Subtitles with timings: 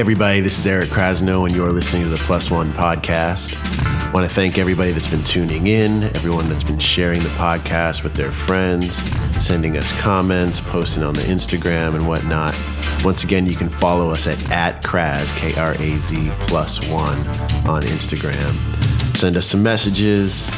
[0.00, 3.54] everybody, this is Eric Krasno, and you're listening to the Plus One podcast.
[3.86, 8.02] I want to thank everybody that's been tuning in, everyone that's been sharing the podcast
[8.02, 8.96] with their friends,
[9.44, 12.54] sending us comments, posting on the Instagram and whatnot.
[13.04, 17.18] Once again, you can follow us at, at Kraz, K R A Z plus one
[17.68, 18.54] on Instagram.
[19.14, 20.50] Send us some messages,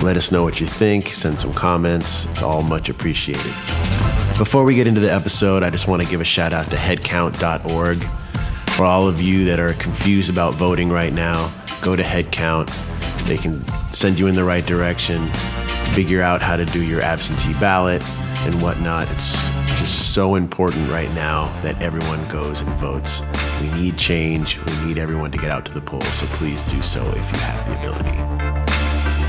[0.00, 2.26] let us know what you think, send some comments.
[2.26, 3.52] It's all much appreciated.
[4.38, 6.76] Before we get into the episode, I just want to give a shout out to
[6.76, 8.06] headcount.org.
[8.76, 12.70] For all of you that are confused about voting right now, go to Headcount.
[13.26, 15.30] They can send you in the right direction,
[15.94, 18.02] figure out how to do your absentee ballot
[18.44, 19.10] and whatnot.
[19.10, 19.32] It's
[19.80, 23.22] just so important right now that everyone goes and votes.
[23.62, 24.58] We need change.
[24.58, 27.38] We need everyone to get out to the polls, so please do so if you
[27.38, 28.18] have the ability.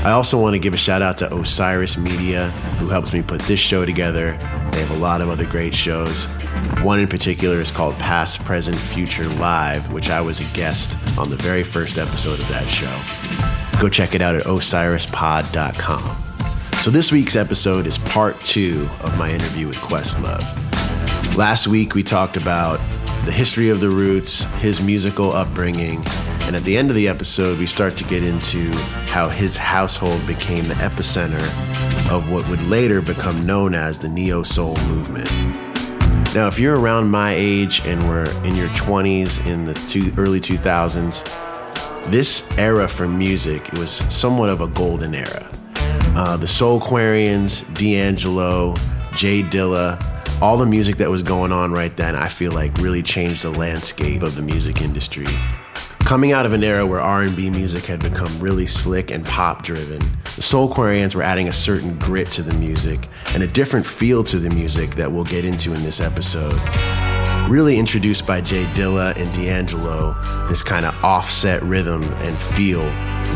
[0.04, 3.40] I also want to give a shout out to Osiris Media, who helps me put
[3.42, 4.38] this show together.
[4.78, 6.26] They have a lot of other great shows.
[6.84, 11.30] One in particular is called Past, Present, Future Live, which I was a guest on
[11.30, 13.02] the very first episode of that show.
[13.80, 16.16] Go check it out at osirispod.com.
[16.80, 20.46] So, this week's episode is part two of my interview with Questlove.
[21.36, 22.78] Last week, we talked about
[23.24, 26.04] the history of the Roots, his musical upbringing,
[26.42, 28.70] and at the end of the episode, we start to get into
[29.08, 31.42] how his household became the epicenter
[32.10, 35.30] of what would later become known as the Neo Soul movement.
[36.34, 40.40] Now, if you're around my age and were in your 20s in the two, early
[40.40, 41.24] 2000s,
[42.10, 45.48] this era for music it was somewhat of a golden era.
[46.16, 48.74] Uh, the Soulquarians, D'Angelo,
[49.14, 50.02] J Dilla,
[50.40, 53.50] all the music that was going on right then, I feel like really changed the
[53.50, 55.26] landscape of the music industry.
[56.08, 60.00] Coming out of an era where R&B music had become really slick and pop driven,
[60.36, 64.24] the Soul Soulquarians were adding a certain grit to the music and a different feel
[64.24, 66.58] to the music that we'll get into in this episode.
[67.50, 70.16] Really introduced by J Dilla and D'Angelo,
[70.48, 72.86] this kind of offset rhythm and feel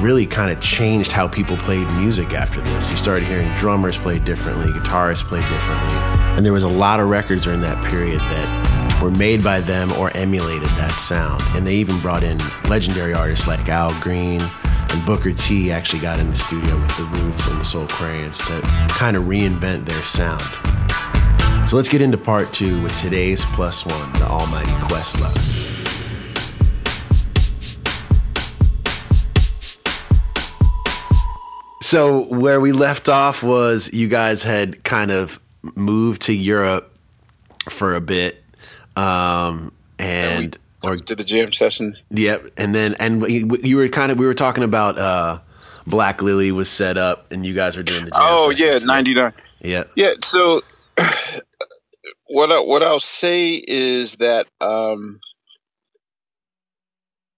[0.00, 2.90] really kind of changed how people played music after this.
[2.90, 5.94] You started hearing drummers play differently, guitarists play differently,
[6.38, 9.90] and there was a lot of records during that period that were made by them
[9.94, 11.42] or emulated that sound.
[11.56, 16.20] And they even brought in legendary artists like Al Green and Booker T actually got
[16.20, 20.02] in the studio with the Roots and the Soul Soulquarians to kind of reinvent their
[20.02, 20.42] sound.
[21.68, 25.36] So let's get into part two with today's plus one, the almighty Questlove.
[31.82, 35.40] So where we left off was you guys had kind of
[35.74, 36.96] moved to Europe
[37.68, 38.41] for a bit
[38.96, 41.94] um, and, or did the jam session.
[42.10, 45.40] Yep, and then and you were kind of we were talking about uh,
[45.86, 48.10] Black Lily was set up, and you guys were doing the.
[48.10, 49.32] Jam oh yeah, ninety nine.
[49.60, 50.14] Yeah, yeah.
[50.22, 50.62] So
[52.26, 55.20] what I, what I'll say is that um,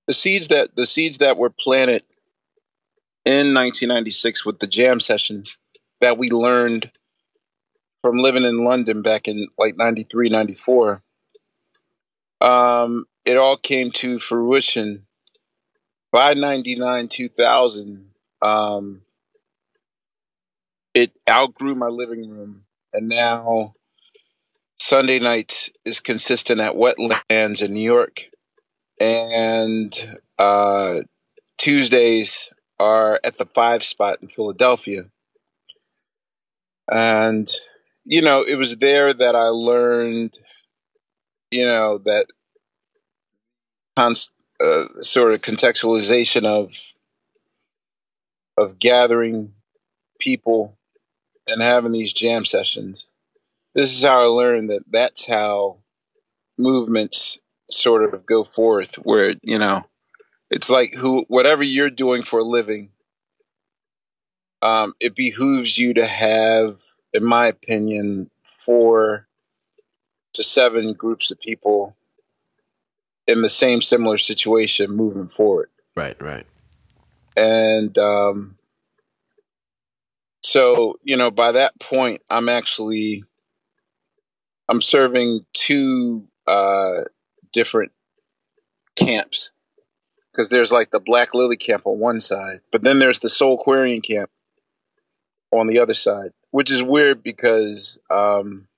[0.06, 2.02] the seeds that the seeds that were planted
[3.24, 5.56] in 1996 with the jam sessions
[6.00, 6.92] that we learned
[8.02, 11.02] from living in London back in like 93, 94
[12.44, 15.06] um, it all came to fruition
[16.12, 18.10] by 99 2000
[18.42, 19.02] um,
[20.94, 23.72] it outgrew my living room and now
[24.78, 28.24] sunday nights is consistent at wetlands in new york
[29.00, 31.00] and uh,
[31.58, 35.04] tuesdays are at the five spot in philadelphia.
[36.90, 37.50] And
[38.04, 40.38] you know it was there that i learned
[41.50, 42.26] you know that
[43.96, 46.72] uh, sort of contextualization of
[48.56, 49.52] of gathering
[50.20, 50.78] people
[51.46, 53.08] and having these jam sessions.
[53.74, 55.78] This is how I learned that that's how
[56.56, 57.38] movements
[57.70, 59.82] sort of go forth where you know
[60.50, 62.90] it's like who whatever you're doing for a living
[64.62, 66.80] um, it behooves you to have
[67.12, 69.26] in my opinion four
[70.34, 71.96] to seven groups of people
[73.26, 75.70] in the same similar situation moving forward.
[75.96, 76.46] Right, right.
[77.36, 78.58] And um,
[80.42, 83.24] so, you know, by that point, I'm actually
[84.68, 87.02] I'm serving two uh,
[87.52, 87.92] different
[88.96, 89.52] camps
[90.32, 94.02] because there's like the Black Lily camp on one side, but then there's the Soulquarian
[94.02, 94.30] camp
[95.50, 98.68] on the other side, which is weird because um,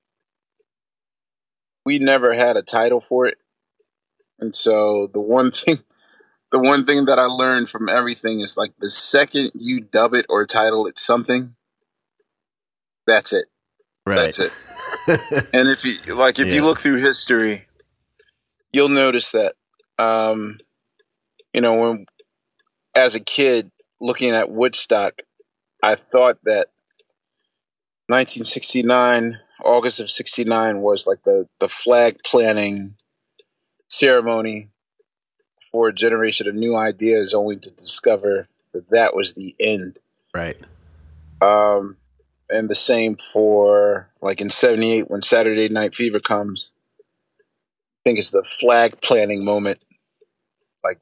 [1.87, 3.39] we never had a title for it.
[4.39, 5.79] And so the one thing
[6.53, 10.27] the one thing that I learned from everything is like the second you dub it
[10.29, 11.55] or title it something,
[13.07, 13.47] that's it.
[14.05, 14.17] Right.
[14.17, 14.53] That's it.
[15.55, 16.55] and if you like if yeah.
[16.55, 17.67] you look through history,
[18.73, 19.55] you'll notice that
[19.99, 20.59] um,
[21.53, 22.07] you know, when
[22.95, 25.23] as a kid looking at Woodstock,
[25.83, 26.69] I thought that
[28.09, 32.97] 1969, August of 69 was like the, the flag planting
[33.89, 34.69] ceremony
[35.73, 39.99] for a generation of new ideas only to discover that that was the end.
[40.35, 40.57] Right.
[41.41, 41.97] Um,
[42.49, 46.73] and the same for like in 78 when Saturday Night Fever comes.
[46.99, 49.85] I think it's the flag planting moment.
[50.85, 51.01] Like,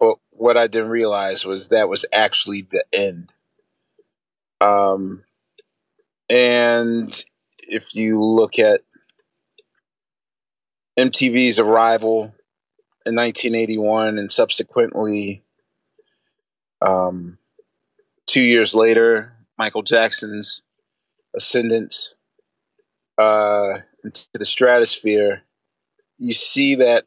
[0.00, 3.32] but what I didn't realize was that was actually the end.
[4.60, 5.24] Um,
[6.28, 7.24] and
[7.68, 8.80] if you look at
[10.98, 12.34] MTV's arrival
[13.04, 15.42] in 1981 and subsequently
[16.80, 17.38] um,
[18.26, 20.62] two years later, Michael Jackson's
[21.34, 22.14] ascendance
[23.18, 25.42] uh, into the stratosphere,
[26.18, 27.04] you see that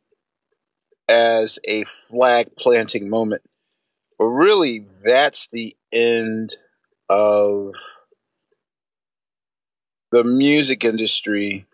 [1.08, 3.42] as a flag planting moment.
[4.18, 6.56] But really, that's the end
[7.10, 7.74] of
[10.12, 11.66] the music industry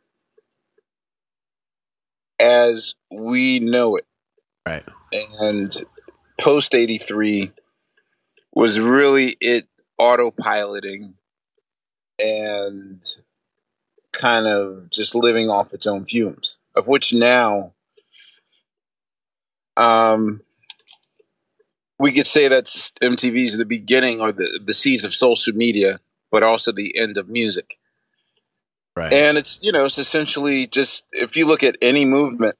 [2.40, 4.06] as we know it.
[4.66, 4.84] Right.
[5.12, 5.76] And
[6.40, 7.52] post 83
[8.54, 9.68] was really it
[10.00, 11.14] autopiloting
[12.20, 13.04] and
[14.14, 17.74] kind of just living off its own fumes, of which now
[19.78, 20.42] um,
[22.00, 26.00] we could say that's MTV's the beginning or the, the seeds of social media,
[26.32, 27.78] but also the end of music.
[28.95, 29.12] Right.
[29.12, 32.57] And it's, you know, it's essentially just if you look at any movement,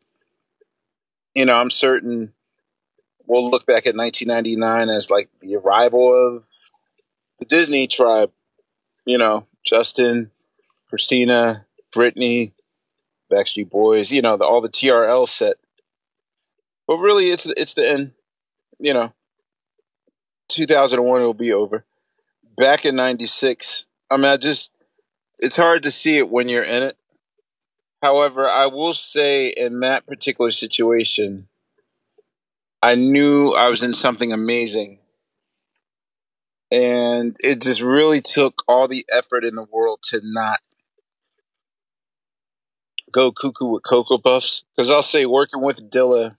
[1.34, 2.34] you know, I'm certain
[3.28, 6.48] we'll look back at 1999 as like the arrival of
[7.40, 8.32] the Disney tribe,
[9.06, 10.32] you know, Justin,
[10.90, 12.54] Christina, Britney,
[13.32, 15.58] Backstreet Boys, you know, the, all the TRL set.
[16.88, 18.12] But really, it's it's the end.
[18.78, 19.14] You know,
[20.50, 21.84] 2001 will be over.
[22.58, 24.72] Back in '96, I mean, I just
[25.40, 26.98] it's hard to see it when you're in it.
[28.02, 31.48] However, I will say in that particular situation,
[32.82, 35.00] I knew I was in something amazing.
[36.72, 40.60] And it just really took all the effort in the world to not
[43.12, 44.64] go cuckoo with Cocoa Puffs.
[44.76, 46.38] Because I'll say, working with Dilla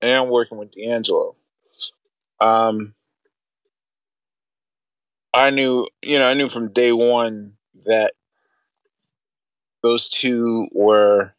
[0.00, 1.36] and working with D'Angelo,
[2.40, 2.94] um,
[5.34, 7.54] I knew, you know, I knew from day one
[7.86, 8.12] that
[9.82, 11.34] those two were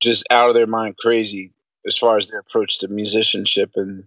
[0.00, 1.52] just out of their mind crazy
[1.86, 4.04] as far as their approach to musicianship and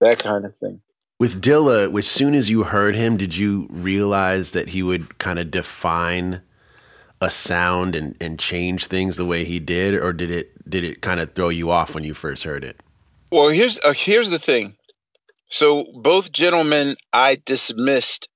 [0.00, 0.82] that kind of thing.
[1.18, 5.38] With Dilla, as soon as you heard him, did you realize that he would kind
[5.38, 6.42] of define
[7.22, 11.00] a sound and, and change things the way he did, or did it did it
[11.00, 12.80] kind of throw you off when you first heard it?
[13.30, 14.76] Well, here's uh, here's the thing.
[15.48, 18.28] So both gentlemen I dismissed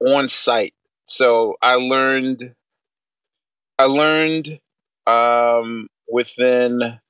[0.00, 0.72] on sight.
[1.12, 2.54] So I learned
[3.78, 4.60] I learned
[5.06, 7.00] um, within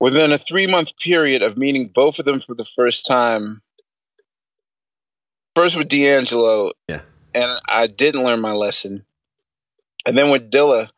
[0.00, 3.62] within a three month period of meeting both of them for the first time.
[5.54, 7.02] First with D'Angelo, Yeah.
[7.32, 9.06] and I didn't learn my lesson.
[10.04, 10.90] And then with Dilla,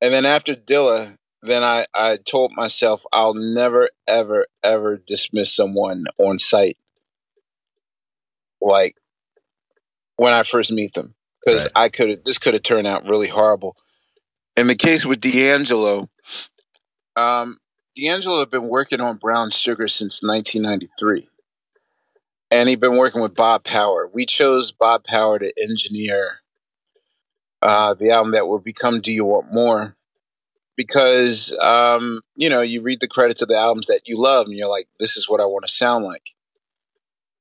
[0.00, 6.06] and then after Dilla, then I, I told myself I'll never, ever, ever dismiss someone
[6.18, 6.78] on sight.
[8.62, 8.96] Like
[10.16, 11.72] when I first meet them, because Right.
[11.76, 13.76] I could this could have turned out really horrible.
[14.56, 16.08] In the case with D'Angelo,
[17.16, 17.58] um,
[17.96, 21.28] D'Angelo had been working on Brown Sugar since 1993,
[22.50, 24.08] and he'd been working with Bob Power.
[24.12, 26.40] We chose Bob Power to engineer
[27.62, 29.96] uh, the album that would become "Do You Want More,"
[30.76, 34.54] because um, you know you read the credits of the albums that you love, and
[34.54, 36.22] you're like, "This is what I want to sound like."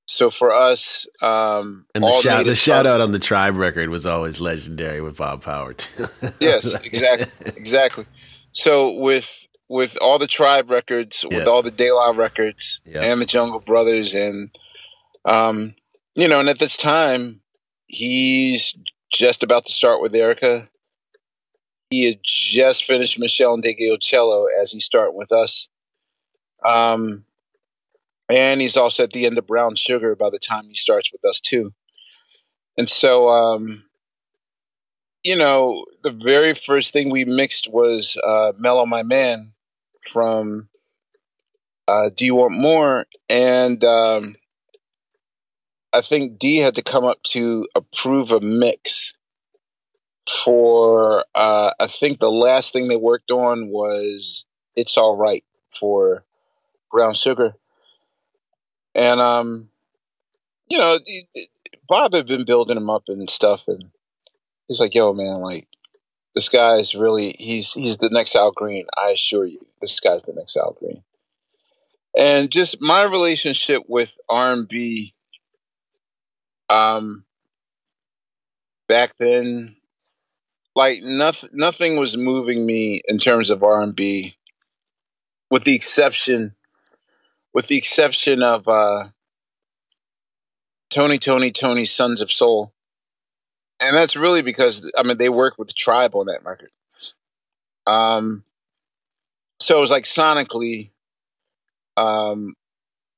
[0.05, 3.89] So for us, um, And the all shout the shout out on the Tribe record
[3.89, 5.73] was always legendary with Bob Power.
[5.73, 6.07] too.
[6.39, 8.05] yes, exactly, exactly.
[8.51, 11.45] So with with all the Tribe records, with Yeah.
[11.45, 13.01] all the De La records, Yeah.
[13.01, 14.49] and the Jungle Brothers, and
[15.25, 15.75] um,
[16.15, 17.39] you know, and at this time,
[17.87, 18.77] he's
[19.11, 20.67] just about to start with Erykah.
[21.89, 23.63] He had just finished Michelle and
[24.01, 25.69] Cello as he start with us.
[26.65, 27.23] Um,
[28.29, 31.23] and he's also at the end of Brown Sugar by the time he starts with
[31.25, 31.73] us too.
[32.77, 33.83] And so, um,
[35.23, 39.53] you know, the very first thing we mixed was uh, "Mellow My Man"
[40.11, 40.69] from
[41.87, 44.35] uh, "Do You Want More," and um,
[45.93, 49.13] I think D had to come up to approve a mix
[50.27, 55.43] for uh, I think the last thing they worked on was "It's All Right"
[55.79, 56.25] for
[56.91, 57.55] Brown Sugar,
[58.95, 59.69] and um,
[60.67, 60.99] you know,
[61.87, 63.91] Bob had been building him up and stuff, and
[64.67, 65.67] he's like, "Yo, man, like
[66.35, 68.85] this guy's really he's he's the next Al Green.
[68.97, 71.03] I assure you, this guy's the next Al Green."
[72.17, 75.15] And just my relationship with R and B,
[76.69, 77.25] um,
[78.87, 79.75] back then
[80.75, 84.35] like nothing nothing was moving me in terms of R&B
[85.49, 86.55] with the exception
[87.53, 89.09] with the exception of uh
[90.89, 91.17] Tony!
[91.17, 91.51] Toni!
[91.51, 91.87] Toné!
[91.87, 92.71] Sons of Soul.
[93.81, 96.71] And that's really because I mean they work with the Tribe on that record.
[97.85, 98.43] Um
[99.59, 100.91] so it was like sonically
[101.97, 102.53] um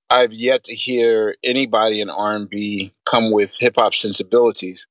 [0.10, 4.86] I've yet to hear anybody in R&B come with hip hop sensibilities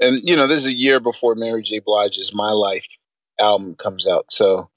[0.00, 1.78] and you know, this is a year before Mary J.
[1.78, 2.86] Blige's "My Life"
[3.38, 4.32] album comes out.
[4.32, 4.70] So,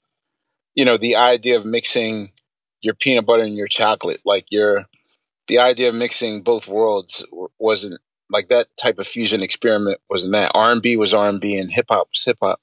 [0.74, 2.32] you know, the idea of mixing
[2.84, 4.86] your peanut butter and your chocolate, like your,
[5.48, 7.24] the idea of mixing both worlds
[7.58, 8.00] wasn't
[8.30, 11.56] like that type of fusion experiment wasn't that R and B was R and B
[11.56, 12.60] and hip hop was hip hop.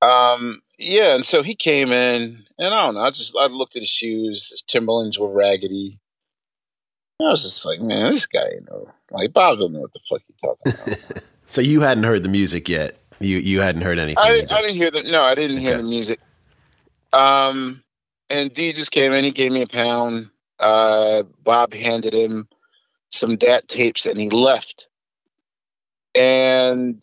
[0.00, 3.00] Um, yeah, and so he came in, and I don't know.
[3.00, 4.48] I just I looked at his shoes.
[4.50, 6.00] His Timberlands were raggedy.
[7.20, 10.00] I was just like, man, this guy, you know, like Bob don't know what the
[10.08, 11.22] fuck he talking about.
[11.46, 12.98] so you hadn't heard the music yet.
[13.20, 14.18] You you hadn't heard anything.
[14.18, 15.66] I, I didn't hear the no, I didn't okay.
[15.66, 16.18] hear the music.
[17.12, 17.81] Um,
[18.32, 19.24] and D just came in.
[19.24, 20.30] He gave me a pound.
[20.58, 22.48] Uh, Bob handed him
[23.10, 24.88] some DAT tapes, and he left.
[26.14, 27.02] And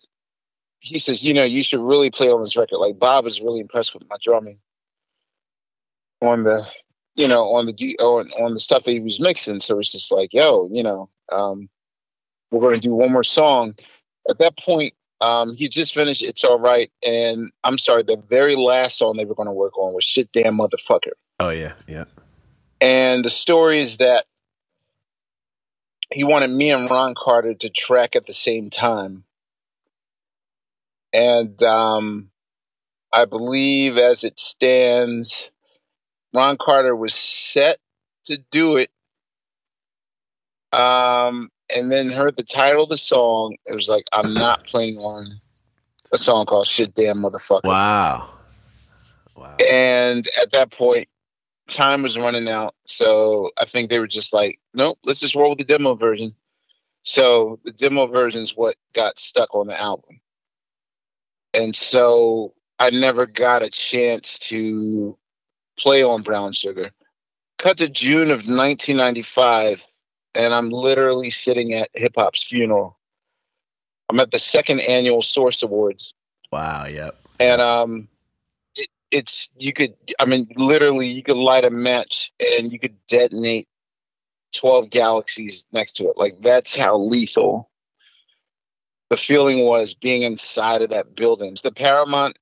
[0.80, 2.78] he says, you know, you should really play on this record.
[2.78, 4.60] Like Bob is really impressed with my drumming
[6.22, 6.70] on the
[7.16, 9.60] you know, on the D on, on the stuff that he was mixing.
[9.60, 11.70] So it's just like, yo, you know, um,
[12.50, 13.76] we're going to do one more song.
[14.30, 18.56] At that point, um, he just finished "It's All Right," and I'm sorry, the very
[18.56, 22.06] last song they were going to work on was "Shit Damn Motherfucker." Oh yeah, yeah.
[22.82, 24.26] And the story is that
[26.14, 29.24] he wanted me and Ron Carter to track at the same time,
[31.14, 32.32] and um,
[33.12, 35.52] I believe, as it stands,
[36.34, 37.80] Ron Carter was set
[38.26, 38.92] to do it.
[40.72, 43.56] Um, and then heard the title of the song.
[43.66, 45.40] It was like, I'm not playing on
[46.12, 47.64] a song called Shit Damn Motherfucker.
[47.64, 48.30] Wow.
[49.36, 49.56] Wow.
[49.58, 51.08] And at that point,
[51.70, 52.76] time was running out.
[52.86, 56.34] So I think they were just like, nope, let's just roll with the demo version.
[57.04, 60.20] So the demo version is what got stuck on the album.
[61.54, 65.18] And so I never got a chance to
[65.78, 66.92] play on brown sugar.
[67.58, 69.86] Cut to June of 1995,
[70.36, 72.98] and I'm literally sitting at hip hop's funeral.
[74.10, 76.14] I'm at the second annual Source Awards.
[76.52, 76.86] Wow.
[76.88, 77.20] Yep.
[77.40, 78.08] And um,
[79.12, 79.94] it's you could.
[80.20, 83.68] I mean, literally, you could light a match and you could detonate
[84.54, 86.18] 12 galaxies next to it.
[86.18, 87.70] Like that's how lethal
[89.10, 91.52] the feeling was being inside of that building.
[91.52, 92.38] It's the Paramount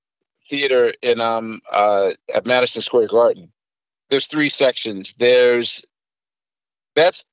[0.50, 3.52] theater in um uh at Madison Square Garden.
[4.10, 5.16] There's three sections.
[5.16, 5.84] There's
[6.96, 7.26] that's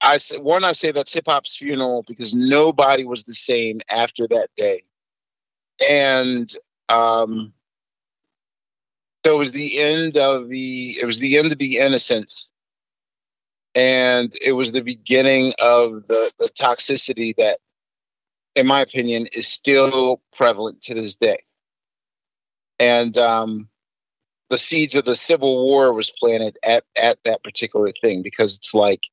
[0.00, 4.50] I one I say that's hip hop's funeral because nobody was the same after that
[4.56, 4.84] day.
[5.88, 6.52] And
[6.88, 7.52] um
[9.24, 12.50] so it was the end of the it was the end of the innocence.
[13.74, 17.58] And it was the beginning of the the toxicity that
[18.54, 21.38] in my opinion is still prevalent to this day.
[22.78, 23.68] And um,
[24.50, 28.74] the seeds of the Civil War was planted at at that particular thing because it's
[28.74, 29.04] like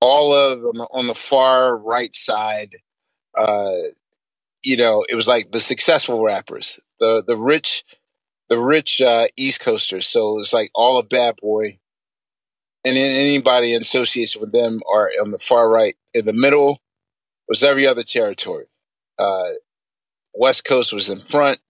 [0.00, 2.76] all of on the, on the far right side,
[3.36, 3.72] uh,
[4.62, 7.84] you know, it was like the successful rappers, the the rich,
[8.52, 10.06] the rich uh, East Coasters.
[10.06, 11.78] So it's like all a bad boy,
[12.84, 15.96] and then anybody in association with them are on the far right.
[16.12, 16.82] In the middle
[17.48, 18.66] was every other territory.
[19.18, 19.52] Uh,
[20.34, 21.60] West Coast was in front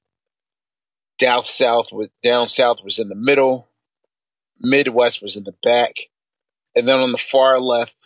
[1.21, 3.69] down south was down south was in the middle,
[4.59, 5.95] Midwest was in the back,
[6.75, 7.97] and then on the far left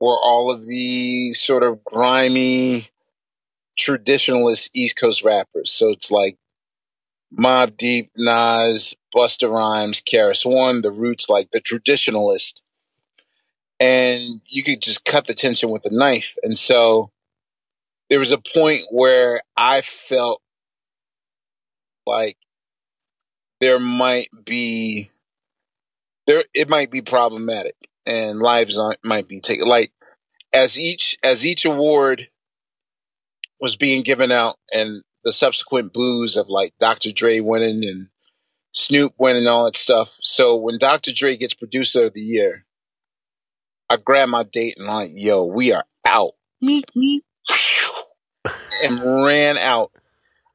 [0.00, 2.88] were all of the sort of grimy
[3.78, 5.72] traditionalist East Coast rappers.
[5.72, 6.38] So it's like
[7.32, 12.62] Mobb Deep, Nas, Busta Rhymes, KRS One, the Roots, like the traditionalist.
[13.78, 16.36] And you could just cut the tension with a knife.
[16.42, 17.10] And so
[18.08, 20.40] there was a point where I felt
[22.06, 22.38] like
[23.60, 25.10] there might be
[26.26, 29.92] there it might be problematic and lives might be taken like
[30.52, 32.28] as each as each award
[33.60, 37.10] was being given out and the subsequent boos of like Dr.
[37.10, 38.06] Dre winning and
[38.70, 40.16] Snoop winning and all that stuff.
[40.20, 41.12] So when Dr.
[41.12, 42.64] Dre gets producer of the year,
[43.90, 46.34] I grab my date and like, yo, we are out.
[46.60, 47.22] Meet me.
[48.84, 49.90] and ran out.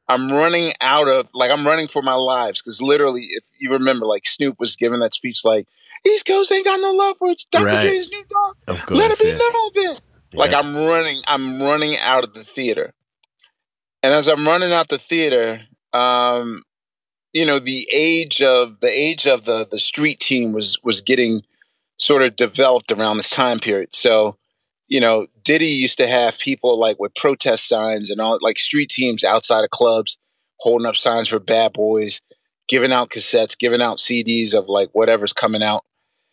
[0.08, 4.06] I'm running out of like I'm running for my lives because literally, if you remember,
[4.06, 5.68] like Snoop was giving that speech, like
[6.08, 7.66] East Coast ain't got no love for its Dr.
[7.66, 7.82] Right.
[7.82, 8.90] Dre's new dog.
[8.90, 9.38] Let it be yeah.
[9.38, 9.98] known, then.
[10.34, 12.94] Like I'm running, I'm running out of the theater,
[14.04, 15.62] and as I'm running out the theater,
[15.94, 16.64] um,
[17.34, 21.44] you know, the age of the age of the the street team was was getting
[21.98, 23.94] sort of developed around this time period.
[23.94, 24.38] So,
[24.88, 28.90] you know, Diddy used to have people like with protest signs and all like street
[28.90, 30.18] teams outside of clubs
[30.58, 32.22] holding up signs for bad boys,
[32.68, 35.84] giving out cassettes, giving out CDs of like whatever's coming out.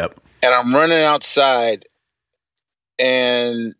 [0.00, 0.20] Yep.
[0.42, 1.84] And I'm running outside
[2.98, 3.74] and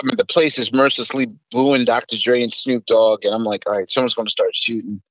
[0.00, 2.16] I mean the place is mercilessly booing Dr.
[2.16, 5.02] Dre and Snoop Dogg and I'm like, all right, someone's gonna start shooting.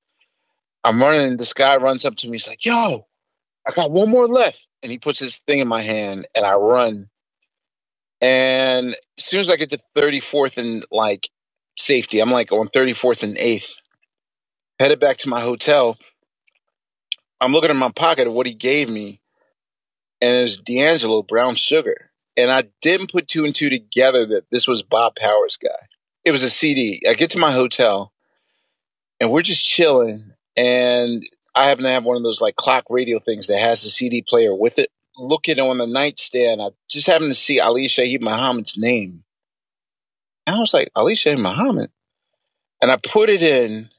[0.84, 3.06] I'm running and this guy runs up to me, he's like, yo,
[3.68, 4.68] I got one more left.
[4.82, 7.10] And he puts his thing in my hand and I run.
[8.22, 11.30] And as soon as I get to 34th and like
[11.78, 13.72] safety, I'm like on 34th and 8th.
[14.80, 15.98] Headed back to my hotel.
[17.42, 19.22] I'm looking in my pocket of what he gave me.
[20.22, 22.09] And it was D'Angelo Brown Sugar.
[22.40, 25.88] And I didn't put two and two together that this was Bob Powers' guy.
[26.24, 27.02] It was a CD.
[27.08, 28.14] I get to my hotel
[29.20, 30.32] and we're just chilling.
[30.56, 33.90] And I happen to have one of those like clock radio things that has the
[33.90, 34.90] CD player with it.
[35.18, 39.26] Looking on the nightstand, I just happened to see Ali Shaheed Muhammad's name.
[40.48, 41.92] And I was like, Ali Shaheed Muhammad.
[42.82, 43.90] And I put it in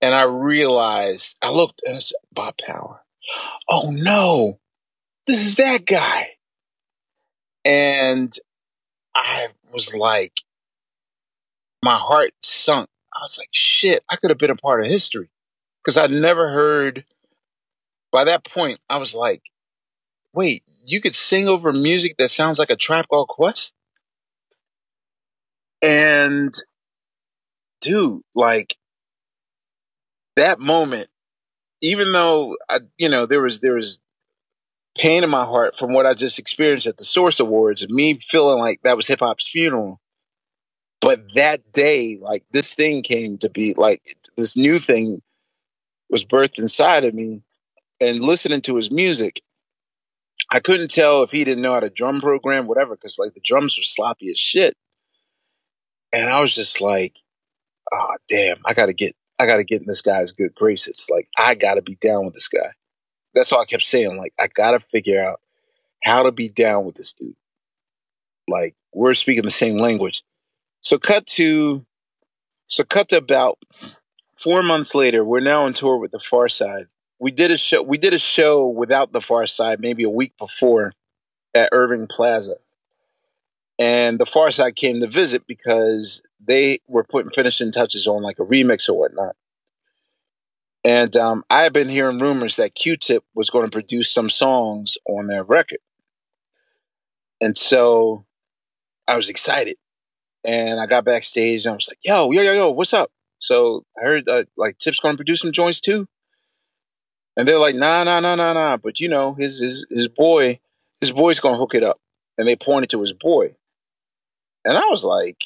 [0.00, 3.02] and I realized, I looked and it's Bob Power.
[3.68, 4.58] Oh no,
[5.26, 6.37] this is that guy.
[7.64, 8.34] And
[9.14, 10.42] I was like,
[11.82, 12.88] my heart sunk.
[13.14, 15.30] I was like, shit, I could have been a part of history
[15.82, 17.04] because I'd never heard.
[18.12, 19.42] By that point, I was like,
[20.34, 23.74] "Wait, you could sing over music that sounds like a Tribe Called Quest?"
[25.82, 26.54] And
[27.80, 28.76] dude, like
[30.36, 31.08] that moment,
[31.82, 34.00] even though I, you know, there was there was
[34.96, 38.18] pain in my heart from what I just experienced at the Source Awards, and me
[38.20, 40.00] feeling like that was hip hop's funeral.
[41.00, 44.02] But that day, like this thing came to be like
[44.36, 45.22] this new thing
[46.10, 47.42] was birthed inside of me
[48.00, 49.40] and listening to his music,
[50.50, 53.42] I couldn't tell if he didn't know how to drum program, whatever, because like the
[53.44, 54.74] drums were sloppy as shit.
[56.12, 57.16] And I was just like,
[57.92, 61.06] oh damn, I gotta get I gotta get in this guy's good graces.
[61.10, 62.72] Like I gotta be down with this guy.
[63.38, 64.16] That's all I kept saying.
[64.16, 65.40] Like, I gotta figure out
[66.04, 67.34] how to be down with this dude.
[68.48, 70.22] Like, we're speaking the same language.
[70.80, 71.84] So cut to
[72.66, 73.58] so cut to about
[74.32, 76.88] four months later, we're now on tour with the Pharcyde.
[77.18, 77.82] We did a show.
[77.82, 80.92] We did a show without the Pharcyde maybe a week before
[81.54, 82.54] at Irving Plaza,
[83.78, 88.44] and the Pharcyde came to visit because they were putting finishing touches on like a
[88.44, 89.34] remix or whatnot.
[90.84, 94.96] And um, I had been hearing rumors that Q-Tip was going to produce some songs
[95.08, 95.80] on their record,
[97.40, 98.24] and so
[99.06, 99.76] I was excited.
[100.44, 103.84] And I got backstage and I was like, "Yo, yo, yo, yo, what's up?" So
[104.00, 106.06] I heard uh, like Tip's going to produce some joints too.
[107.36, 108.76] And they're like, nah, nah, nah, nah, nah.
[108.76, 110.58] But you know, his his his boy,
[111.00, 111.98] his boy's gonna hook it up.
[112.36, 113.50] And they pointed to his boy.
[114.64, 115.44] And I was like,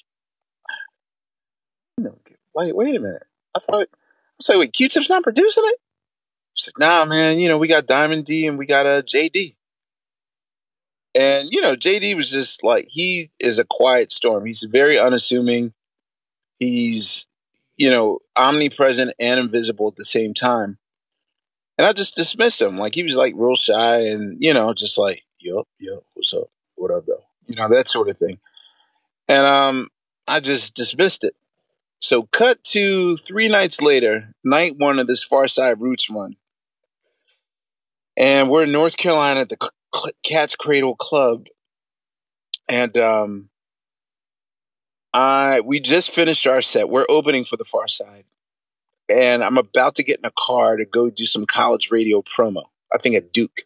[2.54, 3.24] wait, wait a minute.
[3.54, 3.88] I thought
[4.42, 5.76] say, wait, Q Tip's not producing it?
[6.54, 9.56] She's nah, man, you know, we got Diamond D and we got a uh, JD.
[11.14, 14.46] And, you know, JD was just like, he is a quiet storm.
[14.46, 15.74] He's very unassuming.
[16.58, 17.26] He's
[17.76, 20.78] you know, omnipresent and invisible at the same time.
[21.78, 22.78] And I just dismissed him.
[22.78, 26.50] Like he was like real shy and, you know, just like, yo, yo, what's up?
[26.76, 27.24] What up, though?
[27.46, 28.38] You know, that sort of thing.
[29.26, 29.88] And um,
[30.28, 31.34] I just dismissed it.
[32.02, 36.34] So cut to three nights later, night one of this Pharcyde Roots run.
[38.16, 39.70] And we're in North Carolina at the
[40.24, 41.46] Cat's Cradle Club.
[42.68, 43.50] And um,
[45.14, 46.88] I we just finished our set.
[46.88, 48.24] We're opening for the Pharcyde,
[49.08, 52.64] and I'm about to get in a car to go do some college radio promo.
[52.92, 53.60] I think at Duke.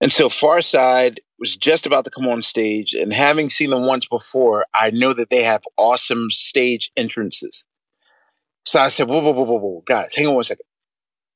[0.00, 4.06] And so Pharcyde was just about to come on stage, and having seen them once
[4.06, 7.64] before, I know that they have awesome stage entrances.
[8.64, 10.66] So I said, "Whoa, whoa, whoa, whoa, whoa, guys, hang on one second.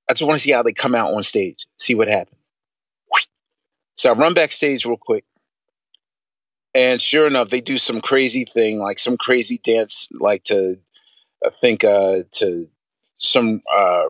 [0.09, 2.39] I just want to see how they come out on stage, see what happens."
[3.95, 5.25] So I run backstage real quick,
[6.75, 10.77] And sure enough, they do some crazy thing, like some crazy dance, like to
[11.45, 12.69] I think uh, to
[13.19, 14.05] some uh,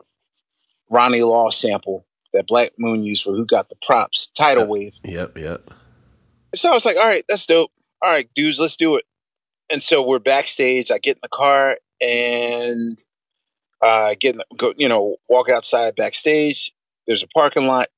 [0.89, 4.93] Ronnie Laws sample that Black Moon used for "Who Got the Props" tidal wave.
[5.03, 5.69] Yep, yep.
[6.55, 7.71] So I was like, "All right, that's dope.
[8.01, 9.05] All right, dudes, let's do it."
[9.69, 10.91] And so we're backstage.
[10.91, 12.97] I get in the car and
[13.81, 16.73] uh, get in the, go, you know, walk outside backstage.
[17.07, 17.89] There's a parking lot,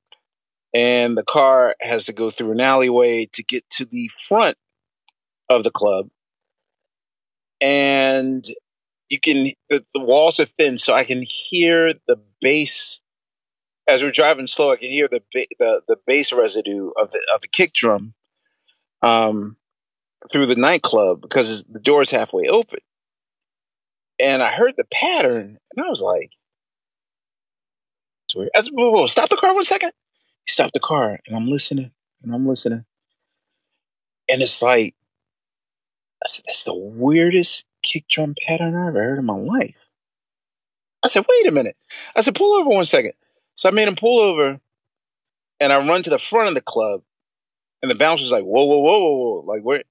[0.74, 4.58] and the car has to go through an alleyway to get to the front
[5.50, 6.10] of the club.
[7.62, 8.46] And
[9.10, 13.02] you can the, the walls are thin, so I can hear the bass
[13.88, 14.72] as we're driving slow.
[14.72, 18.14] I can hear the the the bass residue of the of the kick drum
[19.06, 19.58] um,
[20.32, 22.80] through the nightclub because the door's halfway open.
[24.20, 26.32] And I heard the pattern, and I was like,
[28.26, 29.92] "It's weird." I said, whoa, whoa, stop the car one second.
[30.46, 31.92] He stopped the car, and I'm listening,
[32.24, 32.86] and I'm listening,
[34.30, 34.96] and it's like,
[36.24, 39.90] I said, "That's the weirdest kick drum pattern I ever heard in my life."
[41.04, 41.78] I said, "Wait a minute."
[42.16, 43.14] I said, "Pull over one second.
[43.56, 44.60] So I made him pull over,
[45.60, 47.04] and I run to the front of the club,
[47.86, 49.84] and the bouncer's like, "Whoa, whoa, whoa, whoa, whoa!" Like where?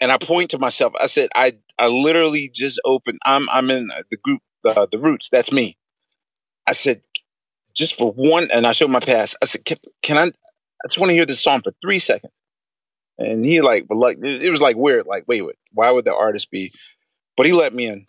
[0.00, 0.94] And I point to myself.
[0.98, 3.18] I said, "I, I literally just opened.
[3.26, 5.28] I'm, I'm in the group, uh, the Roots.
[5.30, 5.76] That's me."
[6.66, 7.02] I said,
[7.74, 9.36] "Just for one," and I showed my pass.
[9.42, 10.22] I said, "Can, can I?
[10.24, 12.32] I just want to hear this song for three seconds."
[13.18, 15.06] And he like, but like, it was like weird.
[15.06, 16.72] Like, wait, wait, why would the artist be?
[17.36, 18.06] But he let me in.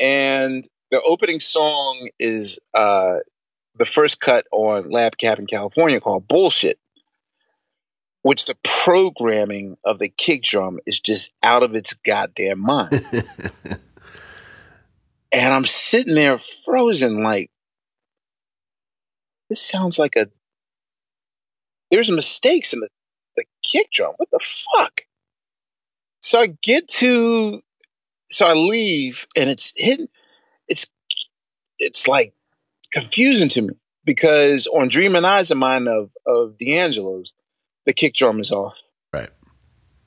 [0.00, 3.16] And the opening song is uh,
[3.76, 6.78] the first cut on Labcabincalifornia called Bullshit,
[8.24, 13.04] which the programming of the kick drum is just out of its goddamn mind.
[15.30, 17.50] and I'm sitting there frozen, like,
[19.50, 20.28] this sounds like a.
[21.90, 22.88] There's mistakes in the,
[23.36, 24.14] the kick drum.
[24.16, 25.02] What the fuck?
[26.20, 27.60] So I get to.
[28.30, 30.08] So I leave, and it's hidden.
[30.66, 30.86] It's
[31.78, 32.32] it's like
[32.90, 37.34] confusing to me because on Dream and Eyes of Mine of, of D'Angelo's,
[37.86, 38.82] the kick drum is off.
[39.12, 39.30] Right.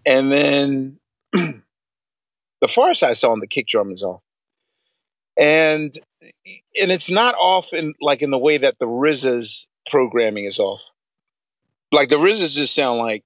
[0.06, 0.98] And then
[1.34, 1.62] the
[2.64, 4.22] Pharcyde song, the kick drum is off.
[5.40, 5.94] And
[6.82, 10.82] and it's not off in like in the way that the RZA's programming is off.
[11.92, 13.24] Like the RZA's just sound like,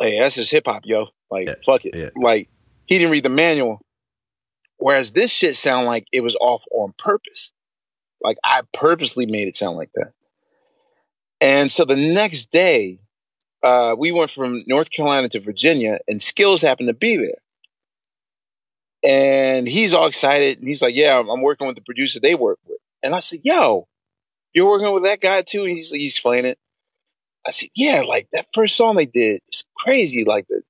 [0.00, 1.08] hey, that's just hip hop, yo.
[1.30, 1.94] Like, yeah, fuck it.
[1.94, 2.08] Yeah.
[2.16, 2.48] Like
[2.86, 3.80] he didn't read the manual.
[4.78, 7.52] Whereas this shit sound like it was off on purpose.
[8.22, 10.12] Like I purposely made it sound like that.
[11.40, 13.00] And so the next day,
[13.62, 17.40] uh, we went from North Carolina to Virginia, and Skillz happened to be there.
[19.02, 22.34] And he's all excited, and he's like, "Yeah, I'm, I'm working with the producer they
[22.34, 23.86] work with." And I said, "Yo,
[24.54, 26.58] you're working with that guy too?" And he's he's explaining it.
[27.46, 30.24] I said, "Yeah, like that first song they did is crazy.
[30.24, 30.62] Like the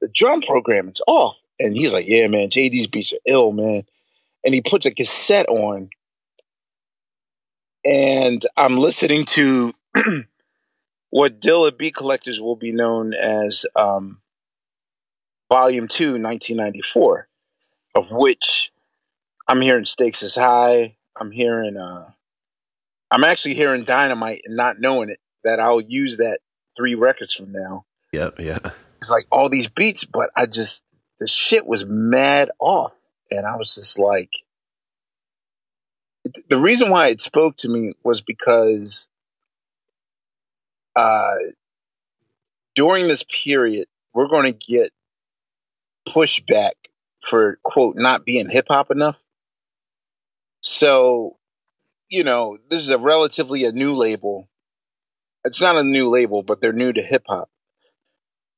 [0.00, 3.84] the drum programming's off." And he's like, "Yeah, man, JD's beats are ill, man."
[4.44, 5.88] And he puts a cassette on
[7.84, 9.72] and I'm listening to
[11.14, 14.20] what Dilla Beat Collectors will be known as um,
[15.48, 17.28] Volume 2, 1994,
[17.94, 18.72] of which
[19.46, 20.96] I'm hearing Stakes is High.
[21.16, 22.10] I'm hearing, uh,
[23.12, 26.40] I'm actually hearing Dynamite and not knowing it, that I'll use that
[26.76, 27.84] three records from now.
[28.12, 28.58] Yep, yeah.
[28.96, 30.82] It's like all these beats, but I just,
[31.20, 32.92] the shit was mad off.
[33.30, 34.30] And I was just like,
[36.48, 39.08] the reason why it spoke to me was because
[40.96, 41.34] uh,
[42.74, 44.90] during this period, we're going to get
[46.08, 46.72] pushback
[47.20, 49.22] for quote not being hip hop enough.
[50.60, 51.38] So,
[52.08, 54.48] you know, this is a relatively a new label.
[55.44, 57.50] It's not a new label, but they're new to hip hop.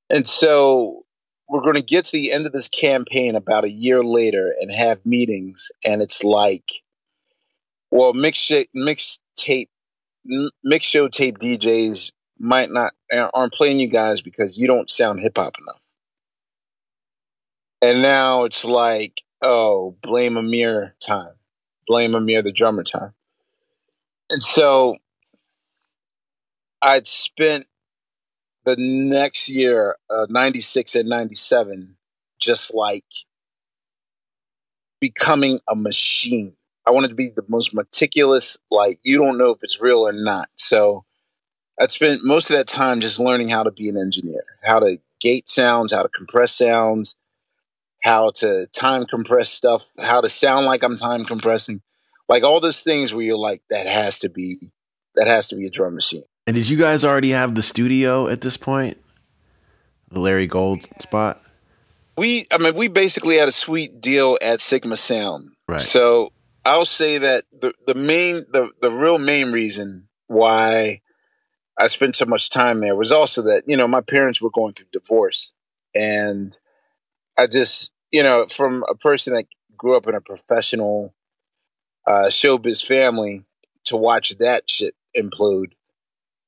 [0.08, 1.04] And so
[1.48, 4.70] we're going to get to the end of this campaign about a year later and
[4.70, 6.82] have meetings and it's like
[7.90, 9.70] well, mix mix tape,
[10.62, 12.92] mix show tape DJs might not
[13.34, 15.80] aren't playing you guys because you don't sound hip hop enough.
[17.82, 21.34] And now it's like, oh, blame Ahmir time,
[21.86, 23.12] blame Ahmir the drummer time.
[24.30, 24.96] And so
[26.82, 27.66] I'd spent
[28.64, 31.96] the next year, uh, 96 and 97,
[32.40, 33.04] just like
[35.00, 36.56] becoming a machine.
[36.86, 40.12] I wanted to be the most meticulous, like you don't know if it's real or
[40.12, 40.48] not.
[40.54, 41.05] So
[41.78, 44.98] I spent most of that time just learning how to be an engineer, how to
[45.20, 47.16] gate sounds, how to compress sounds,
[48.02, 51.82] how to time compress stuff, how to sound like I'm time compressing.
[52.28, 54.56] Like all those things where you're like, that has to be
[55.14, 56.24] that has to be a drum machine.
[56.46, 58.98] And did you guys already have the studio at this point?
[60.10, 61.42] the Larry Gold spot?
[62.16, 65.50] We, I mean, we basically had a sweet deal at Sigma Sound.
[65.68, 65.82] Right.
[65.82, 66.32] So
[66.64, 71.02] I'll say that the the main, the the real main reason why
[71.78, 74.72] I spent so much time there was also that you know my parents were going
[74.72, 75.52] through divorce,
[75.94, 76.56] and
[77.36, 81.14] I just you know from a person that grew up in a professional
[82.06, 83.44] uh, showbiz family
[83.84, 85.72] to watch that shit implode,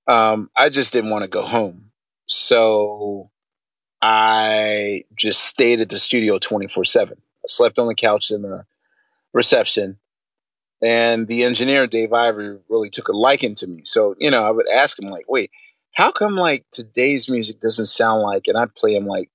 [0.06, 1.90] um, I just didn't want to go home.
[2.26, 3.30] So
[4.00, 7.18] I just stayed at the studio 24 7.
[7.18, 8.64] I slept on the couch in the
[9.32, 9.98] reception.
[10.80, 13.80] And the engineer, Dave Ivory, really took a liking to me.
[13.84, 15.50] So, you know, I would ask him, like, wait,
[15.94, 19.30] how come, like, today's music doesn't sound like, and I'd play him, like,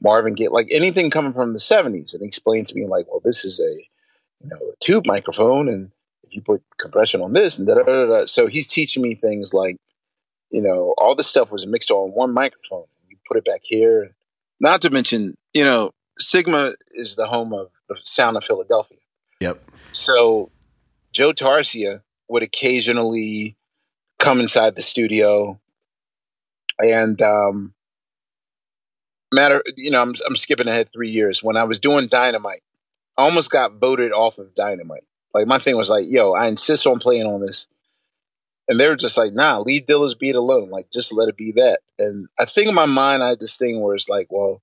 [0.00, 2.12] Marvin Gaye, like anything coming from the 70s.
[2.12, 5.68] And he explained to me, like, well, this is a, you know, a tube microphone.
[5.68, 5.90] And
[6.22, 8.26] if you put compression on this and da da da da.
[8.26, 9.76] So he's teaching me things like,
[10.50, 12.84] you know, all this stuff was mixed on one microphone.
[13.08, 14.14] You put it back here.
[14.60, 18.98] Not to mention, you know, Sigma is the home of the sound of Philadelphia.
[19.40, 19.70] Yep.
[19.92, 20.50] So
[21.18, 23.56] Joe Tarsia would occasionally
[24.20, 25.58] come inside the studio
[26.78, 27.74] and um
[29.34, 31.42] matter you know I'm I'm skipping ahead 3 years.
[31.42, 32.62] When I was doing Dynamite
[33.16, 35.02] I almost got voted off of Dynamite.
[35.34, 37.66] Like my thing was like yo I insist on playing on this.
[38.68, 40.68] And they were just like nah leave Dilla's beat alone.
[40.68, 41.80] Like just let it be that.
[41.98, 44.62] And I think in my mind I had this thing where it's like well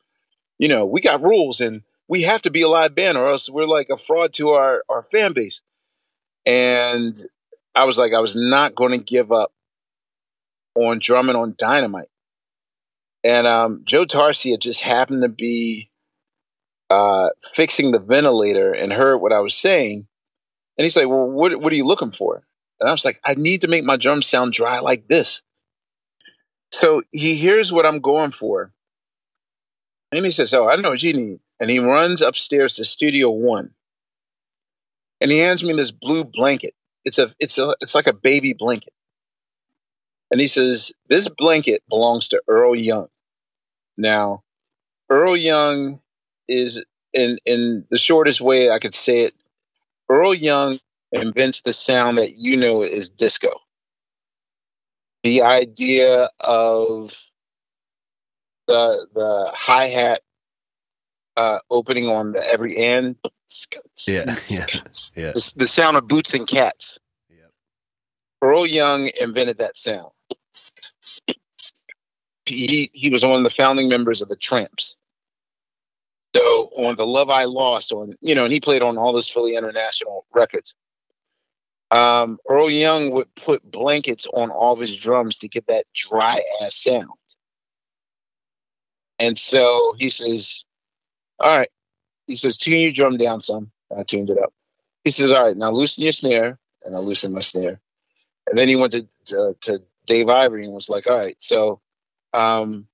[0.57, 3.49] you know we got rules and we have to be a live band or else
[3.49, 5.61] we're like a fraud to our our fan base
[6.45, 7.17] and
[7.73, 9.51] I was like, I was not going to give up
[10.75, 12.09] on drumming on Dynamite.
[13.23, 15.89] And um, Joe Tarsia just happened to be
[16.89, 20.07] uh, fixing the ventilator and heard what I was saying.
[20.77, 22.45] And he's like, Well, what, what are you looking for?
[22.79, 25.41] And I was like, I need to make my drums sound dry like this.
[26.71, 28.73] So he hears what I'm going for.
[30.11, 31.39] And he says, Oh, I know what you need.
[31.59, 33.74] And he runs upstairs to Studio One
[35.21, 36.73] and he hands me this blue blanket.
[37.03, 38.93] It's a it's a it's like a baby blanket.
[40.31, 43.07] And he says, This blanket belongs to Earl Young.
[43.97, 44.43] Now,
[45.09, 46.01] Earl Young
[46.47, 49.33] is in in the shortest way I could say it,
[50.09, 50.79] Earl Young
[51.11, 53.59] invents the sound that you know is disco.
[55.23, 57.17] The idea of
[58.67, 60.21] the the hi hat
[61.37, 63.15] uh, opening on the every end.
[64.07, 64.65] Yeah, yeah,
[65.15, 65.31] yeah.
[65.31, 66.99] The, the sound of boots and cats.
[67.29, 67.51] Yep.
[68.41, 70.11] Earl Young invented that sound.
[72.45, 74.97] He he was one of the founding members of the Tramps.
[76.35, 79.29] So on the Love I Lost, on you know, and he played on all those
[79.29, 80.75] Philly International records.
[81.91, 86.41] Um, Earl Young would put blankets on all of his drums to get that dry
[86.61, 87.09] ass sound.
[89.17, 90.63] And so he says,
[91.39, 91.69] All right.
[92.27, 93.71] He says, Tune your drum down some.
[93.95, 94.53] I tuned it up.
[95.03, 96.57] He says, All right, now loosen your snare.
[96.83, 97.79] And I loosened my snare.
[98.47, 101.81] And then he went to, to, to Dave Ivory and was like, All right, so
[102.33, 102.87] um,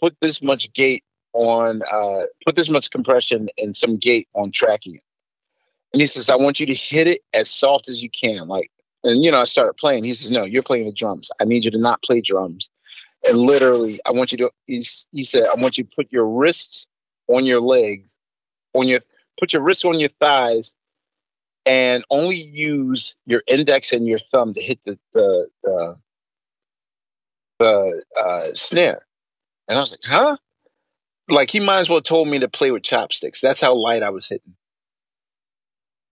[0.00, 4.96] put this much gate on, uh, put this much compression and some gate on tracking
[4.96, 5.02] it.
[5.92, 8.46] And he says, I want you to hit it as soft as you can.
[8.46, 8.70] Like,
[9.02, 10.04] and you know, I started playing.
[10.04, 11.30] He says, No, you're playing the drums.
[11.40, 12.70] I need you to not play drums.
[13.26, 16.26] And literally, I want you to, he's, he said, I want you to put your
[16.26, 16.88] wrists
[17.28, 18.16] on your legs,
[18.74, 19.00] on your,
[19.38, 20.74] put your wrists on your thighs,
[21.66, 25.96] and only use your index and your thumb to hit the, the, the,
[27.58, 29.06] the uh, snare.
[29.68, 30.36] And I was like, huh?
[31.28, 33.40] Like, he might as well told me to play with chopsticks.
[33.40, 34.54] That's how light I was hitting.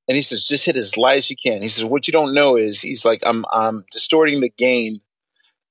[0.06, 1.60] And he says, just hit as light as you can.
[1.60, 5.02] He says, what you don't know is he's like, I'm I'm distorting the gain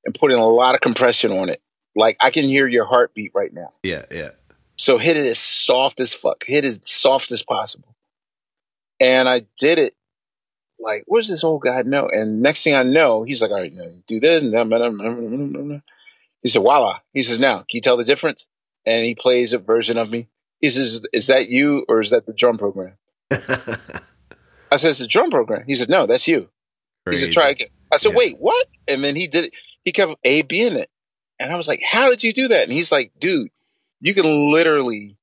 [0.05, 1.59] and putting a lot of compression on it.
[1.95, 3.73] Like I can hear your heartbeat right now.
[3.81, 4.31] Yeah, yeah.
[4.77, 6.43] So hit it as soft as fuck.
[6.45, 7.95] Hit it as soft as possible.
[8.99, 9.95] And I did it.
[10.79, 12.07] Like, what does this old guy know?
[12.07, 14.43] And next thing I know, he's like, all right, now do this.
[14.43, 15.81] And
[16.43, 16.99] He said, voila.
[17.13, 18.45] He says, now, can you tell the difference?
[18.85, 20.27] And he plays a version of me.
[20.61, 22.93] He says, is that you or is that the drum program?
[23.31, 25.63] I said, it's a drum program.
[25.65, 26.49] He said, no, that's you.
[27.09, 27.69] He said, try again.
[27.91, 28.17] I said, Yeah.
[28.17, 28.67] wait, what?
[28.87, 29.53] And then he did it.
[29.83, 30.89] He kept A, B in it.
[31.39, 32.63] And I was like, how did you do that?
[32.63, 33.49] And he's like, dude,
[33.99, 35.17] you can literally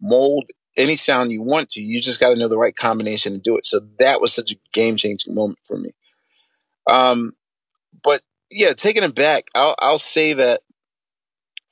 [0.00, 1.82] mold any sound you want to.
[1.82, 3.64] You just got to know the right combination to do it.
[3.64, 5.90] So that was such a game changing moment for me.
[6.90, 7.32] Um,
[8.02, 10.62] but yeah, taking it back, I'll, I'll say that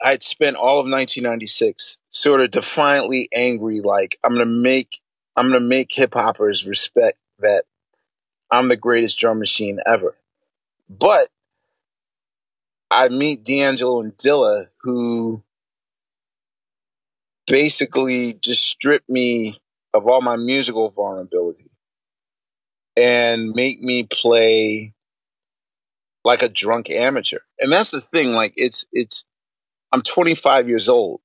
[0.02, 5.00] I had spent all of 1996 sort of defiantly angry, like I'm gonna make
[5.36, 7.64] I'm gonna make hip hoppers respect that
[8.50, 10.16] I'm the greatest drum machine ever.
[10.88, 11.28] But
[12.90, 15.42] I meet D'Angelo and Dilla, who
[17.46, 19.60] basically just stripped me
[19.94, 21.70] of all my musical vulnerability
[22.96, 24.92] and make me play
[26.24, 27.38] like a drunk amateur.
[27.58, 29.24] And that's the thing like it's it's
[29.92, 31.20] I'm 25 years old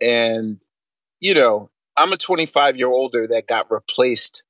[0.00, 0.62] and
[1.20, 4.42] you know, I'm a 25 year older that got replaced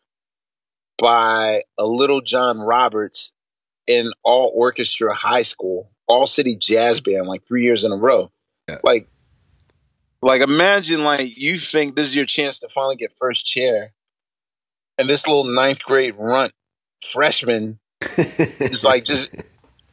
[0.98, 3.32] by a little John Roberts
[3.86, 8.30] in all orchestra high school, all city jazz band, like three years in a row.
[8.68, 8.78] Yeah.
[8.82, 9.08] Like,
[10.24, 13.92] like imagine like you think this is your chance to finally get first chair,
[14.98, 16.52] and this little ninth grade runt
[17.12, 17.78] freshman
[18.16, 19.34] is like just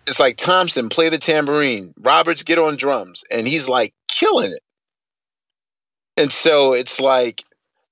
[0.07, 4.63] it's like Thompson play the tambourine, Roberts get on drums, and he's like killing it.
[6.17, 7.43] And so it's like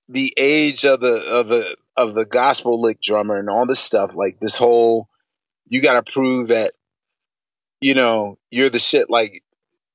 [0.07, 4.15] the age of the of the of the gospel lick drummer and all this stuff,
[4.15, 5.09] like this whole
[5.67, 6.73] you got to prove that
[7.81, 9.09] you know you're the shit.
[9.09, 9.43] Like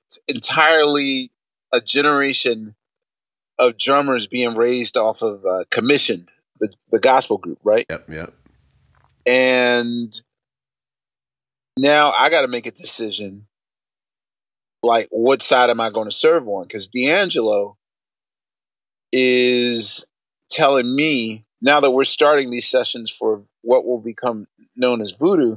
[0.07, 1.31] it's entirely
[1.75, 2.77] a generation
[3.59, 7.85] of drummers being raised off of uh, commissioned the the gospel group, right?
[7.91, 8.35] Yep, yep.
[9.27, 10.21] And
[11.77, 13.47] now I got to make a decision.
[14.83, 16.65] Like, what side am I going to serve on?
[16.65, 17.79] Because D'Angelo
[19.13, 20.05] is
[20.51, 25.57] telling me now that we're starting these sessions for what will become known as voodoo.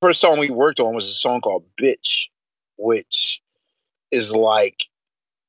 [0.00, 2.28] First song we worked on was a song called "Bitch,"
[2.78, 3.41] which
[4.12, 4.84] is like,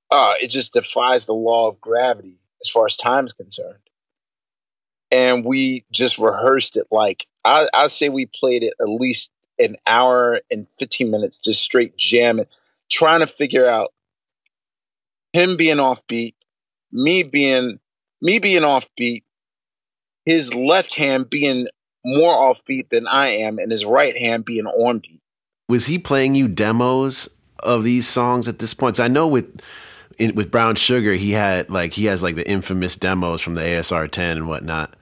[0.10, 3.78] uh, it just defies the law of gravity as far as time is concerned.
[5.12, 9.76] And we just rehearsed it like I, I say we played it at least an
[9.86, 12.48] hour and 15 minutes, just straight jamming,
[12.90, 13.94] trying to figure out
[15.34, 16.34] him being offbeat,
[16.92, 17.80] me being
[18.22, 19.24] me being offbeat,
[20.26, 21.68] his left hand being
[22.06, 25.20] more offbeat than I am, and his right hand being on beat.
[25.70, 27.28] Was he playing you demos
[27.64, 28.98] of these songs at this point?
[28.98, 29.62] So I know with
[30.18, 33.62] in, with Brown Sugar, he had like he has like the infamous demos from the
[33.62, 34.96] ASR ten and whatnot.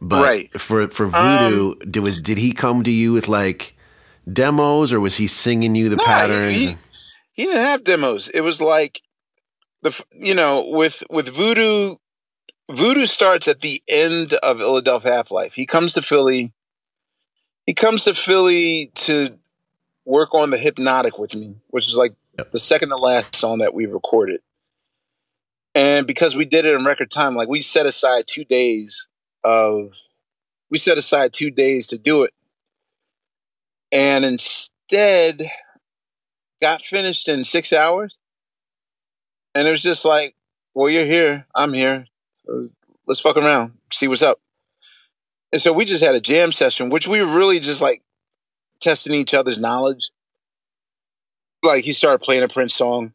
[0.00, 0.60] But right.
[0.60, 3.76] for for Voodoo, um, did was did he come to you with like
[4.30, 6.56] demos, or was he singing you the no, patterns?
[6.56, 6.76] He,
[7.32, 8.28] he didn't have demos.
[8.28, 9.02] It was like
[9.82, 11.96] the you know with with Voodoo.
[12.70, 15.54] Voodoo starts at the end of Illadelph Halflife.
[15.54, 16.52] He comes to Philly.
[17.66, 19.38] He comes to Philly to
[20.10, 22.50] work on the Hypnotic with me, which is like yep.
[22.50, 24.40] the second to last song that we recorded.
[25.74, 29.08] And because we did it in record time, like we set aside two days
[29.44, 29.94] of,
[30.68, 32.34] we set aside two days to do it.
[33.92, 35.48] And instead,
[36.60, 38.18] got finished in six hours.
[39.54, 40.34] And it was just like,
[40.74, 41.46] well, you're here.
[41.54, 42.06] I'm here.
[43.06, 44.40] let's fuck around, see what's up.
[45.52, 48.02] And so we just had a jam session, which we really just like
[48.80, 50.10] testing each other's knowledge.
[51.62, 53.12] Like he started playing a Prince song,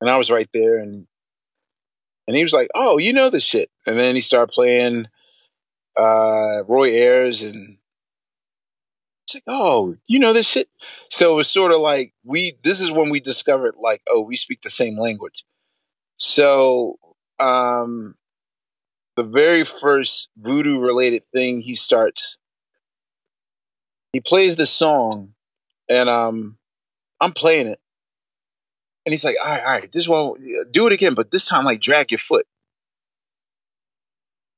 [0.00, 1.06] and I was right there, and
[2.26, 5.06] and he was like, "Oh, you know this shit." And then he started playing
[5.96, 7.78] uh, Roy Ayers, and
[9.26, 10.68] it's like, "Oh, you know this shit."
[11.08, 12.54] So it was sort of like we.
[12.64, 15.44] This is when we discovered, like, oh, we speak the same language.
[16.16, 16.98] So,
[17.38, 18.16] um,
[19.16, 22.38] the very first voodoo related thing he starts
[24.14, 25.34] he plays this song,
[25.88, 26.56] and um,
[27.20, 27.80] I'm playing it,
[29.04, 30.34] and he's like, "All right, all right, this one,
[30.70, 32.46] do it again, but this time, like, drag your foot."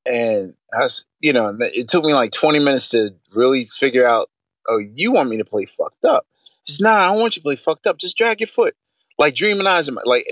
[0.05, 4.29] And I was, you know, it took me like 20 minutes to really figure out.
[4.69, 6.27] Oh, you want me to play fucked up?
[6.65, 7.99] He says, Nah, I don't want you to play fucked up.
[7.99, 8.75] Just drag your foot,
[9.19, 10.27] like Dream and Eyes, like.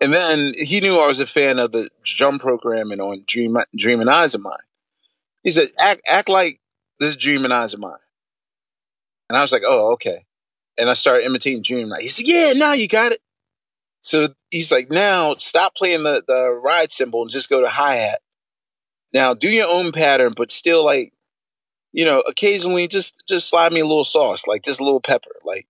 [0.00, 4.08] And then he knew I was a fan of the drum programming on Dream Dreaming
[4.08, 4.56] Eyes of Mine.
[5.42, 6.60] He said, "Act act like
[7.00, 7.98] this is Dreaming Eyes of Mine."
[9.32, 10.26] And I was like, oh, okay.
[10.76, 13.22] And I started imitating Dream He said, yeah, now you got it.
[14.02, 17.94] So he's like, now stop playing the, the ride cymbal and just go to hi
[17.94, 18.20] hat.
[19.14, 21.14] Now do your own pattern, but still like,
[21.92, 25.32] you know, occasionally just just slide me a little sauce, like just a little pepper,
[25.44, 25.66] like,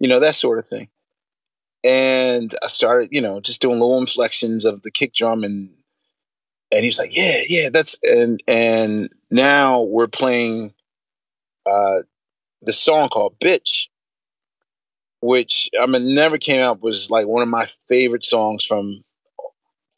[0.00, 0.88] you know, that sort of thing.
[1.84, 5.70] And I started, you know, just doing little inflections of the kick drum and
[6.72, 10.74] and he's like, Yeah, yeah, that's and and now we're playing
[11.66, 12.02] uh
[12.66, 13.86] the song called Bitch,
[15.20, 19.04] which I mean never came out was like one of my favorite songs from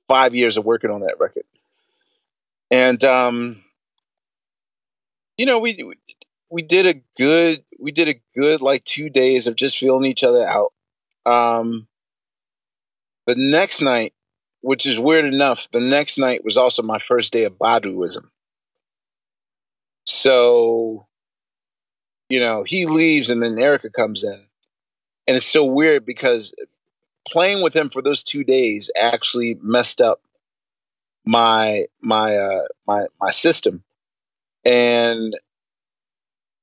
[0.09, 1.45] five years of working on that record.
[2.71, 3.65] And um
[5.37, 5.95] you know, we
[6.51, 10.23] we did a good we did a good like two days of just feeling each
[10.23, 10.73] other out.
[11.27, 11.89] Um
[13.27, 14.13] the next night,
[14.61, 18.31] which is weird enough, the next night was also my first day of Baduism.
[20.05, 21.08] So
[22.29, 24.45] you know, he leaves and then Erykah comes in.
[25.27, 26.53] And it's so weird because
[27.31, 30.21] playing with him for those two days actually messed up
[31.27, 33.83] my my uh my my system
[34.65, 35.35] and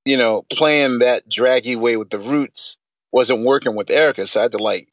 [0.06, 2.78] you know playing that draggy way with the roots
[3.12, 4.88] wasn't working with Erykah so i had to like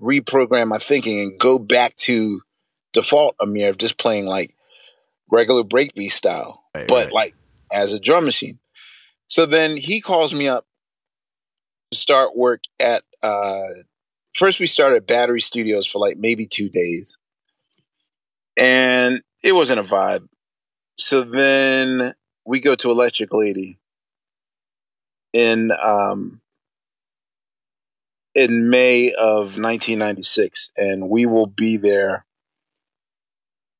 [0.00, 2.40] reprogram my thinking and go back to
[2.94, 4.54] default Ahmir of just playing like
[5.30, 7.12] regular breakbeat style Right, but right.
[7.12, 7.34] like
[7.70, 8.58] as a drum machine
[9.32, 10.66] so then he calls me up
[11.90, 13.62] to start work at uh
[14.34, 17.16] first we started at battery studios for like maybe two days.
[18.58, 20.28] And it wasn't a vibe.
[20.98, 22.12] So then
[22.44, 23.78] we go to electric lady
[25.32, 26.42] in um
[28.34, 32.26] in may of 1996 and we will be there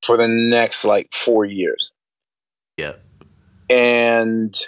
[0.03, 1.93] for the next like four years.
[2.79, 2.95] Yeah.
[3.69, 4.59] and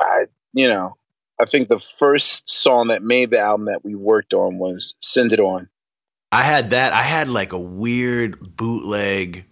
[0.00, 0.96] I, you know,
[1.40, 5.32] I think the first song that made the album that we worked on was "Send
[5.32, 5.68] It On."
[6.32, 6.92] I had that.
[6.92, 9.44] I had like a weird bootleg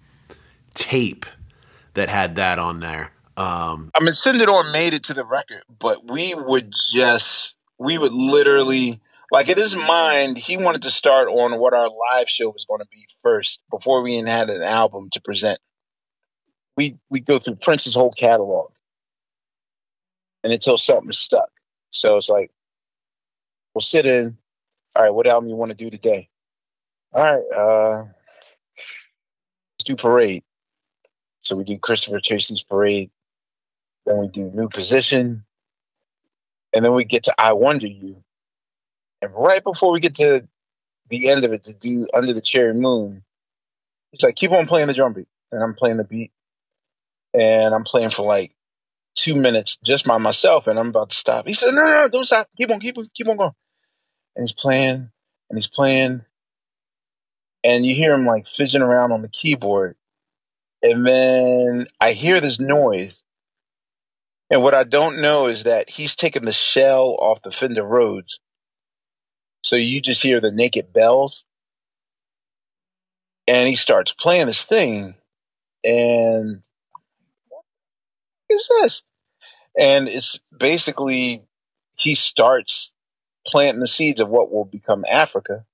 [0.75, 1.27] tape
[1.95, 3.13] that had that on there.
[3.37, 7.55] Um, I mean, "Send It On" made it to the record, but we would just,
[7.79, 9.01] we would literally,
[9.33, 12.81] like in his mind, he wanted to start on what our live show was going
[12.81, 15.59] to be first before we even had an album to present.
[16.77, 18.71] We we go through Prince's whole catalog,
[20.45, 21.51] and until something stuck.
[21.91, 22.53] So it's like,
[23.75, 24.37] we'll sit in.
[24.95, 26.29] All right, what album you want to do today?
[27.13, 28.05] All right, uh,
[28.77, 30.45] let's do Parade.
[31.41, 33.11] So we do Christopher Tracy's Parade.
[34.07, 35.45] Then we do New Position.
[36.73, 38.23] And then we get to I Wonder You.
[39.23, 40.47] And right before we get to
[41.09, 43.25] the end of it to do Under the Cherry Moon,
[44.11, 45.29] he's like, keep on playing the drum beat.
[45.51, 46.33] And I'm playing the beat.
[47.33, 48.54] And I'm playing for like
[49.15, 50.67] two minutes just by myself.
[50.67, 51.47] And I'm about to stop.
[51.47, 52.49] He said, no, no, no, don't stop.
[52.57, 53.53] Keep on, keep on, keep on going.
[54.37, 55.11] And he's playing
[55.49, 56.23] and he's playing.
[57.63, 59.97] And you hear him like fidgeting around on the keyboard.
[60.83, 63.23] And then I hear this noise.
[64.51, 68.39] And what I don't know is that he's taking the shell off the Fender Rhodes.
[69.63, 71.45] So you just hear the naked bells.
[73.49, 75.15] And he starts playing this thing.
[75.83, 76.63] And
[78.55, 79.03] is this?
[79.79, 81.45] And it's basically
[81.99, 82.95] he starts
[83.47, 85.65] planting the seeds of what will become Africa.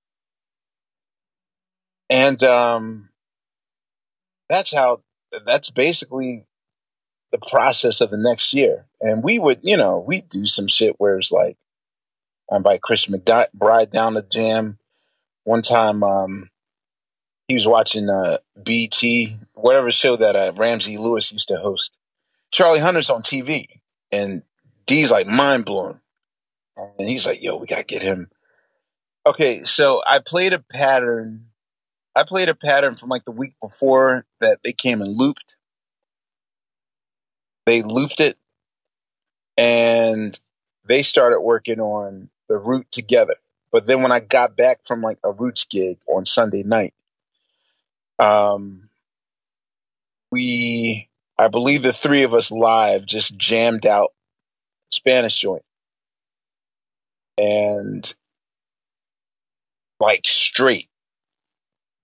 [2.09, 3.11] And um,
[4.49, 5.03] that's how
[5.47, 6.47] that's basically
[7.31, 8.87] the process of the next year.
[9.01, 11.57] And we would, you know, we do some shit where it's like,
[12.51, 14.79] I invite Chris McBride down to jam.
[15.45, 16.51] One time, um,
[17.47, 21.97] he was watching uh, BT, whatever show that uh, Ramsey Lewis used to host.
[22.51, 23.67] Charlie Hunter's on TV,
[24.11, 24.43] and
[24.87, 26.01] D's like mind blown.
[26.99, 28.31] And he's like, yo, we got to get him.
[29.27, 31.47] Okay, so I played a pattern.
[32.17, 35.57] I played a pattern from like the week before that they came and looped
[37.71, 38.37] they looped it
[39.57, 40.39] and
[40.85, 43.37] they started working on the root together.
[43.71, 46.95] But then when I got back from like a roots gig on Sunday night,
[48.19, 48.89] um,
[50.33, 51.10] we,
[51.41, 54.11] I believe the three of us live just jammed out
[54.91, 55.63] Spanish joint.
[57.39, 58.13] And
[59.99, 60.91] like straight,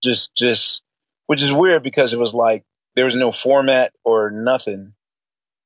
[0.03, 0.83] just, just,
[1.27, 2.65] which is weird because it was like
[2.95, 4.95] there was no format or nothing.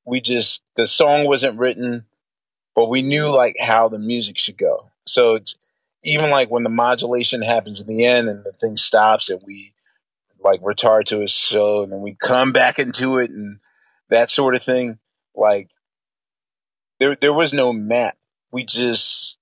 [0.05, 2.07] We just the song wasn't written,
[2.75, 4.89] but we knew like how the music should go.
[5.07, 5.55] So it's
[6.03, 9.71] even like when the modulation happens in the end and the thing stops and we
[10.43, 13.59] like retard to a show and then we come back into it and
[14.09, 14.99] that sort of thing.
[15.35, 15.69] Like
[16.99, 18.17] there there was no map.
[18.51, 19.37] We just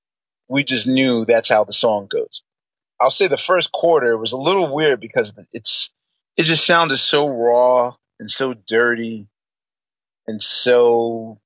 [0.47, 2.43] we just knew that's how the song goes.
[3.00, 5.91] I'll say the first quarter was a little weird because it's
[6.38, 9.28] it just sounded so raw and so dirty
[10.28, 11.39] and so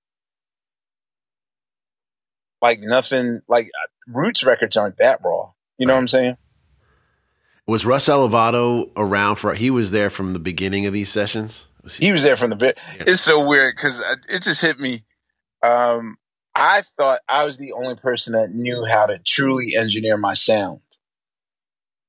[2.62, 3.70] like nothing like
[4.08, 6.38] roots records aren't that raw you know what i'm saying
[7.68, 11.68] was russ elevado around for he was there from the beginning of these sessions?
[11.84, 12.78] Was he, he, was there from the bit.
[12.96, 13.08] Yes.
[13.08, 15.04] it's so weird because it just hit me.
[15.62, 16.18] Um
[16.56, 20.82] i thought i was the only person that knew how to truly engineer my sound.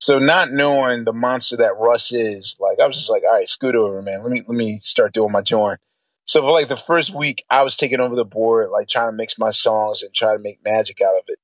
[0.00, 3.48] So not knowing the monster that russ is like i was just like all right
[3.48, 4.22] scoot over man.
[4.22, 5.80] Let me let me start doing my joint.
[6.24, 9.16] So for like the first week, I was taking over the board, like trying to
[9.16, 11.38] mix my songs and try to make magic out of it.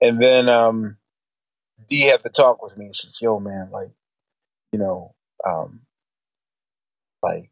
[0.00, 0.96] And then um,
[1.90, 2.88] D had to talk with me.
[2.88, 3.90] He says, "Yo, man, like,
[4.72, 5.14] you know,
[5.46, 5.82] um,
[7.22, 7.50] like,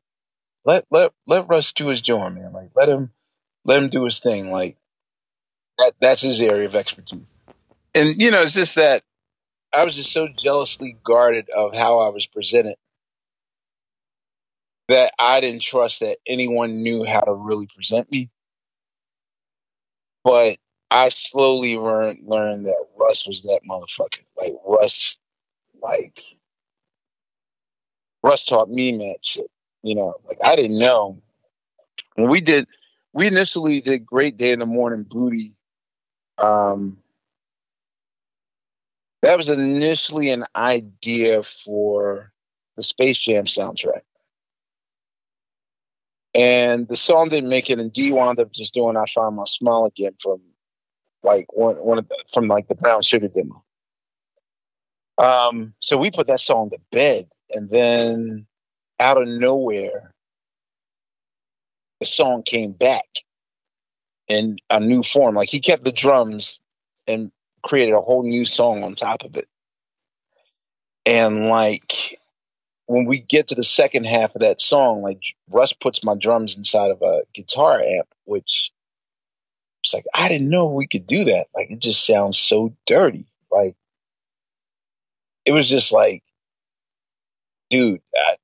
[0.64, 2.52] let let let Russ do his joint, man.
[2.52, 3.12] Like, let him
[3.64, 4.50] let him do his thing.
[4.50, 4.76] Like,
[5.78, 7.20] that that's his area of expertise."
[7.94, 9.02] and you know, it's just that
[9.74, 12.76] I was just so jealously guarded of how I was presented
[14.88, 18.30] that I didn't trust that anyone knew how to really present me.
[20.24, 20.58] But
[20.90, 24.22] I slowly learned learned that Russ was that motherfucker.
[24.36, 25.18] Like Russ,
[25.82, 26.22] like
[28.22, 29.50] Russ taught me that shit.
[29.82, 31.20] You know, like I didn't know
[32.14, 32.66] when we did.
[33.12, 35.48] We initially did Great Day in the Morning Booty.
[36.38, 36.98] Um,
[39.22, 42.32] that was initially an idea for
[42.76, 44.02] the Space Jam soundtrack.
[46.34, 49.44] And the song didn't make it, and D wound up just doing "I Found My
[49.44, 50.40] Smile Again" from
[51.22, 53.64] like one one of the, from like the Brown Sugar demo.
[55.18, 58.46] Um, so we put that song to bed, and then
[59.00, 60.14] out of nowhere,
[62.00, 63.06] the song came back
[64.28, 65.34] in a new form.
[65.34, 66.60] Like he kept the drums
[67.06, 69.48] and created a whole new song on top of it.
[71.04, 72.18] And like
[72.86, 76.56] when we get to the second half of that song, like Russ puts my drums
[76.56, 78.70] inside of a guitar amp, which
[79.88, 81.46] it's like I didn't know we could do that.
[81.54, 83.24] Like it just sounds so dirty.
[83.50, 83.74] Like
[85.46, 86.22] it was just like,
[87.70, 88.36] dude, I,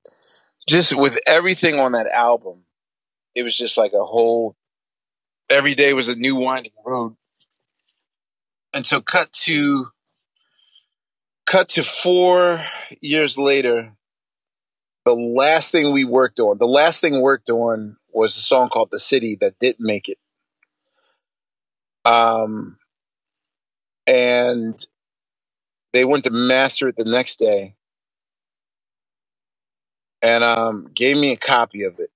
[0.67, 2.65] just with everything on that album,
[3.35, 4.57] it was just like a whole.
[5.51, 7.17] Every day was a new winding road
[8.73, 9.89] and so cut to
[11.47, 12.65] cut to four
[13.03, 13.93] years later
[15.05, 18.91] the last thing we worked on the last thing worked on was a song called
[18.91, 20.17] the city that didn't make it
[22.05, 22.77] um
[24.07, 24.87] and
[25.93, 27.75] they went to master it the next day
[30.23, 32.11] and um gave me a copy of it.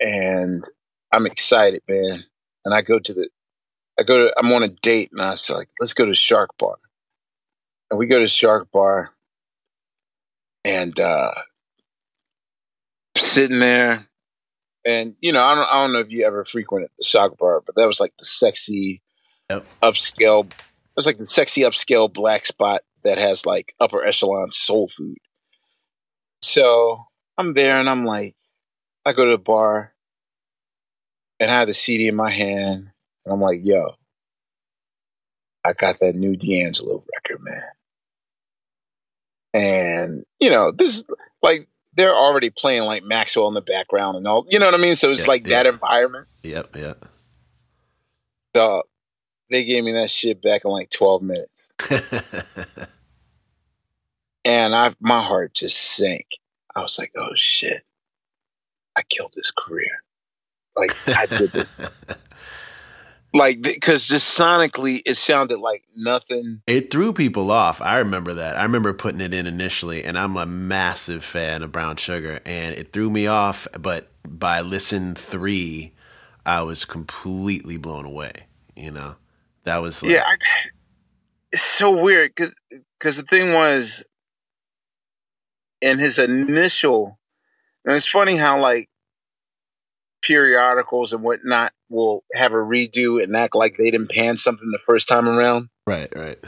[0.00, 0.64] And
[1.12, 2.24] i'm excited man.
[2.64, 3.28] And i go to the
[3.98, 6.50] I go to, I'm on a date and I was like, let's go to Shark
[6.58, 6.76] Bar.
[7.90, 9.12] And we go to Shark Bar
[10.64, 11.32] and, uh,
[13.16, 14.06] sitting there.
[14.84, 17.62] And, you know, I don't, I don't know if you ever frequented the Shark Bar,
[17.64, 19.00] but that was like the sexy
[19.50, 19.64] yep.
[19.82, 20.54] upscale, it
[20.96, 25.18] was like the sexy upscale black spot that has like upper echelon soul food.
[26.42, 27.04] So
[27.38, 28.34] I'm there and I'm like,
[29.04, 29.94] I go to the bar
[31.38, 32.90] and I have the CD in my hand
[33.24, 33.94] and I'm like, yo,
[35.64, 37.62] I got that new D'Angelo record, man.
[39.52, 41.04] And, you know, this
[41.42, 44.78] like they're already playing like Maxwell in the background and all you know what I
[44.78, 44.94] mean?
[44.94, 45.50] So it's yep, like yep.
[45.50, 46.26] that environment.
[46.42, 47.06] Yep, yep.
[48.54, 48.82] So
[49.50, 51.70] they gave me that shit back in like 12 minutes.
[54.44, 56.26] and I my heart just sank.
[56.74, 57.82] I was like, oh shit.
[58.94, 60.02] I killed this career.
[60.76, 61.74] Like I did this.
[63.34, 68.56] like because just sonically it sounded like nothing it threw people off i remember that
[68.56, 72.74] i remember putting it in initially and i'm a massive fan of brown sugar and
[72.76, 75.92] it threw me off but by listen three
[76.46, 78.32] i was completely blown away
[78.74, 79.16] you know
[79.66, 80.36] that was like, yeah I,
[81.52, 84.04] it's so weird because the thing was
[85.82, 87.18] in his initial
[87.84, 88.88] and it's funny how like
[90.22, 94.80] periodicals and whatnot will have a redo and act like they didn't pan something the
[94.84, 95.68] first time around.
[95.86, 96.38] Right, right.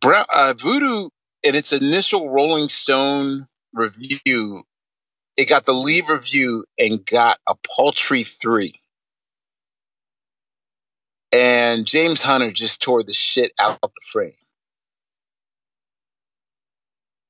[0.00, 1.08] Brown, uh, Voodoo,
[1.42, 4.62] in its initial Rolling Stone review,
[5.36, 8.80] it got the lead review and got a paltry three.
[11.32, 14.32] And James Hunter just tore the shit out of the frame.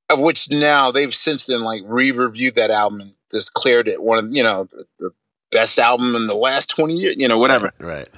[0.08, 4.18] Of which now they've since then like re-reviewed that album and just cleared it one
[4.18, 5.10] of you know the, the
[5.52, 7.72] best album in the last 20 years, you know, whatever.
[7.78, 8.08] Right.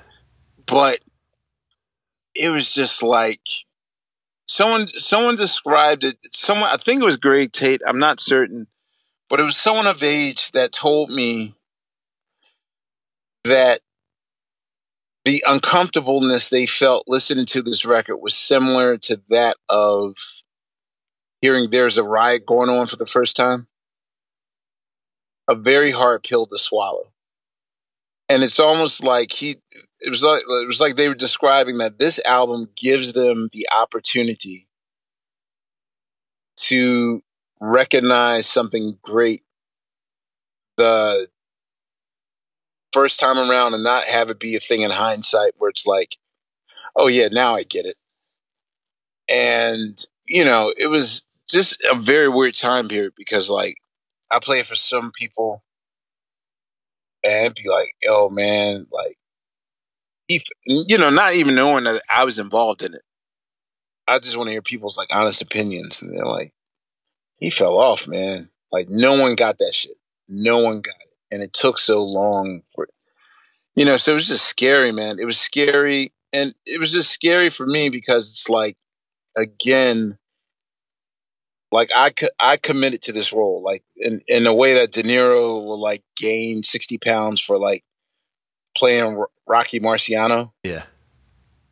[0.66, 1.01] But
[2.35, 3.41] it was just like
[4.47, 8.68] someone someone described it someone I think it was Greg Tate, I'm not certain,
[9.28, 11.55] but it was someone of age that told me
[13.45, 13.80] that
[15.25, 20.16] the uncomfortableness they felt listening to this record was similar to that of
[21.41, 23.66] hearing there's a riot going on for the first time.
[25.49, 27.12] A very hard pill to swallow
[28.33, 29.57] and it's almost like he
[30.01, 33.68] it was like it was like they were describing that this album gives them the
[33.77, 34.66] opportunity
[36.57, 37.23] to
[37.61, 39.43] recognize something great
[40.79, 41.29] the
[42.93, 46.16] first time around and not have it be a thing in hindsight where it's like
[46.97, 47.97] oh yeah now i get it
[49.28, 53.76] and you know it was just a very weird time period because like
[54.30, 55.62] i play for some people
[57.24, 59.18] and be like, yo, man, like,
[60.28, 63.03] he, you know, not even knowing that I was involved in it.
[64.09, 66.53] I just want to hear people's like honest opinions, and they're like,
[67.36, 68.49] he fell off, man.
[68.70, 69.97] Like no one got that shit.
[70.28, 72.89] No one got it, and it took so long for,
[73.74, 73.97] you know.
[73.97, 75.18] So it was just scary, man.
[75.18, 78.76] It was scary, and it was just scary for me because it's like,
[79.37, 80.18] again,
[81.72, 85.64] like I I committed to this role, like in in a way that De Niro
[85.64, 87.83] will like gain sixty pounds for like
[88.76, 90.53] playing Rocky Marciano.
[90.62, 90.85] Yeah,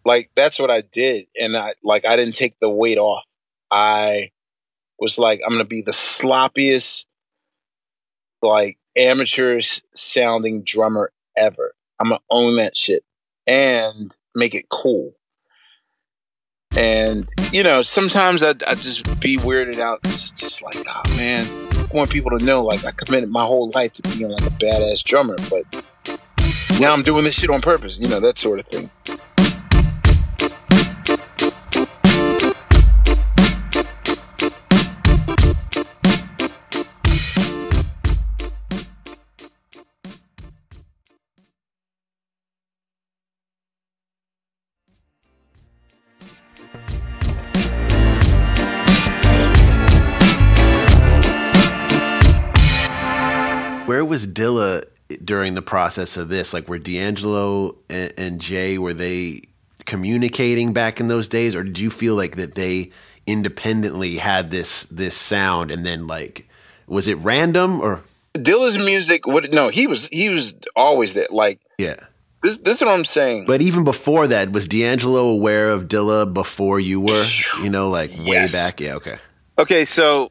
[0.06, 3.24] like that's what I did, and I like I didn't take the weight off.
[3.70, 4.30] I
[4.98, 7.04] was like, I'm gonna be the sloppiest,
[8.40, 11.74] like amateurish sounding drummer ever.
[11.99, 13.05] I'm gonna own that shit
[13.47, 15.14] and make it cool.
[16.76, 20.01] And you know, sometimes I I just be weirded out.
[20.05, 23.70] It's just like, oh man, I want people to know like I committed my whole
[23.74, 25.64] life to being like a badass drummer, but
[26.78, 27.99] now I'm doing this shit on purpose.
[27.99, 28.91] You know that sort of thing.
[54.32, 54.84] Dilla
[55.24, 56.52] during the process of this?
[56.52, 59.42] Like, were D'Angelo and, and Jay were they
[59.86, 62.90] communicating back in those days, or did you feel like that they
[63.26, 66.48] independently had this this sound, and then like
[66.86, 68.02] was it random or?
[68.34, 69.52] Dilla's music, what?
[69.52, 71.26] No, he was he was always there.
[71.30, 71.96] Like, yeah.
[72.42, 73.44] This, this is what I'm saying.
[73.44, 77.26] But even before that, was D'Angelo aware of Dilla before you were?
[77.62, 78.54] You know, like yes.
[78.54, 78.80] way back.
[78.80, 78.94] Yeah.
[78.94, 79.18] Okay.
[79.58, 79.84] Okay.
[79.84, 80.30] So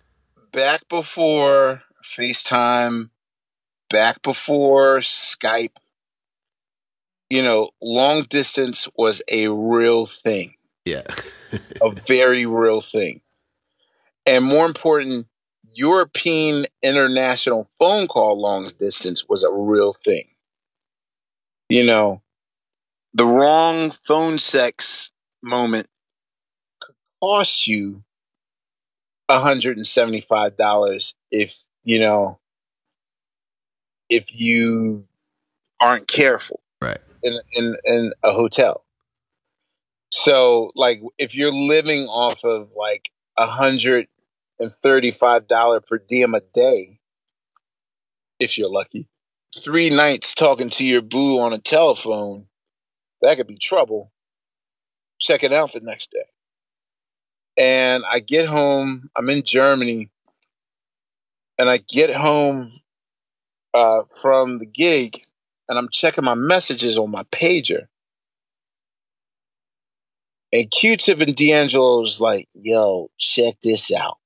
[0.52, 3.10] back before FaceTime,
[3.90, 5.76] back before Skype,
[7.30, 10.56] you know, long distance was a real thing.
[10.86, 11.04] Yeah.
[11.82, 13.22] a very real thing.
[14.26, 15.28] And more important,
[15.74, 20.30] European international phone call long distance was a real thing.
[21.70, 22.22] You know,
[23.14, 25.12] the wrong phone sex
[25.42, 25.88] moment
[26.80, 28.04] could cost you
[29.30, 32.39] $175 if, you know,
[34.10, 35.08] if you
[35.80, 36.62] aren't careful.
[36.82, 37.00] Right.
[37.24, 38.86] In in in a hotel.
[40.12, 44.08] So like if you're living off of like a hundred
[44.60, 47.00] and thirty five dollar per diem a day,
[48.40, 49.08] if you're lucky,
[49.58, 52.48] three nights talking to your boo on a telephone,
[53.22, 54.12] that could be trouble.
[55.20, 56.26] Check it out the next day.
[57.58, 60.10] And I get home, I'm in Germany,
[61.58, 62.80] and I get home
[63.74, 65.24] uh, from the gig
[65.70, 67.88] and I'm checking my messages on my pager.
[70.52, 74.18] And Q-Tip and D'Angelo's like, yo, check this out.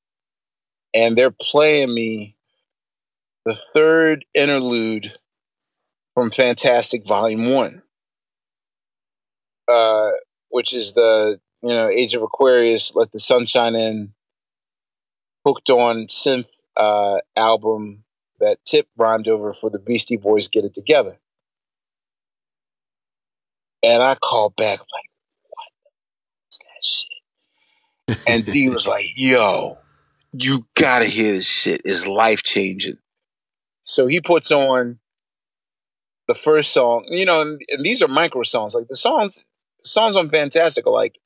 [0.93, 2.37] And they're playing me
[3.45, 5.13] the third interlude
[6.13, 7.81] from Fantastic Volume 1.
[9.67, 10.11] Uh,
[10.49, 14.13] which is the, you know, Age of Aquarius, Let the Sunshine In,
[15.45, 18.02] hooked on synth uh, album
[18.43, 21.19] that Tip rhymed over for the Beastie Boys Get It Together.
[23.81, 25.09] And I called back like,
[25.49, 25.67] what
[26.51, 28.27] is that shit?
[28.27, 29.77] And D was like, yo,
[30.33, 31.81] you gotta hear this shit.
[31.85, 32.97] It's life changing.
[33.83, 34.99] So he puts on
[36.27, 38.75] the first song, you know, and, and these are micro songs.
[38.75, 39.43] Like the songs,
[39.81, 41.19] songs on Fantastic are like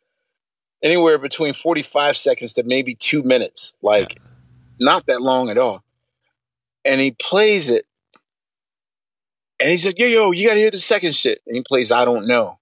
[0.83, 3.75] anywhere between 45 seconds to maybe two minutes.
[3.81, 4.19] Like
[4.79, 5.83] not that long at all
[6.87, 7.85] and he plays it.
[9.59, 11.41] And he's like, yo, yo, you gotta hear the second shit.
[11.45, 12.59] And he plays I Don't Know.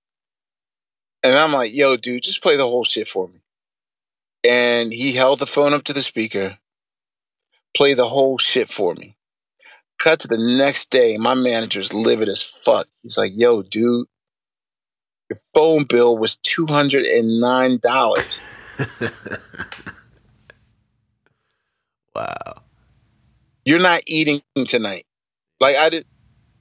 [1.21, 3.41] And I'm like, yo, dude, just play the whole shit for me.
[4.43, 6.57] And he held the phone up to the speaker,
[7.75, 9.15] play the whole shit for me.
[9.99, 12.87] Cut to the next day, my manager's livid as fuck.
[13.01, 14.07] He's like, yo, dude,
[15.29, 17.81] your phone bill was $209.
[22.15, 22.64] wow
[23.65, 25.05] you're not eating tonight.
[25.59, 26.05] Like I did.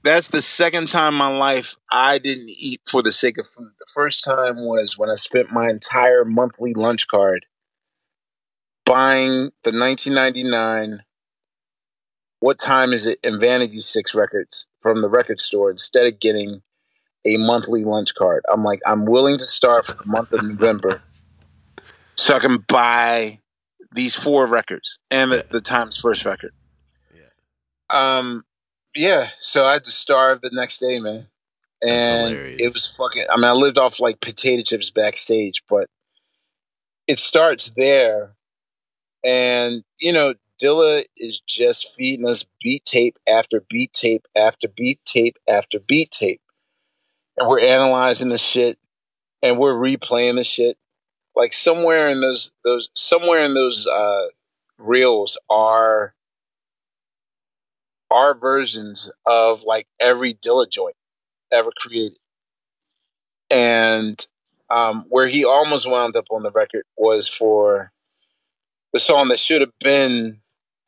[0.03, 3.71] That's the second time in my life I didn't eat for the sake of food.
[3.79, 7.45] The first time was when I spent my entire monthly lunch card
[8.85, 11.03] buying the 1999
[12.39, 16.61] what time is it in Vanity Six records from the record store instead of getting
[17.25, 18.43] a monthly lunch card.
[18.51, 21.01] I'm like, I'm willing to start for the month of November
[22.13, 23.39] so I can buy
[23.91, 26.51] these four records and the, the Times first record.
[27.89, 28.45] Um,
[28.95, 29.29] yeah.
[29.41, 31.27] So I had to starve the next day, man,
[31.85, 33.25] and it was fucking.
[33.29, 35.89] I mean, I lived off like potato chips backstage, but
[37.07, 38.35] it starts there.
[39.23, 44.99] And, you know, Dilla is just feeding us beat tape after beat tape after beat
[45.05, 46.41] tape after beat tape.
[47.37, 48.77] And we're analyzing the shit
[49.41, 50.77] and we're replaying the shit.
[51.35, 54.27] Like somewhere in those those somewhere in those uh
[54.79, 56.14] reels are
[58.15, 60.95] our versions of like every Dilla joint
[61.51, 62.17] ever created.
[63.51, 64.25] And
[64.69, 67.91] um, where he almost wound up on the record was for
[68.93, 70.39] the song that should have been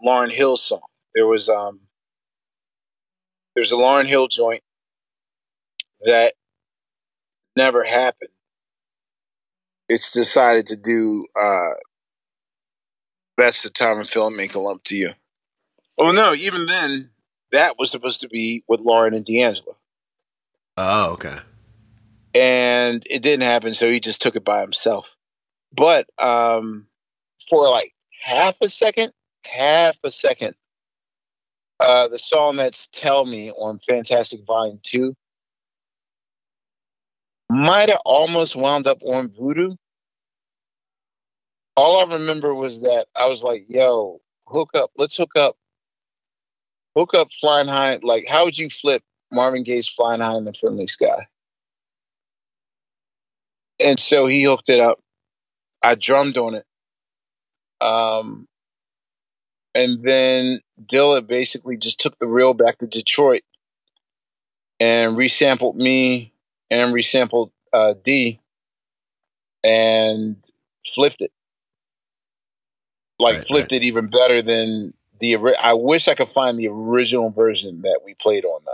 [0.03, 0.79] Lauryn Hill's song.
[1.13, 1.81] There was um
[3.55, 4.63] there's a Lauryn Hill joint
[6.01, 6.33] that
[7.57, 8.29] never happened.
[9.89, 11.73] It's decided to do uh
[13.37, 15.11] that's the time and film make a lump to you.
[15.97, 17.09] Oh no, even then
[17.51, 19.77] that was supposed to be with Lauryn and D'Angelo.
[20.75, 21.39] Oh, okay.
[22.35, 25.15] And it didn't happen, so he just took it by himself.
[25.73, 26.87] But um
[27.49, 29.11] for like half a second,
[29.45, 30.55] half a second,
[31.79, 35.15] uh the song that's Tell Me on Fantastic Volume 2
[37.49, 39.75] might have almost wound up on Voodoo.
[41.75, 45.55] All I remember was that I was like, yo, hook up, let's hook up
[46.97, 47.99] hook up flying high.
[48.01, 51.27] Like, how would you flip Marvin Gaye's flying high in the friendly sky?
[53.79, 54.99] And so he hooked it up.
[55.83, 56.65] I drummed on it.
[57.79, 58.47] Um,
[59.75, 63.43] and then Dilla basically just took the reel back to Detroit
[64.79, 66.33] and resampled me
[66.71, 68.39] and resampled uh, D
[69.63, 70.43] and
[70.95, 71.31] flipped it.
[73.19, 75.37] Like Right, flipped it even better than the.
[75.61, 78.71] I wish I could find the original version that we played on though.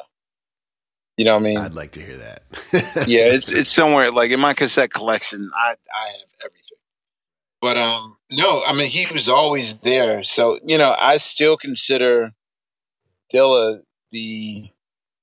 [1.17, 1.57] You know what I mean?
[1.57, 2.43] I'd like to hear that.
[3.07, 5.49] yeah, it's it's somewhere like in my cassette collection.
[5.55, 6.77] I I have everything.
[7.61, 10.23] But um, no, I mean he was always there.
[10.23, 12.33] So you know, I still consider
[13.33, 13.81] Dilla
[14.11, 14.69] the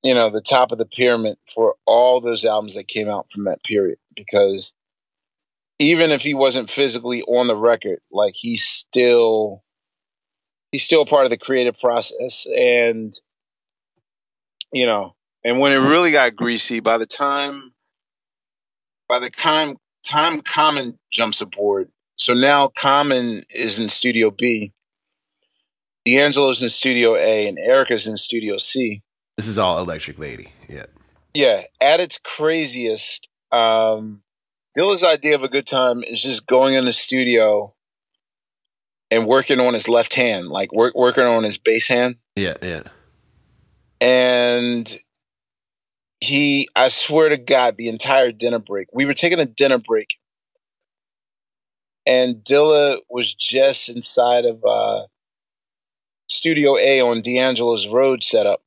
[0.02, 3.44] you know the top of the pyramid for all those albums that came out from
[3.44, 4.74] that period because
[5.80, 9.62] even if he wasn't physically on the record, like he's still
[10.72, 13.14] he's still part of the creative process and
[14.72, 15.14] you know
[15.44, 17.72] and when it really got greasy by the time
[19.08, 24.72] by the time time common jumps aboard so now common is in studio b
[26.04, 29.02] d'angelo's in studio a and Erykah's in studio c
[29.36, 30.52] this is all Electric Lady.
[30.68, 30.86] Yeah.
[31.34, 34.22] yeah at its craziest um
[34.76, 37.74] dilla's idea of a good time is just going in the studio
[39.10, 42.54] and working on his left hand like work, working on his bass hand Yeah.
[42.62, 42.82] Yeah.
[44.00, 44.98] and
[46.20, 50.08] he i swear to god the entire dinner break we were taking a dinner break
[52.06, 55.06] and dilla was just inside of uh
[56.28, 58.62] studio a on d'angelo's road setup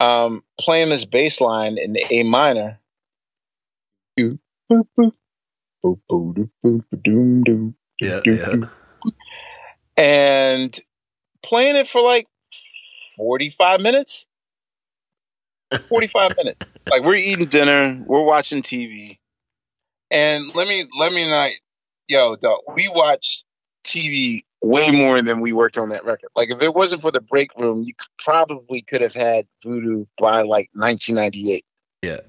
[0.00, 2.80] um playing this bass line in a minor
[8.00, 8.20] Yeah.
[8.24, 8.54] Yeah.
[9.96, 10.78] And
[11.42, 12.26] playing it for like
[13.16, 14.26] 45 minutes?
[15.88, 16.68] 45 minutes.
[16.90, 19.18] Like we're eating dinner we're watching tv
[20.10, 21.50] and let me let me not
[22.08, 23.44] yo dog, we watched
[23.84, 26.30] tv way more than we worked on that record.
[26.36, 30.04] Like if it wasn't for the break room you could- probably could have had voodoo
[30.18, 31.64] by like 1998
[32.02, 32.20] Yeah.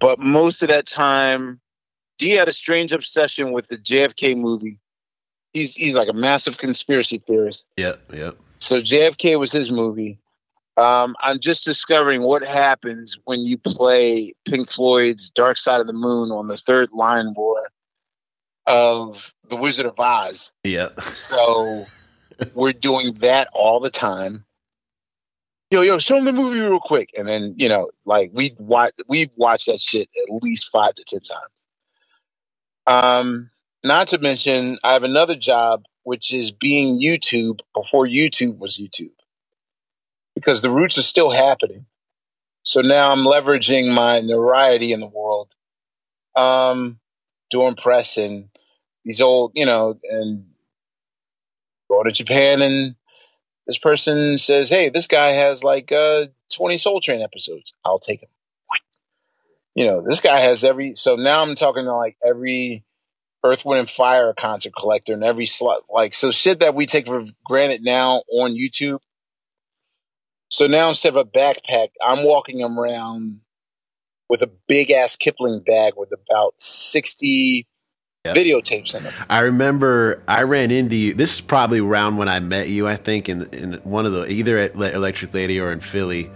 [0.00, 1.60] but most of that time
[2.18, 4.78] d had a strange obsession with the jfk movie
[5.52, 7.94] he's he's like a massive conspiracy theorist Yeah.
[8.12, 8.32] Yeah.
[8.58, 10.18] so JFK was his movie.
[10.76, 15.92] Um, I'm just discovering what happens when you play Pink Floyd's Dark Side of the
[15.92, 17.68] Moon on the third line war
[18.66, 20.52] of The Wizard of Oz.
[20.62, 20.90] Yeah.
[21.14, 21.84] So
[22.54, 24.44] we're doing that all the time.
[25.72, 27.10] Yo, yo, show me the movie real quick.
[27.18, 31.04] And then, you know, like we watch we've watched that shit at least five to
[31.04, 31.50] ten times.
[32.86, 33.50] Um,
[33.88, 39.12] not to mention I have another job which is being YouTube before YouTube was YouTube.
[40.34, 41.86] Because the roots are still happening.
[42.62, 45.54] So now I'm leveraging my notoriety in the world.
[46.36, 47.00] Um,
[47.50, 48.48] doing press and
[49.04, 50.46] these old, you know, and
[51.90, 52.94] go to Japan and
[53.66, 57.72] this person says, Hey, this guy has like uh 20 Soul Train episodes.
[57.84, 58.28] I'll take him.
[59.74, 62.84] You know, this guy has every so now I'm talking to like every
[63.44, 65.82] Earth, Wind, and Fire concert collector and every slot.
[65.90, 68.98] Like, so shit that we take for granted now on YouTube.
[70.50, 73.40] So now instead of a backpack, I'm walking around
[74.28, 77.66] with a big ass Kipling bag with about 60
[78.24, 78.36] yep.
[78.36, 79.14] videotapes in it.
[79.28, 81.14] I remember I ran into you.
[81.14, 82.86] This is probably around when I met you.
[82.86, 86.30] I think in in one of the either at Electric Lady or in Philly.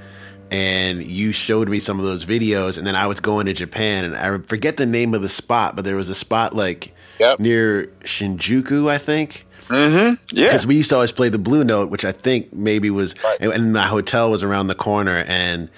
[0.52, 4.04] And you showed me some of those videos, and then I was going to Japan,
[4.04, 7.40] and I forget the name of the spot, but there was a spot like yep.
[7.40, 9.46] near Shinjuku, I think.
[9.68, 10.22] Mm-hmm.
[10.36, 13.14] Yeah, because we used to always play the Blue Note, which I think maybe was,
[13.24, 13.40] right.
[13.40, 15.70] and my hotel was around the corner, and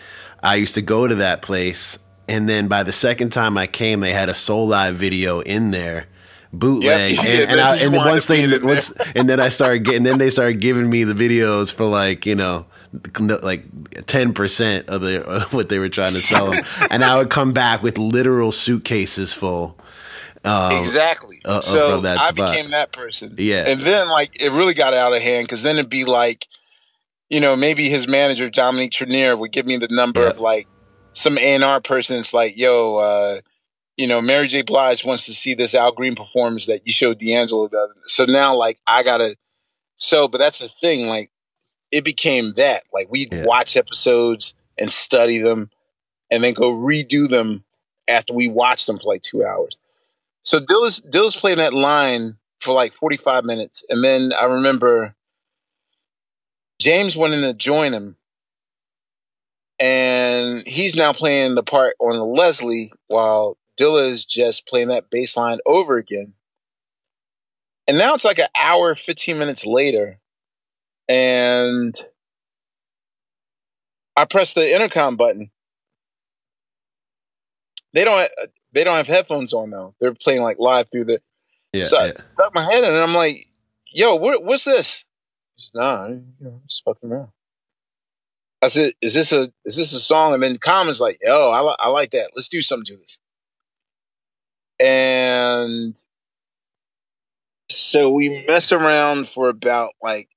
[0.43, 1.99] I used to go to that place
[2.29, 6.07] and then by the second time I came, they had a Soulive video in there,
[6.53, 7.25] bootleg, yep.
[7.27, 10.61] and, and, I, and once they once, and then I started getting, then they started
[10.61, 12.67] giving me the videos for like you know
[13.43, 17.31] like 10% of the of what they were trying to sell them and i would
[17.31, 19.79] come back with literal suitcases full
[20.45, 22.35] um, exactly uh, so i spot.
[22.35, 25.77] became that person yeah and then like it really got out of hand because then
[25.77, 26.47] it'd be like
[27.31, 30.29] you know maybe his manager dominique trenier would give me the number yeah.
[30.29, 30.69] of like
[31.15, 33.41] some A&R person it's like, yo, uh,
[33.97, 34.63] you know, Mary J.
[34.63, 37.71] Blige wants to see this Al Green performance that you showed D'Angelo.
[38.05, 39.37] So now, like, I gotta.
[39.97, 41.07] So, but that's the thing.
[41.07, 41.31] Like,
[41.95, 42.83] it became that.
[42.93, 43.45] Like, we'd yeah.
[43.45, 45.71] watch episodes and study them,
[46.31, 47.65] and then go redo them
[48.09, 49.77] after we watched them for like two hours.
[50.43, 55.15] So Dilla's Dilla's playing that line for like forty five minutes, and then I remember
[56.81, 58.17] James went in to join him,
[59.79, 65.11] and he's now playing the part on the Leslie while Dilla is just playing that
[65.11, 66.35] bass line over again.
[67.87, 70.19] And now it's like an hour, 15 minutes later,
[71.09, 71.95] and
[74.17, 75.51] I press the intercom button.
[77.93, 78.29] They don't
[78.73, 79.95] they don't have headphones on though.
[80.01, 81.21] They're playing like live through the
[81.73, 82.13] yeah, so yeah.
[82.17, 83.47] I duck my head in and I'm like,
[83.91, 85.05] yo, what, what's this?
[85.75, 87.29] nah, you know, just fucking around.
[88.63, 91.61] I said, "Is this a is this a song?" And then Common's like, "Yo, I,
[91.61, 92.31] li- I like that.
[92.35, 93.19] Let's do something to this."
[94.81, 95.97] And
[97.71, 100.29] so we mess around for about like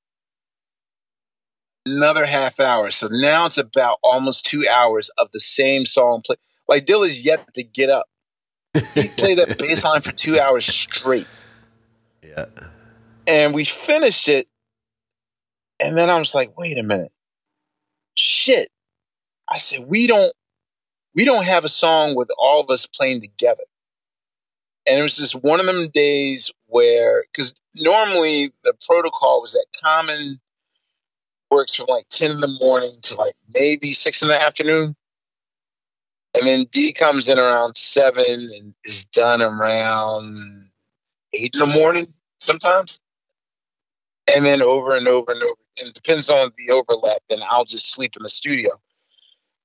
[1.87, 2.91] another half hour.
[2.91, 6.35] So now it's about almost two hours of the same song play.
[6.67, 8.07] Like Dilla's yet to get up.
[8.93, 11.27] He played that bass line for two hours straight.
[12.21, 12.45] Yeah.
[13.25, 14.47] And we finished it.
[15.79, 17.11] And then I was like, wait a minute
[18.17, 18.69] shit.
[19.49, 20.33] I said, we don't,
[21.15, 23.63] we don't have a song with all of us playing together.
[24.85, 29.67] And it was just one of them days where, because normally the protocol was that
[29.81, 30.39] Common
[31.49, 34.95] works from like 10 in the morning to like maybe six in the afternoon.
[36.33, 40.69] And then D comes in around seven and is done around
[41.33, 42.99] eight in the morning sometimes.
[44.33, 47.65] And then over and over and over and it depends on the overlap, then I'll
[47.65, 48.79] just sleep in the studio.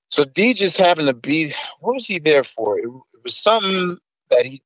[0.09, 2.78] So D just happened to be, what was he there for?
[2.78, 3.97] It, it was something
[4.30, 4.62] that he,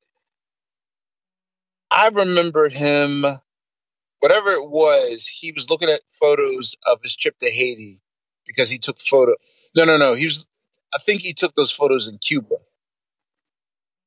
[1.89, 3.25] I remember him,
[4.19, 8.01] whatever it was, he was looking at photos of his trip to Haiti
[8.45, 9.33] because he took photo.
[9.75, 10.13] No, no, no.
[10.13, 10.47] He was,
[10.93, 12.55] I think he took those photos in Cuba.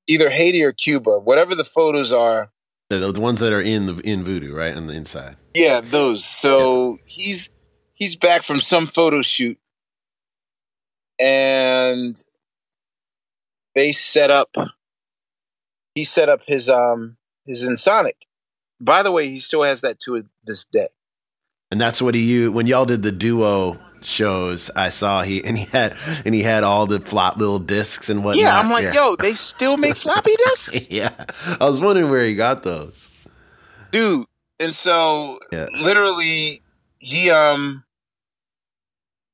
[0.06, 2.50] Either Haiti or Cuba, whatever the photos are,
[2.90, 5.36] the, the ones that are in the in Voodoo, right on the inside.
[5.54, 6.24] Yeah, those.
[6.24, 6.96] So yeah.
[7.06, 7.50] he's
[7.94, 9.58] he's back from some photo shoot,
[11.20, 12.16] and
[13.76, 14.56] they set up.
[15.94, 18.14] He set up his um his Ensoniq.
[18.80, 20.88] By the way, he still has that to this day.
[21.70, 25.58] And that's what he used when y'all did the duo shows I saw he and
[25.58, 28.42] he had and he had all the flop little discs and whatnot.
[28.42, 28.94] Yeah, I'm like, yeah.
[28.94, 30.86] yo, they still make floppy disks.
[30.90, 31.12] yeah,
[31.60, 33.10] I was wondering where he got those,
[33.90, 34.26] dude.
[34.58, 35.68] And so, yeah.
[35.72, 36.62] literally,
[36.98, 37.84] he um,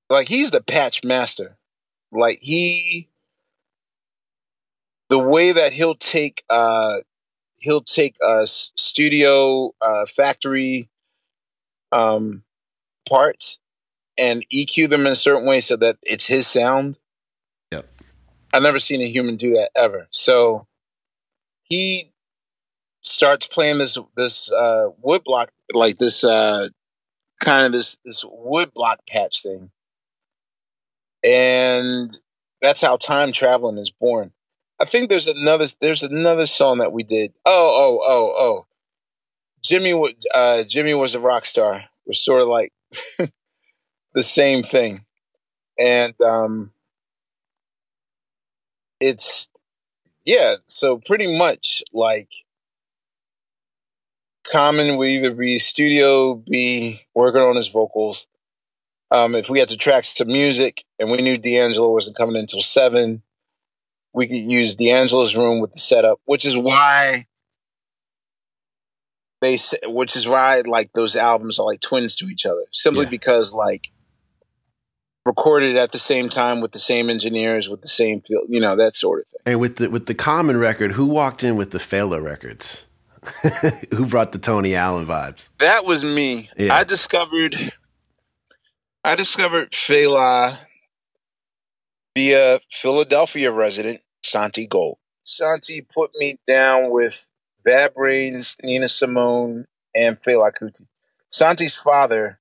[0.09, 1.57] like he's the patch master.
[2.12, 3.09] Like he,
[5.09, 6.99] the way that he'll take uh,
[7.67, 10.89] he'll take a studio uh factory
[11.91, 12.45] um
[13.09, 13.59] parts
[14.17, 16.97] and EQ them in a certain way so that it's his sound.
[17.73, 17.87] Yep.
[18.53, 20.09] I've never seen a human do that ever.
[20.11, 20.67] So
[21.62, 22.12] he
[23.03, 26.69] starts playing this this uh, wood block like this uh,
[27.41, 29.71] kind of this this wood block patch thing,
[31.25, 32.19] and
[32.62, 34.33] that's how time traveling is born.
[34.79, 37.33] I think there's another there's another song that we did.
[37.45, 38.66] Oh oh oh oh,
[39.62, 41.85] Jimmy uh, Jimmy was a rock star.
[42.07, 42.72] We're sort of like
[44.14, 45.05] the same thing.
[45.79, 46.72] And um,
[49.01, 49.49] it's,
[50.24, 52.31] yeah, so pretty much like
[54.51, 58.27] Common would either be studio, be working on his vocals.
[59.11, 62.62] Um, if we had to track some music and we knew D'Angelo wasn't coming until
[62.62, 63.22] seven,
[64.17, 67.27] we could use D'Angelo's room with the setup, which is why
[69.43, 73.11] they which is why like those albums are like twins to each other simply yeah.
[73.11, 73.93] because like
[75.27, 78.75] recorded at the same time with the same engineers with the same feel you know
[78.75, 79.41] that sort of thing.
[79.45, 82.83] And with the with the common record who walked in with the Fela records?
[83.93, 85.51] Who brought the Tony Allen vibes?
[85.59, 86.49] That was me.
[86.57, 86.73] Yeah.
[86.73, 87.57] I discovered
[89.03, 90.57] I discovered Fela
[92.14, 94.97] via Philadelphia resident Santigold
[95.27, 97.29] Santi put me down with
[97.64, 100.87] Bad Brains, Nina Simone, and Fela Kuti.
[101.31, 102.39] Santi's father,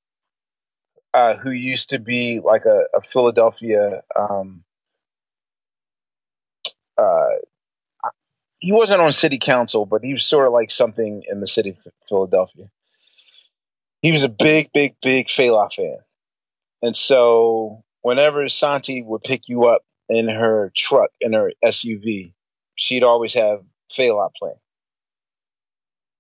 [1.14, 4.64] uh, who used to be like a, a Philadelphia, um,
[6.98, 7.36] uh,
[8.60, 11.72] he wasn't on city council, but he was sort of like something in the city
[11.72, 12.70] of Philadelphia.
[14.02, 15.98] He was a big, big, big Fela fan.
[16.84, 22.34] And so whenever Santi would pick you up in her truck, in her SUV,
[22.76, 24.60] she'd always have Fela playing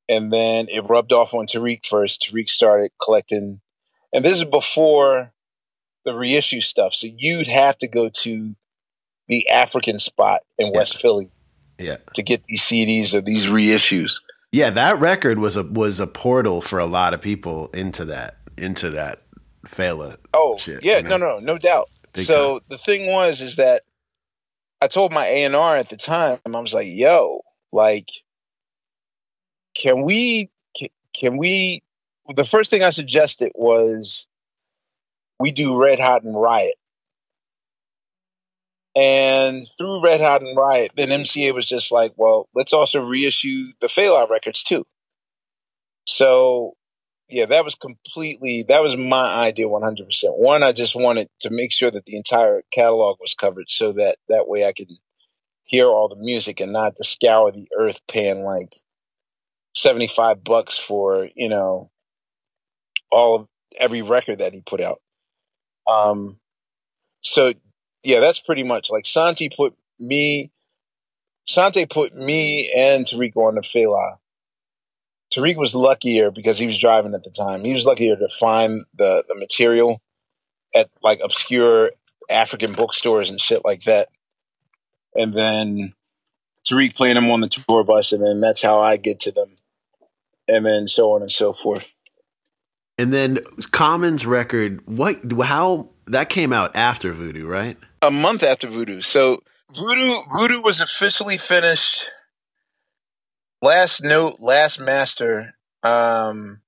[0.08, 2.22] and then it rubbed off on Tariq first.
[2.22, 3.62] Tariq started collecting,
[4.14, 5.34] and this is before
[6.04, 6.94] the reissue stuff.
[6.94, 8.56] So you'd have to go to
[9.28, 10.78] the African spot in yeah.
[10.78, 11.30] West Philly,
[11.80, 14.22] yeah, to get these CDs or these reissues.
[14.52, 18.38] Yeah, that record was a was a portal for a lot of people into that
[18.58, 19.24] into that
[19.66, 20.18] Fela.
[20.34, 21.18] Oh, shit, yeah, you know?
[21.18, 21.90] no, no, no doubt.
[22.16, 22.66] Big so time.
[22.70, 23.84] the thing was, is that
[24.82, 27.42] I told my A and R at the time, I was like, "Yo,
[27.72, 28.10] like."
[29.76, 30.50] can we
[31.14, 31.84] can we
[32.36, 34.26] the first thing I suggested was
[35.40, 36.76] we do Red Hot and Riot.
[38.96, 43.74] And through Red Hot and Riot, then MCA was just like, well, let's also reissue
[43.82, 44.88] the Fela records too.
[46.08, 46.78] So,
[47.30, 50.06] yeah, that was completely, that was my idea 100%.
[50.38, 54.18] One, I just wanted to make sure that the entire catalog was covered so that
[54.30, 54.92] that way I could
[55.64, 58.74] hear all the music and not to scour the earth paying like
[59.74, 61.90] 75 bucks for, you know,
[63.12, 63.48] all of
[63.80, 65.02] every record that he put out.
[65.90, 66.38] Um,
[67.22, 67.54] so
[68.04, 70.52] yeah, that's pretty much like Santi put me,
[71.46, 74.18] Santi put me and Tariq on the Fela.
[75.36, 77.64] Tariq was luckier because he was driving at the time.
[77.64, 80.02] He was luckier to find the, the material
[80.74, 81.92] at like obscure
[82.32, 84.08] African bookstores and shit like that.
[85.14, 85.94] And then
[86.68, 89.56] Tariq playing them on the tour bus, and then that's how I get to them
[90.48, 91.94] and then so on and so forth.
[92.98, 93.40] And then
[93.72, 95.20] Common's record, what?
[95.42, 97.78] How that came out after Voodoo, right?
[98.02, 99.02] A month after Voodoo.
[99.02, 99.44] So
[99.76, 102.10] Voodoo, Voodoo was officially finished.
[103.66, 106.62] Last note, last master, um,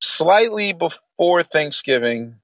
[0.00, 2.36] slightly before Thanksgiving,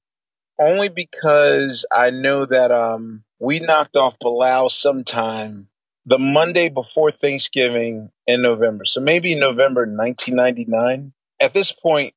[0.58, 5.68] only because I know that um, we knocked off Bilal sometime
[6.04, 8.84] the Monday before Thanksgiving in November.
[8.84, 11.12] So maybe November 1999.
[11.40, 12.14] At this point,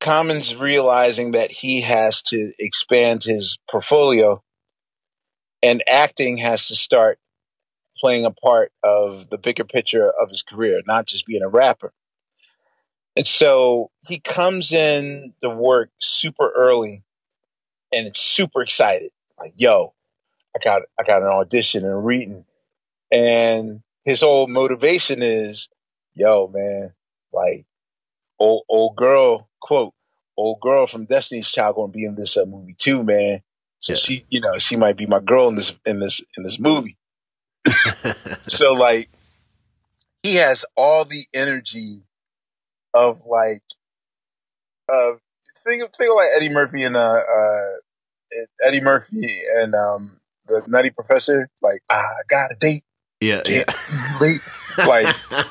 [0.00, 4.42] Common's realizing that he has to expand his portfolio
[5.62, 7.18] and acting has to start
[8.00, 11.92] playing a part of the bigger picture of his career, not just being a rapper.
[13.16, 17.00] And so he comes in the work super early
[17.92, 19.10] and it's super excited.
[19.38, 19.94] Like, yo,
[20.54, 22.44] I got I got an audition in reading,
[23.10, 25.68] and his whole motivation is,
[26.14, 26.92] yo, man,
[27.32, 27.66] like
[28.38, 29.94] old old girl quote
[30.36, 33.42] old girl from Destiny's Child gonna be in this uh, movie too, man.
[33.78, 33.98] So yeah.
[33.98, 36.96] she, you know, she might be my girl in this in this in this movie.
[38.46, 39.08] So like,
[40.22, 42.02] he has all the energy
[42.94, 43.62] of like,
[44.92, 45.12] uh,
[45.64, 47.68] think of think of like Eddie Murphy and uh, uh
[48.64, 52.84] Eddie Murphy and um the Nutty Professor, like I got a date.
[53.20, 53.64] Yeah, yeah.
[54.20, 54.40] late,
[54.78, 55.06] like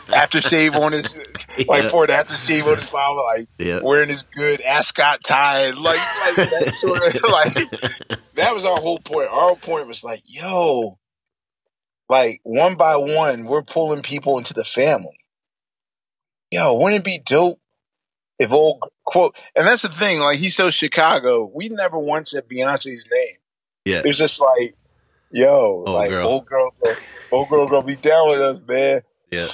[0.07, 1.15] aftershave on his,
[1.67, 1.89] like yeah.
[1.89, 3.79] for the aftershave on his father, like yeah.
[3.81, 8.99] wearing his good ascot tie, like like that sort of like that was our whole
[8.99, 9.29] point.
[9.29, 10.97] Our whole point was like, yo,
[12.09, 15.19] like one by one, we're pulling people into the family.
[16.51, 17.59] Yo, wouldn't it be dope
[18.39, 19.35] if old quote?
[19.55, 20.19] And that's the thing.
[20.19, 21.49] Like he's so Chicago.
[21.53, 23.37] We never once said Beyonce's name.
[23.85, 24.75] Yeah, it was just like
[25.31, 26.27] yo, old like girl.
[26.27, 26.71] old girl,
[27.31, 29.01] old girl gonna be down with us, man.
[29.31, 29.47] Yeah.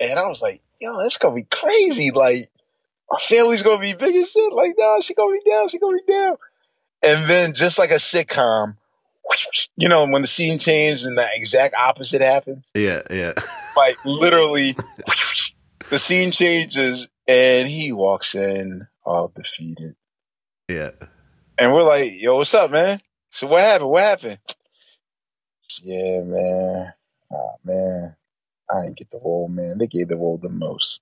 [0.00, 2.10] And I was like, yo, it's gonna be crazy.
[2.10, 2.50] Like,
[3.10, 4.52] our family's gonna be big as shit.
[4.52, 5.68] Like, nah, she gonna be down.
[5.68, 6.36] She gonna be down.
[7.04, 8.76] And then just like a sitcom,
[9.76, 12.70] you know, when the scene changed and the exact opposite happens.
[12.74, 13.32] Yeah, yeah.
[13.76, 14.76] Like literally,
[15.90, 19.94] the scene changes and he walks in all defeated.
[20.68, 20.90] Yeah.
[21.58, 23.00] And we're like, yo, what's up, man?
[23.30, 23.90] So what happened?
[23.90, 24.38] What happened?
[25.82, 26.92] Yeah, man.
[27.32, 28.16] Oh man.
[28.70, 29.78] I didn't get the role, man.
[29.78, 31.00] They gave the role the Mos.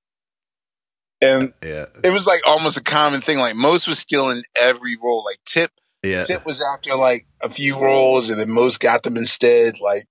[1.23, 1.87] And Yeah.
[2.03, 3.39] it was like almost a common thing.
[3.39, 5.25] Like Mos was stealing every role.
[5.25, 5.73] Like Tip,
[6.03, 6.25] Yeah.
[6.25, 9.81] Tip was after like a few roles, and then Mos got them instead.
[9.81, 10.09] Like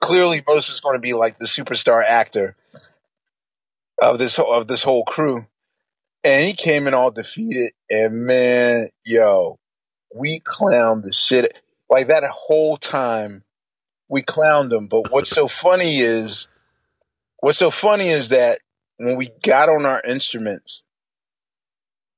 [0.00, 2.56] clearly, Mos was going to be like the superstar actor
[4.00, 5.46] of this of this whole crew,
[6.24, 7.72] and he came in all defeated.
[7.90, 9.58] And man, yo,
[10.14, 11.60] we clowned the shit
[11.90, 13.44] like that whole time.
[14.08, 14.86] We clowned him.
[14.86, 16.48] But what's so funny is,
[17.40, 18.60] what's so funny is that
[18.96, 20.84] when we got on our instruments,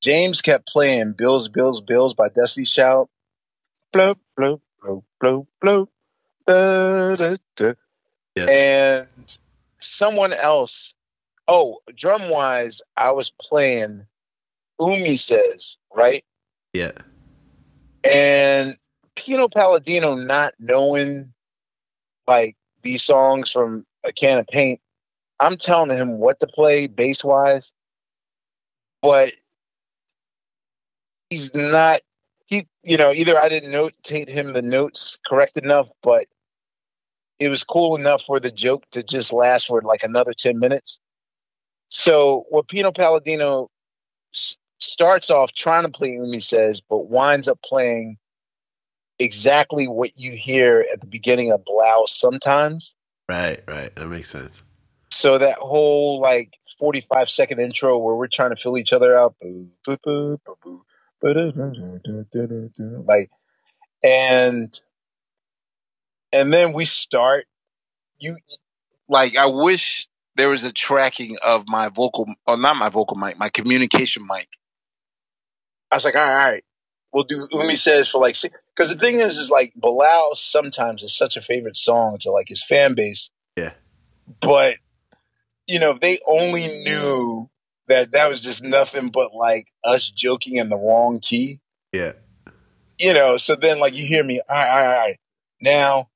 [0.00, 3.08] James kept playing "Bills, Bills, Bills" by Destiny Child.
[3.92, 5.88] Bloop, bloop, bloop, bloop, bloop.
[6.46, 7.72] Da, da, da.
[8.36, 8.46] Yeah.
[8.46, 9.08] And
[9.78, 10.94] someone else,
[11.48, 14.06] oh, drum wise, I was playing
[14.80, 16.24] Umi Says, right?
[16.72, 16.92] Yeah.
[18.04, 18.78] And
[19.16, 21.32] Pino Palladino not knowing
[22.26, 24.80] like these songs from a can of paint,
[25.40, 27.72] I'm telling him what to play bass wise,
[29.02, 29.32] but
[31.30, 32.00] he's not
[32.46, 36.26] he you know, either I didn't notate him the notes correct enough, but
[37.38, 41.00] it was cool enough for the joke to just last for like another 10 minutes.
[41.88, 43.70] So what Pino Palladino
[44.34, 48.18] s- starts off trying to play Umi says, but winds up playing
[49.18, 52.94] exactly what you hear at the beginning of Bilal's sometimes.
[53.28, 53.62] Right.
[53.68, 53.94] Right.
[53.94, 54.62] That makes sense.
[55.12, 59.34] So that whole like 45 second intro where we're trying to fill each other out,
[59.40, 60.99] boo, boo, boo, boo, boo, ba-da-da-da-da-da-da,
[63.06, 63.30] like,
[64.02, 64.80] and
[66.32, 67.44] and then we start.
[68.18, 68.36] You
[69.08, 73.38] like, I wish there was a tracking of my vocal, or not my vocal mic,
[73.38, 74.48] my communication mic.
[75.90, 76.64] I was like, all right, all right.
[77.12, 78.36] we'll do Umi says for like,
[78.74, 82.48] because the thing is, is like Bilal sometimes is such a favorite song to like
[82.48, 83.30] his fan base.
[83.56, 83.72] Yeah.
[84.40, 84.76] But
[85.66, 87.50] you know, if they only knew
[87.90, 91.58] that that was just nothing but like us joking in the wrong key,
[91.92, 92.12] Yeah.
[92.98, 93.36] you know.
[93.36, 95.16] So then, like, you hear me, all right, all right, all right.
[95.60, 96.08] Now,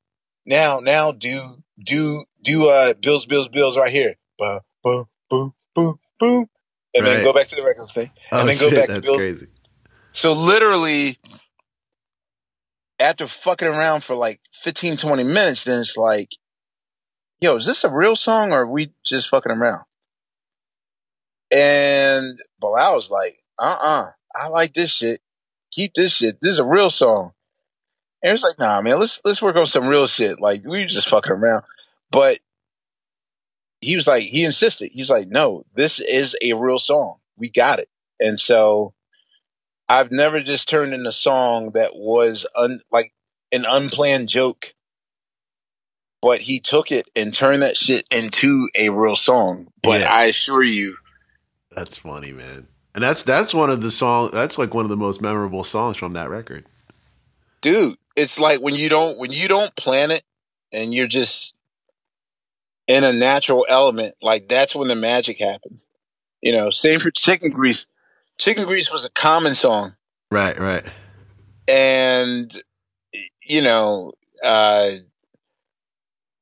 [0.46, 5.98] now, now, do do do uh Bills, Bills, Bills right here, Boom, boom, boom, boom,
[6.18, 6.48] boom.
[6.94, 8.10] and then go back to the regular thing.
[8.32, 9.46] Oh, then go shit, back to Bill's- crazy.
[10.12, 11.18] So literally,
[13.00, 16.28] after fucking around for like 15, 20 minutes, then it's like,
[17.40, 19.82] yo, is this a real song or are we just fucking around?
[21.54, 25.20] And Bilal was like, uh-uh, I like this shit.
[25.70, 26.36] Keep this shit.
[26.40, 27.32] This is a real song.
[28.22, 30.40] And it was like, nah, man, let's let's work on some real shit.
[30.40, 31.62] Like we were just fucking around.
[32.10, 32.38] But
[33.80, 34.90] he was like, he insisted.
[34.92, 37.16] He's like, no, this is a real song.
[37.36, 37.88] We got it.
[38.18, 38.94] And so
[39.88, 43.12] I've never just turned in a song that was un, like
[43.52, 44.74] an unplanned joke,
[46.22, 49.68] but he took it and turned that shit into a real song.
[49.82, 50.12] But Yeah.
[50.12, 50.96] I assure you,
[51.74, 52.66] That's funny, man.
[52.94, 54.30] And that's that's one of the song.
[54.32, 56.64] That's like one of the most memorable songs from that record.
[57.60, 60.22] dude, it's like when you don't when you don't plan it
[60.72, 61.54] and you're just
[62.86, 65.86] in a natural element, like that's when the magic happens.
[66.40, 67.86] You know, same for Chicken Grease.
[68.38, 69.94] Chicken Grease was a Common song.
[70.30, 70.58] Right.
[70.58, 70.84] Right.
[71.68, 72.52] and
[73.42, 74.90] you know, uh,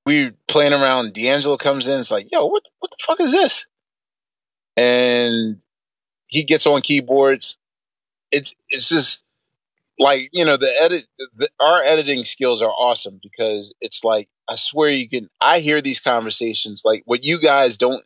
[0.04, 1.12] we were playing around.
[1.14, 2.00] D'Angelo comes in.
[2.00, 3.66] It's like, yo, what what the fuck is this?
[4.76, 5.58] And
[6.26, 7.58] he gets on keyboards.
[8.30, 9.22] It's it's just
[9.98, 11.06] like you know the edit.
[11.36, 15.28] The, our editing skills are awesome because it's like I swear you can.
[15.40, 18.04] I hear these conversations like what you guys don't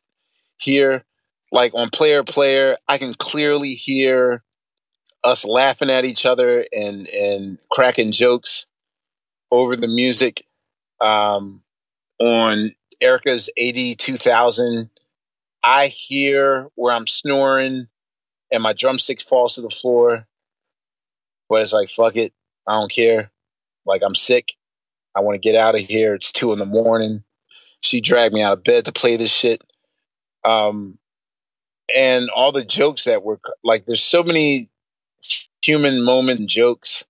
[0.59, 1.05] hear.
[1.53, 4.43] Like on player player, I can clearly hear
[5.25, 8.67] us laughing at each other and and cracking jokes
[9.51, 10.45] over the music
[11.01, 11.63] um,
[12.19, 12.73] on
[13.03, 14.91] Erykah's eighty two thousand.
[15.67, 17.89] I hear where I'm snoring
[18.53, 20.29] and my drumstick falls to the floor,
[21.49, 22.33] but it's like fuck it,
[22.69, 23.33] I don't care.
[23.85, 24.53] Like I'm sick.
[25.17, 26.15] I want to get out of here.
[26.15, 27.25] It's two in the morning.
[27.81, 29.63] She dragged me out of bed to play this shit.
[30.45, 30.99] Um,
[31.95, 34.71] and all the jokes that were like, there's so many
[35.65, 37.05] human moment jokes.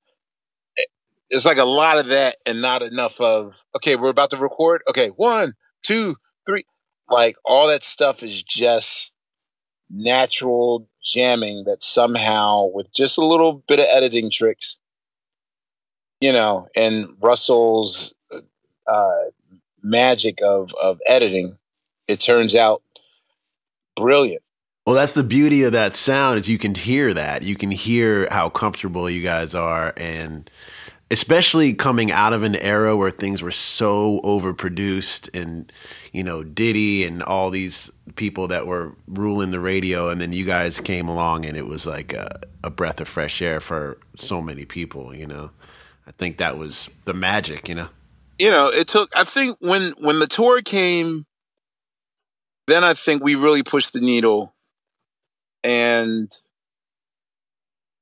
[1.28, 4.82] It's like a lot of that and not enough of, okay, we're about to record.
[4.88, 6.16] Okay, one, two,
[6.46, 6.64] three.
[7.08, 9.12] Like all that stuff is just
[9.90, 14.78] natural jamming that somehow, with just a little bit of editing tricks,
[16.20, 18.12] you know, and Russell's
[18.86, 19.24] uh,
[19.82, 21.58] magic of, of editing,
[22.08, 22.82] it turns out
[23.96, 24.42] brilliant.
[24.86, 27.42] Well, that's the beauty of that sound is you can hear that.
[27.42, 30.48] You can hear how comfortable you guys are and
[31.10, 35.72] especially coming out of an era where things were so overproduced and
[36.16, 40.46] you know Diddy and all these people that were ruling the radio and then you
[40.46, 44.40] guys came along and it was like a, a breath of fresh air for so
[44.40, 45.50] many people you know
[46.06, 47.88] I think that was the magic you know
[48.38, 51.26] you know it took I think when when the tour came
[52.66, 54.54] then I think we really pushed the needle
[55.62, 56.32] and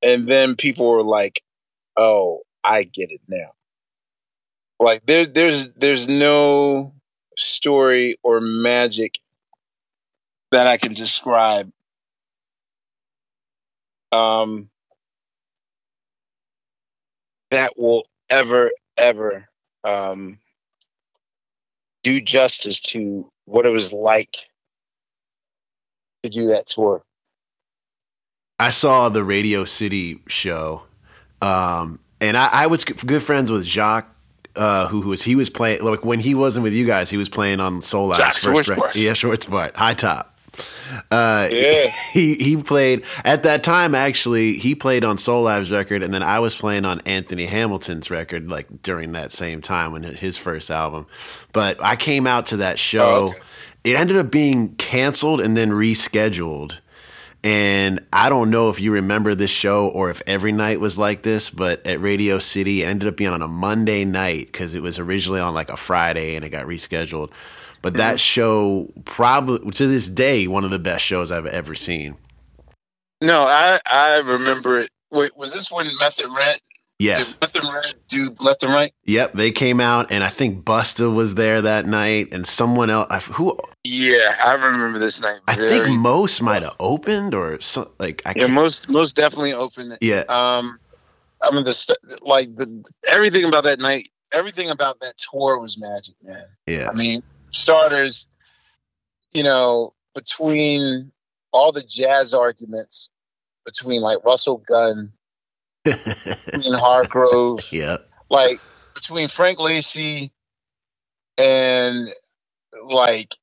[0.02, 1.42] and then people were like
[1.96, 3.52] oh I get it now.
[4.80, 6.93] Like there, there's there's no
[7.36, 9.18] story or magic
[10.52, 11.70] that I can describe.
[14.12, 14.70] Um,
[17.50, 19.48] that will ever ever
[19.82, 20.38] um,
[22.02, 24.36] do justice to what it was like
[26.22, 27.02] to do that tour.
[28.60, 30.84] I saw the Radio City show,
[31.42, 34.13] um, and I, I was good friends with Jacques.
[34.56, 37.16] Uh, who, who was he was playing like when he wasn't with you guys he
[37.16, 38.92] was playing on Soul Lab's first record.
[38.94, 40.34] Yeah, Schwarz-Bart, High Top.
[41.10, 41.90] Uh, yeah.
[42.12, 43.94] he he played at that time.
[43.94, 48.10] Actually, he played on Soul Lab's record, and then I was playing on Anthony Hamilton's
[48.10, 51.06] record, like during that same time when his first album.
[51.52, 53.04] But I came out to that show.
[53.04, 53.40] Oh, okay.
[53.84, 56.78] It ended up being canceled and then rescheduled.
[57.44, 61.20] And I don't know if you remember this show or if every night was like
[61.20, 64.80] this, but at Radio City, it ended up being on a Monday night because it
[64.80, 67.32] was originally on like a Friday and it got rescheduled.
[67.82, 67.98] But mm-hmm.
[67.98, 72.16] that show, probably to this day, one of the best shows I've ever seen.
[73.20, 74.88] No, I I remember it.
[75.10, 76.62] Wait, was this when Method Rent?
[76.98, 77.32] Yes.
[77.32, 78.94] Did Method Rent do Left and Right?
[79.04, 79.32] Yep.
[79.32, 83.08] They came out, and I think Busta was there that night, and someone else.
[83.10, 83.58] I- Who?
[83.82, 85.40] Yeah, I remember this night.
[85.48, 89.96] I think Mos might have opened, or so, like I yeah, most most definitely open.
[90.00, 90.20] Yeah.
[90.28, 90.78] Um,
[91.42, 96.14] I mean the like the everything about that night, everything about that tour was magic,
[96.22, 96.44] man.
[96.66, 96.88] Yeah.
[96.88, 97.22] I mean,
[97.52, 98.28] starters,
[99.34, 101.12] you know, between
[101.52, 103.10] all the jazz arguments
[103.66, 105.12] between like Russell Gunn,
[105.84, 107.98] between Hargrove, yeah.
[108.30, 108.60] like
[108.94, 110.32] between Frank Lacy
[111.36, 112.08] and
[112.88, 113.34] like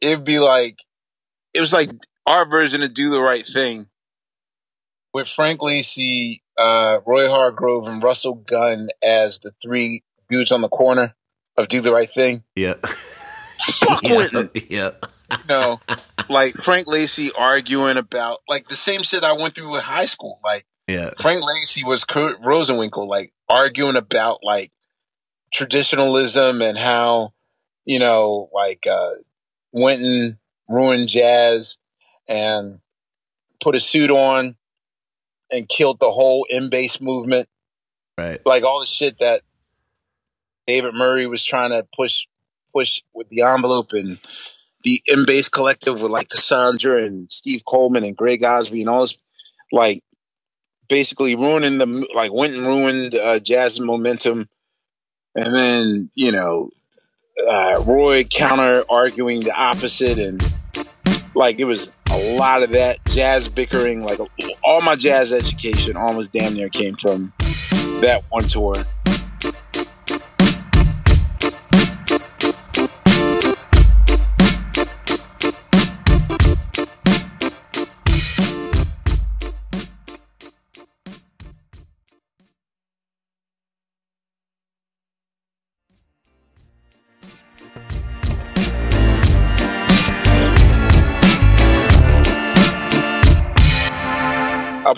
[0.00, 0.84] it'd be like
[1.54, 1.90] it was like
[2.26, 3.86] our version of Do the Right Thing
[5.14, 10.68] with Frank Lacy, uh, Roy Hargrove, and Russell Gunn as the three dudes on the
[10.68, 11.14] corner
[11.56, 12.44] of Do the Right Thing.
[12.54, 12.74] Yeah.
[13.60, 14.16] Fuck yeah.
[14.16, 14.66] Whitney.
[14.70, 14.90] yeah.
[15.30, 15.80] You know,
[16.28, 20.40] like Frank Lacy arguing about like the same shit I went through in high school.
[20.42, 21.10] Like Yeah.
[21.20, 24.72] Frank Lacy was Kurt Rosenwinkel, like arguing about like
[25.52, 27.34] traditionalism and how
[27.88, 29.12] you know, like uh,
[29.72, 30.38] Wynton
[30.68, 31.78] ruined jazz
[32.28, 32.80] and
[33.60, 34.56] put a suit on
[35.50, 37.48] and killed the whole M-Base movement.
[38.18, 38.44] Right.
[38.44, 39.40] Like all the shit that
[40.66, 42.26] David Murray was trying to push
[42.74, 44.18] push with the envelope and
[44.84, 49.16] the M-Base collective with like Cassandra and Steve Coleman and Greg Osby and all this
[49.72, 50.02] like
[50.88, 54.48] basically ruining the like went and ruined uh, jazz momentum.
[55.34, 56.70] And then you know
[57.48, 60.42] uh, Roy counter arguing the opposite and
[61.34, 64.18] like it was a lot of that jazz bickering like
[64.64, 67.32] all my jazz education almost damn near came from
[68.00, 68.74] that one tour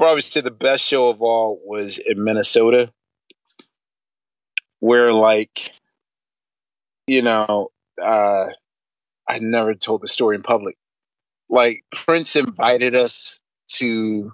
[0.01, 2.91] probably say the best show of all was in Minnesota,
[4.79, 5.73] where like,
[7.07, 7.69] you know,
[8.03, 8.47] uh,
[9.29, 10.77] I never told the story in public.
[11.51, 13.41] Like Prince invited us
[13.75, 14.33] to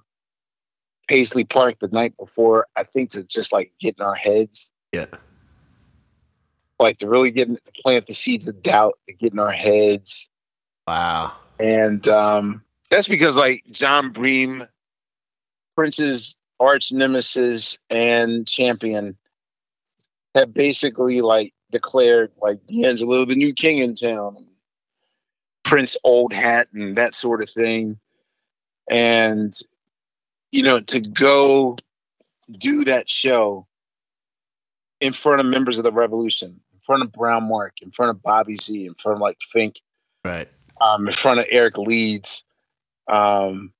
[1.08, 5.06] Paisley Park the night before, I think to just like get in our heads, Yeah.
[6.78, 10.30] like to really get to plant the seeds of doubt, to get in our heads.
[10.86, 11.32] Wow.
[11.58, 14.64] And um, that's because like Jon Bream,
[15.76, 19.16] Prince's arch nemesis and champion,
[20.34, 24.36] have basically like declared like D'Angelo the new king in town,
[25.64, 27.98] Prince old hat and that sort of thing.
[28.90, 29.52] And
[30.52, 31.76] you know, to go
[32.50, 33.66] do that show
[35.00, 38.56] in front of members of the revolution, in front of BrownMark, in front of Bobby
[38.56, 39.80] Z, in front of like Fink,
[40.24, 40.48] Right.
[40.80, 42.44] um, in front of Eric Leeds,
[43.08, 43.72] um,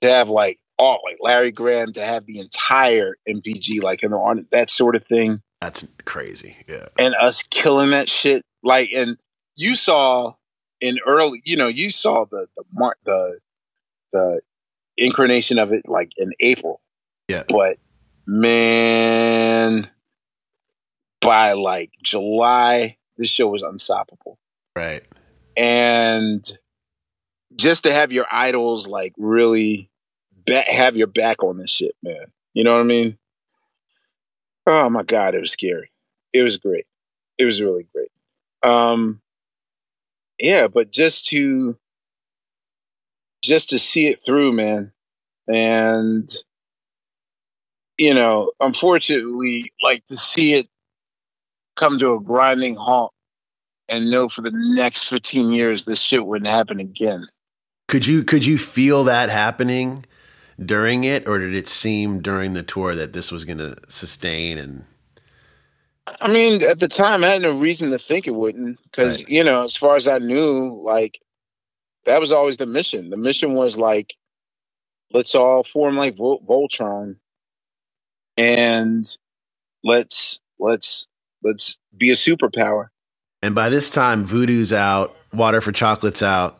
[0.00, 4.16] to have like all like Larry Graham to have the entire NPG like in the
[4.16, 5.42] on that sort of thing.
[5.60, 6.56] That's crazy.
[6.66, 6.86] Yeah.
[6.98, 8.44] And us killing that shit.
[8.62, 9.18] Like and
[9.56, 10.34] you saw
[10.80, 13.40] in early you know, you saw the the mark the
[14.12, 14.40] the
[14.96, 16.80] incarnation of it like in April.
[17.28, 17.44] Yeah.
[17.46, 17.76] But
[18.26, 19.90] man
[21.20, 24.38] by like July, this show was unstoppable.
[24.74, 25.04] Right.
[25.58, 26.50] And
[27.56, 29.89] just to have your idols like really
[30.50, 32.26] ba- have your back on this shit, man.
[32.54, 33.18] You know what I mean?
[34.66, 35.90] Oh my god, it was scary.
[36.32, 36.86] It was great.
[37.38, 38.10] It was really great.
[38.62, 39.20] Um
[40.38, 41.76] yeah, but just to
[43.42, 44.92] just to see it through, man.
[45.48, 46.28] And
[47.96, 50.68] you know, unfortunately, like to see it
[51.76, 53.12] come to a grinding halt
[53.88, 57.26] and know for the next 15 years this shit wouldn't happen again.
[57.88, 60.04] Could you could you feel that happening
[60.64, 64.58] during it, or did it seem during the tour that this was going to sustain?
[64.58, 64.84] And
[66.20, 69.28] I mean, at the time, I had no reason to think it wouldn't, because right.
[69.28, 71.20] you know, as far as I knew, like
[72.04, 73.10] that was always the mission.
[73.10, 74.14] The mission was like,
[75.12, 77.16] let's all form like Vol- Voltron,
[78.36, 79.06] and
[79.82, 81.06] let's let's
[81.42, 82.88] let's be a superpower.
[83.42, 86.59] And by this time, Voodoo's out, Water for Chocolate's out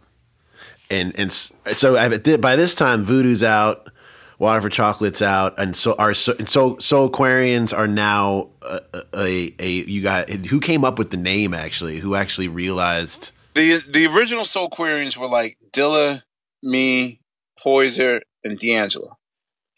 [0.91, 3.91] and and so by this time, Voodoo's out,
[4.39, 8.81] Water for Chocolate's out, and so our so so, Soulquarians are now a,
[9.15, 11.99] a, a you got who came up with the name actually?
[11.99, 16.23] Who actually realized the the original Soulquarians were like Dilla,
[16.63, 17.21] me,
[17.65, 19.19] Poyser, and D'Angelo.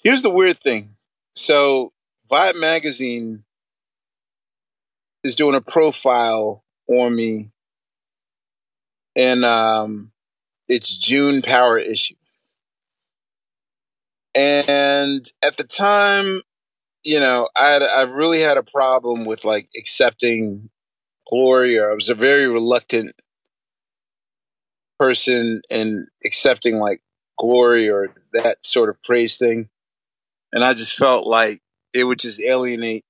[0.03, 0.97] Here's the weird thing.
[1.35, 1.93] So
[2.31, 3.45] Vibe magazine
[5.23, 7.51] is doing a profile on me
[9.15, 10.12] and um
[10.73, 12.15] its June Power issue.
[14.35, 16.41] And at the time,
[17.05, 20.71] you know, I had, I really had a problem with like accepting
[21.29, 23.15] glory, or I was a very reluctant
[24.99, 27.03] person in accepting like
[27.39, 29.69] glory or that sort of praise thing.
[30.53, 31.61] And I just felt like
[31.93, 33.05] it would just alienate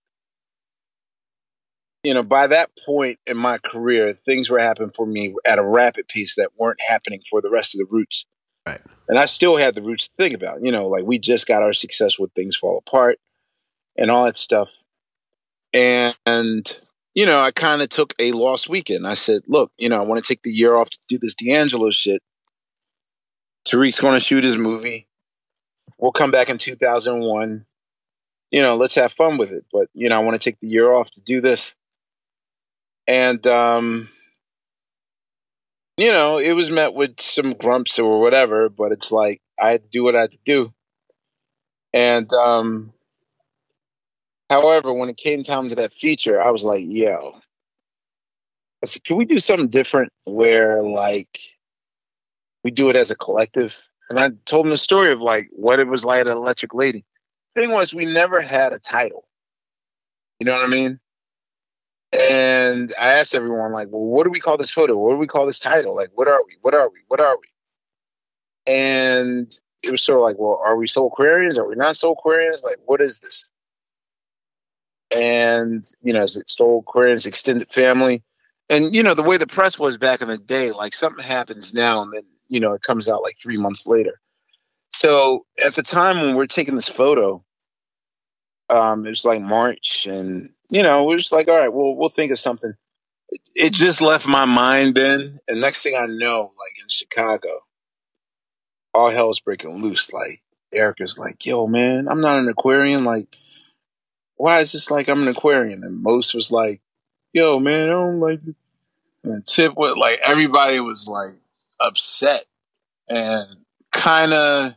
[2.02, 5.64] you know, by that point in my career, things were happening for me at a
[5.64, 8.26] rapid pace that weren't happening for the rest of the roots.
[8.66, 8.80] Right.
[9.08, 10.62] And I still had the roots to think about.
[10.62, 13.18] You know, like we just got our success with things fall apart
[13.96, 14.72] and all that stuff.
[15.72, 16.76] And, and
[17.14, 19.06] you know, I kind of took a lost weekend.
[19.06, 21.34] I said, look, you know, I want to take the year off to do this
[21.34, 22.22] D'Angelo shit.
[23.66, 25.06] Tariq's going to shoot his movie.
[25.98, 27.64] We'll come back in 2001.
[28.50, 29.64] You know, let's have fun with it.
[29.72, 31.74] But, you know, I want to take the year off to do this
[33.06, 34.08] and um,
[35.96, 39.82] you know, it was met with some grumps or whatever, but it's like I had
[39.82, 40.72] to do what I had to do.
[41.92, 42.92] And um,
[44.48, 47.40] however, when it came time to that feature, I was like, yo,
[49.04, 51.38] can we do something different where like
[52.64, 53.80] we do it as a collective?
[54.08, 57.04] And I told him the story of like what it was like at Electric Lady.
[57.54, 59.26] Thing was, we never had a title.
[60.40, 60.98] You know what I mean?
[62.12, 64.96] And I asked everyone, like, well, what do we call this photo?
[64.96, 65.96] What do we call this title?
[65.96, 66.56] Like, what are we?
[66.60, 67.00] What are we?
[67.08, 68.72] What are we?
[68.72, 69.50] And
[69.82, 71.56] it was sort of like, well, are we Soulquarians?
[71.56, 72.62] Are we not Soulquarians?
[72.64, 73.48] Like, what is this?
[75.14, 78.22] And, you know, is it Soulquarians extended family?
[78.68, 81.74] And, you know, the way the press was back in the day, like something happens
[81.74, 84.20] now and then, you know, it comes out like three months later.
[84.90, 87.44] So at the time when we're taking this photo,
[88.70, 92.08] um, it was like March and you know, we're just like, all right, well, we'll
[92.08, 92.72] think of something.
[93.28, 95.38] It, it just left my mind then.
[95.46, 97.60] And next thing I know, like in Chicago,
[98.94, 100.10] all hell's breaking loose.
[100.14, 100.42] Like
[100.74, 103.04] Erykah's like, yo, man, I'm not an Aquarian.
[103.04, 103.36] Like,
[104.36, 105.84] why is this like I'm an Aquarian?
[105.84, 106.80] And Mos was like,
[107.34, 108.54] yo, man, I don't like it.
[109.24, 111.34] And Tip was like, everybody was like
[111.80, 112.46] upset
[113.10, 113.46] and
[113.90, 114.74] kind of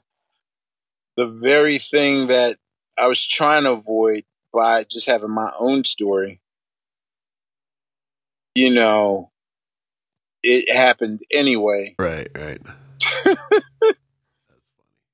[1.15, 2.57] the very thing that
[2.97, 4.25] I was trying to avoid
[4.55, 6.39] by just having my own story,
[8.55, 9.31] you know,
[10.41, 11.95] it happened anyway.
[11.99, 12.61] Right, right.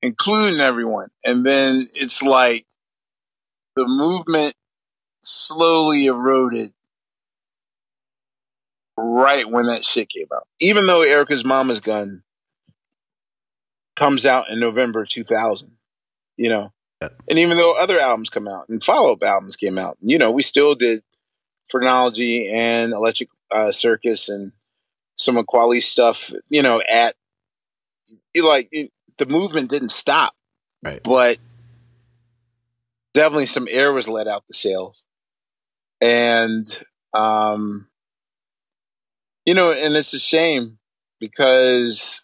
[0.02, 1.10] Including everyone.
[1.24, 2.66] And then it's like
[3.74, 4.54] the movement
[5.22, 6.72] slowly eroded
[8.96, 10.46] right when that shit came out.
[10.60, 12.22] Even though Erykah's Mama's Gun
[13.96, 15.76] comes out in November 2000,
[16.36, 16.72] you know,
[17.28, 20.30] and even though other albums come out and follow up albums came out, you know,
[20.30, 21.02] we still did
[21.68, 24.52] Phrenology and Electric uh, Circus and
[25.14, 27.14] some of Kweli stuff, you know, at
[28.42, 30.34] like it, the movement didn't stop.
[30.82, 31.00] Right.
[31.02, 31.38] But
[33.14, 35.04] definitely some air was let out the sails.
[36.00, 36.66] And,
[37.14, 37.88] um,
[39.46, 40.78] you know, and it's a shame
[41.20, 42.22] because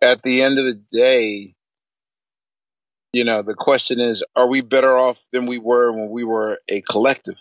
[0.00, 1.54] at the end of the day,
[3.12, 6.58] you know, the question is, are we better off than we were when we were
[6.68, 7.38] a collective?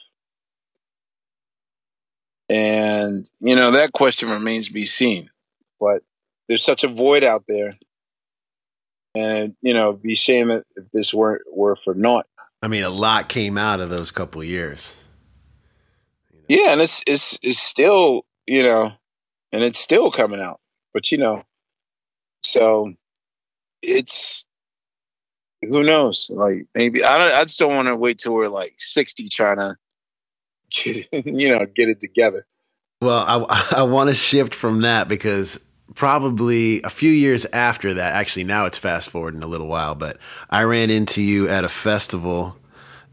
[2.49, 5.30] And, you know, that question remains to be seen.
[5.80, 6.03] But
[6.48, 7.77] there's such a void out there.
[9.14, 10.64] And, you know, be shame if
[10.94, 12.27] this were were for naught.
[12.61, 14.94] I mean, a lot came out of those couple years.
[16.48, 18.94] Yeah, and it's it's it's still, you know,
[19.52, 20.61] and it's still coming out.
[20.94, 21.44] But you know,
[22.44, 22.94] so
[23.81, 24.45] it's
[25.61, 26.29] who knows?
[26.31, 27.34] Like maybe I don't.
[27.34, 29.75] I just don't want to wait till we're like sixty trying to,
[30.71, 32.45] get, you know, get it together.
[33.01, 35.59] Well, I I want to shift from that because
[35.95, 39.95] probably a few years after that, actually now it's fast forward in a little while,
[39.95, 40.17] but
[40.49, 42.55] I ran into you at a festival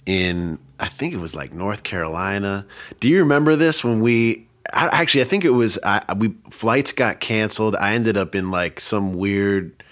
[0.06, 2.66] in I think it was like North Carolina.
[3.00, 6.92] Do you remember this when we I, actually I think it was I, we flights
[6.92, 7.76] got canceled.
[7.76, 9.82] I ended up in like some weird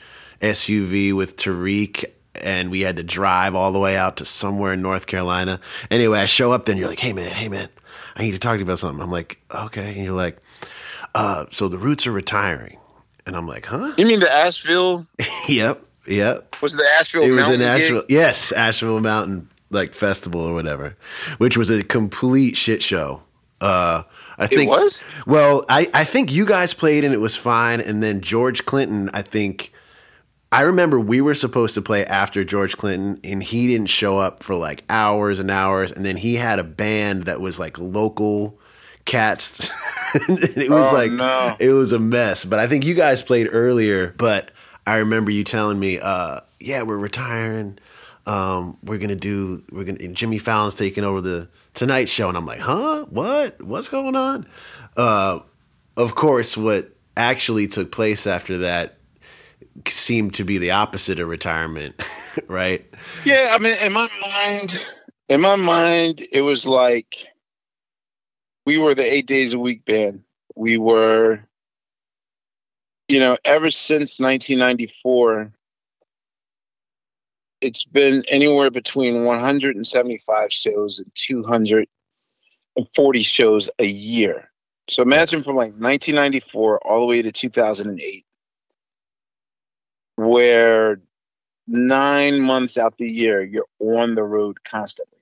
[0.41, 2.05] SUV with Tariq
[2.35, 5.61] and we had to drive all the way out to somewhere in North Carolina.
[5.91, 7.69] Anyway, I show up there and you're like, "Hey man, hey man,
[8.17, 10.39] I need to talk to you about something." I'm like, "Okay." And you're like,
[11.15, 12.79] uh, so the Roots are retiring.
[13.27, 13.93] And I'm like, huh?
[13.97, 15.07] You mean the Asheville?
[15.49, 16.57] yep, yep.
[16.61, 17.23] Was it the Asheville?
[17.23, 18.11] It was Mountain an Asheville, gig?
[18.11, 20.97] yes, Asheville Mountain like festival or whatever,
[21.39, 23.23] which was a complete shit show.
[23.61, 24.03] Uh,
[24.39, 25.03] I think it was?
[25.25, 29.09] Well, I I think you guys played and it was fine, and then George Clinton,
[29.15, 29.73] I think.
[30.53, 34.43] I remember we were supposed to play after George Clinton, and he didn't show up
[34.43, 35.91] for like hours and hours.
[35.91, 38.59] And then he had a band that was like local
[39.07, 39.71] cats.
[40.15, 41.57] it was Oh, like no.
[41.59, 42.45] it was a mess.
[42.45, 44.15] But I think you guys played earlier.
[44.19, 44.51] But
[44.87, 47.79] I remember you telling me, uh, "Yeah, we're retiring.
[48.27, 49.63] Um, we're gonna do.
[49.73, 50.07] We're gonna.
[50.09, 53.07] Jimmy Fallon's taking over the Tonight Show." And I'm like, "Huh?
[53.09, 53.63] What?
[53.63, 54.47] What's going on?"
[54.99, 55.41] Uh,
[55.97, 58.99] of course, what actually took place after that
[59.87, 61.95] seemed to be the opposite of retirement,
[62.49, 62.85] right?
[63.25, 64.87] Yeah, I mean, in my mind,
[65.29, 67.27] in my mind, it was like
[68.67, 70.23] we were the eight days a week band.
[70.55, 71.41] We were,
[73.09, 75.53] you know, ever since 1994,
[77.61, 84.51] it's been anywhere between 175 shows and 240 shows a year.
[84.91, 88.27] So imagine from like 1994 all the way to 2008,
[90.17, 91.01] where
[91.67, 95.19] nine months out the year you're on the road constantly.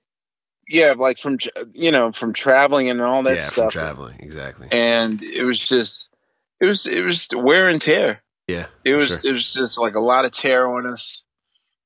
[0.67, 1.37] Yeah, like from
[1.73, 4.67] you know from traveling and all that yeah, from stuff, traveling, exactly.
[4.71, 6.13] and it was just
[6.61, 8.21] it was it was wear and tear.
[8.47, 9.19] yeah, It was sure.
[9.23, 11.17] it was just like a lot of tear on us.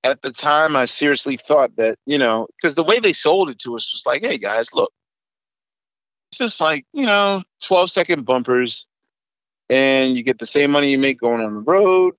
[0.04, 3.58] At the time, I seriously thought that you know because the way they sold it
[3.60, 4.92] to us was like, "Hey guys, look,
[6.30, 8.86] it's just like you know 12 second bumpers,
[9.68, 12.14] and you get the same money you make going on the road,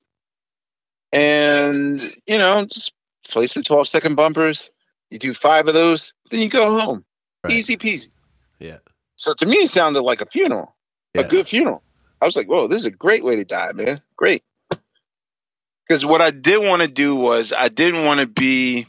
[1.20, 2.92] and you know just
[3.28, 4.70] play some 12 second bumpers.
[5.10, 7.04] You do five of those, then you go home,
[7.44, 7.52] Right.
[7.54, 8.10] easy peasy."
[8.58, 8.78] Yeah.
[9.16, 10.76] So to me, it sounded like a funeral
[11.14, 11.22] Yeah.
[11.22, 11.82] a good funeral.
[12.20, 14.02] I was like, whoa, this is a great way to die, man.
[14.16, 14.42] Great.
[15.86, 18.86] Because what I did want to do was I didn't want to be.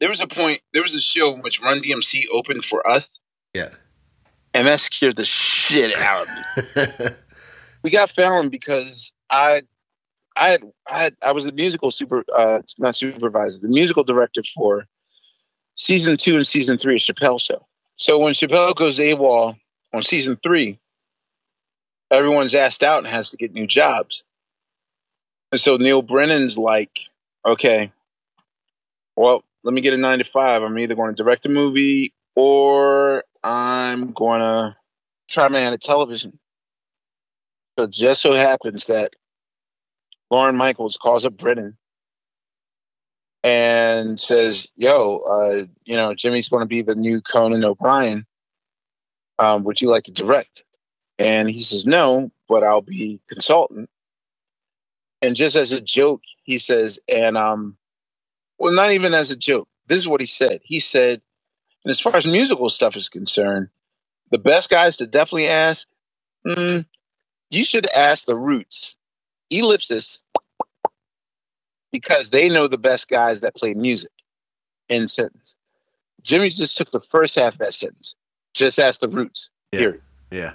[0.00, 3.08] There was a point, there was a show in which Run DMC opened for us,
[3.52, 3.70] Yeah.
[4.54, 7.06] and that scared the shit out of me.
[7.82, 9.62] we got Fallon because I,
[10.40, 14.42] I had, I had, I was the musical super, uh, not supervisor, the musical director
[14.54, 14.86] for
[15.76, 17.66] season two and season three of Chappelle Show.
[17.96, 19.56] So when Chappelle goes AWOL
[19.92, 20.78] on season three,
[22.10, 24.24] everyone's asked out and has to get new jobs.
[25.52, 26.98] And so Neal Brennan's like,
[27.44, 27.92] okay,
[29.16, 30.62] well, let me get a nine to five.
[30.62, 34.76] I'm either going to direct a movie or I'm going to
[35.28, 36.38] try my hand at television.
[37.78, 39.12] So just so happens that
[40.30, 41.76] Lorne Michaels calls up Brennan
[43.42, 48.26] and says, "Yo, uh, you know, Jimmy's going to be the new Conan O'Brien.
[49.38, 50.62] Um, would you like to direct?"
[51.18, 53.90] And he says, "No, but I'll be consultant."
[55.22, 57.76] And just as a joke, he says, "And um,
[58.60, 59.68] well, not even as a joke.
[59.86, 60.60] This is what he said.
[60.62, 61.22] He said,
[61.84, 63.68] and as far as musical stuff is concerned,
[64.30, 65.88] the best guys to definitely ask,
[66.46, 66.84] mm,
[67.50, 68.96] you should ask the Roots,
[69.50, 70.22] Ellipsis,
[71.92, 74.10] because they know the best guys that play music."
[74.88, 75.54] In sentence,
[76.22, 78.16] Jimmy just took the first half of that sentence.
[78.54, 79.50] Just ask the Roots.
[79.70, 79.78] Yeah.
[79.78, 80.02] Period.
[80.32, 80.52] yeah.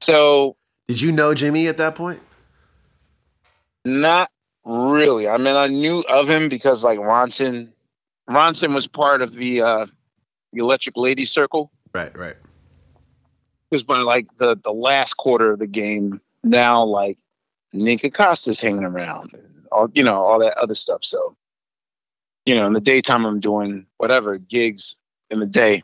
[0.00, 0.56] So
[0.86, 2.20] Did you know Jimmy at that point?
[3.84, 4.30] not
[4.64, 5.28] really.
[5.28, 7.68] I mean, I knew of him because like Ronson,
[8.28, 9.86] Ronson was part of the uh,
[10.52, 11.70] the Electric Lady Circle.
[11.94, 12.36] Right, right.
[13.70, 17.18] Because by like the the last quarter of the game, now like
[17.72, 21.04] Nikka Costa's hanging around, and all you know, all that other stuff.
[21.04, 21.36] So,
[22.44, 24.96] you know, in the daytime, I'm doing whatever gigs
[25.30, 25.82] in the day,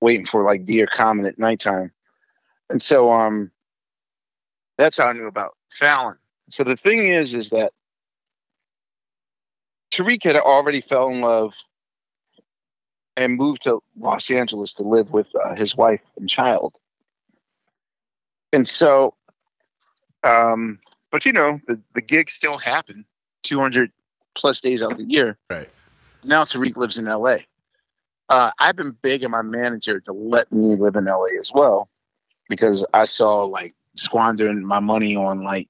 [0.00, 1.92] waiting for like Dear Common at nighttime,
[2.70, 3.50] and so um,
[4.78, 6.16] that's how I knew about Fallon.
[6.48, 7.72] So the thing is, is that
[9.90, 11.54] Tariq had already fell in love
[13.16, 16.78] and moved to Los Angeles to live with uh, his wife and child.
[18.52, 19.14] And so,
[20.24, 20.78] um,
[21.10, 23.04] but you know, the, the gigs still happen
[23.44, 23.92] 200
[24.34, 25.38] plus days out of the year.
[25.50, 25.68] Right.
[26.24, 27.38] Now Tariq lives in LA.
[28.28, 31.88] Uh, I've been begging my manager to let me live in LA as well
[32.48, 35.68] because I saw like squandering my money on like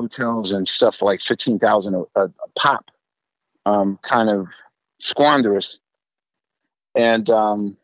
[0.00, 2.90] hotels and stuff for like 15,000 a, a pop,
[3.66, 4.48] um, kind of
[5.00, 5.78] squanderous.
[6.94, 7.76] And um,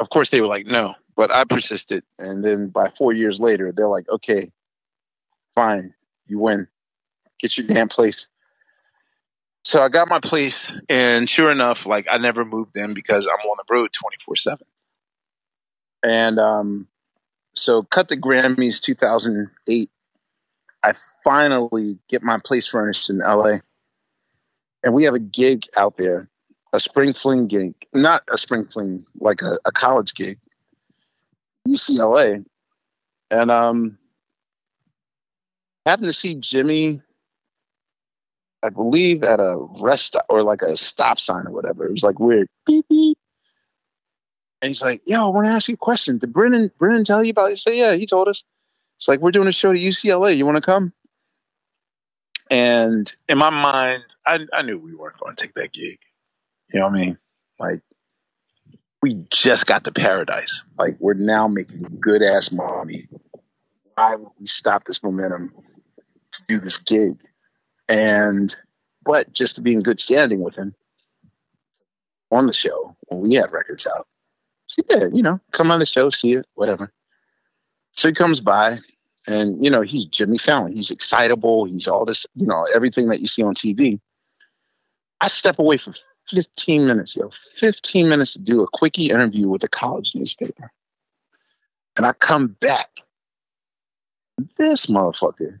[0.00, 2.04] of course, they were like, no, but I persisted.
[2.18, 4.50] And then by four years later, they're like, okay,
[5.54, 5.94] fine,
[6.26, 6.68] you win.
[7.38, 8.28] Get your damn place.
[9.64, 13.46] So I got my place, and sure enough, like I never moved in because I'm
[13.46, 14.58] on the road 24 7.
[16.04, 16.88] And um,
[17.54, 19.90] so, cut the Grammys 2008.
[20.82, 20.92] I
[21.24, 23.60] finally get my place furnished in LA.
[24.82, 26.28] And we have a gig out there
[26.74, 30.38] a spring fling gig, not a spring fling, like a, a college gig,
[31.66, 32.44] UCLA,
[33.30, 33.98] and um,
[35.86, 37.00] happened to see Jimmy.
[38.62, 41.84] I believe at a rest or like a stop sign or whatever.
[41.84, 43.18] It was like weird, beep beep.
[44.62, 46.18] And he's like, "Yo, I want to ask you a question.
[46.18, 48.44] Did Brennan Brennan tell you about it?" I say, "Yeah, he told us."
[48.98, 50.36] It's like we're doing a show at UCLA.
[50.36, 50.92] You want to come?
[52.50, 55.98] And in my mind, I, I knew we weren't going to take that gig.
[56.72, 57.18] You know what I mean?
[57.58, 57.80] Like,
[59.04, 60.64] we just got to paradise.
[60.78, 63.06] Like, we're now making good ass money.
[63.96, 65.52] Why would we stop this momentum
[66.32, 67.20] to do this gig?
[67.86, 68.56] And,
[69.04, 70.74] but just to be in good standing with him
[72.30, 74.06] on the show when we have records out.
[74.68, 76.90] So yeah, you know, come on the show, see it, whatever.
[77.92, 78.78] So he comes by
[79.28, 80.74] and, you know, he's Jimmy Fallon.
[80.74, 81.66] He's excitable.
[81.66, 84.00] He's all this, you know, everything that you see on TV.
[85.20, 85.92] I step away for
[86.28, 90.72] 15 minutes, yo, 15 minutes to do a quickie interview with a college newspaper.
[91.96, 92.90] And I come back.
[94.56, 95.60] This motherfucker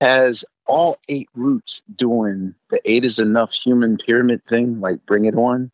[0.00, 5.34] has all eight roots doing the eight is enough human pyramid thing, like bring it
[5.34, 5.70] on,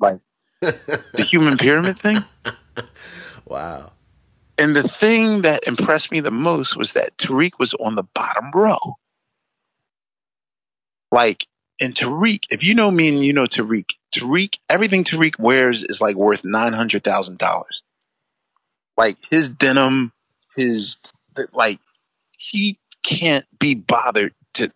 [0.00, 0.20] like
[0.60, 2.24] the human pyramid thing.
[3.46, 3.92] Wow.
[4.56, 8.50] And the thing that impressed me the most was that Tariq was on the bottom
[8.54, 8.96] row.
[11.10, 11.46] Like
[11.80, 16.00] and Tariq, if you know me and you know Tariq, Tariq, everything Tariq wears is
[16.00, 17.82] like worth nine hundred thousand dollars.
[18.96, 20.12] Like his denim,
[20.56, 20.98] his
[21.52, 21.80] like
[22.38, 24.70] he can't be bothered to.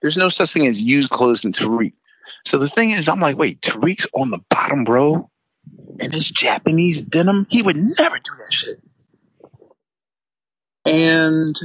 [0.00, 1.92] There's no such thing as used clothes in Tariq.
[2.44, 5.30] So the thing is, I'm like, wait, Tariq's on the bottom row,
[6.00, 7.46] and his Japanese denim.
[7.50, 8.76] He would never do that shit.
[10.84, 11.56] And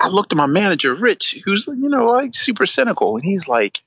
[0.00, 3.82] I looked at my manager, Rich, who's you know like super cynical, and he's like,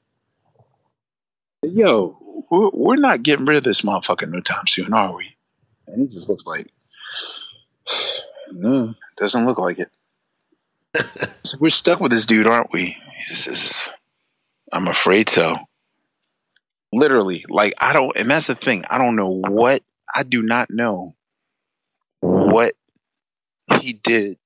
[1.64, 2.18] "Yo,
[2.52, 5.36] we're, not getting rid of this motherfucker no time soon, are we?"
[5.88, 6.72] And he just looks like,
[8.52, 9.90] "No, doesn't look like it."
[11.44, 12.96] so we're stuck with this dude, aren't we?
[13.28, 13.90] He says,
[14.72, 15.58] "I'm afraid so."
[16.92, 18.84] Literally, like I don't, and that's the thing.
[18.88, 19.82] I don't know what
[20.16, 21.16] I do not know
[22.20, 22.74] what
[23.82, 24.38] he did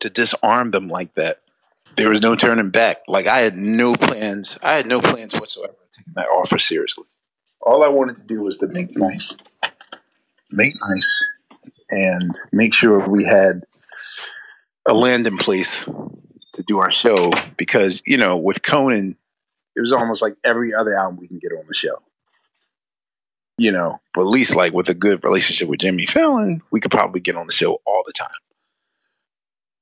[0.00, 1.36] to disarm them like that.
[1.96, 2.98] There was no turning back.
[3.08, 4.58] Like I had no plans.
[4.62, 7.04] I had no plans whatsoever taking that offer seriously.
[7.60, 9.36] All I wanted to do was to make nice,
[10.50, 11.24] make nice,
[11.90, 13.64] and make sure we had
[14.88, 15.84] a landing place
[16.54, 17.32] to do our show.
[17.56, 19.16] Because you know, with Conan,
[19.76, 22.02] it was almost like every other album we can get on the show.
[23.58, 26.90] You know, but at least like with a good relationship with Jimmy Fallon, we could
[26.90, 28.30] probably get on the show all the time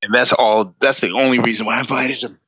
[0.03, 0.75] and that's all.
[0.81, 2.39] That's the only reason why I invited him.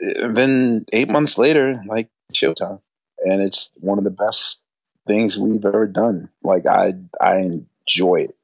[0.00, 2.80] And then eight months later, like Showtime,
[3.24, 4.62] and it's one of the best
[5.06, 6.28] things we've ever done.
[6.42, 8.36] Like I, I enjoy it.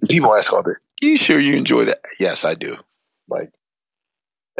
[0.00, 2.76] And people ask all the, "You sure you enjoy that?" Yes, I do.
[3.28, 3.52] Like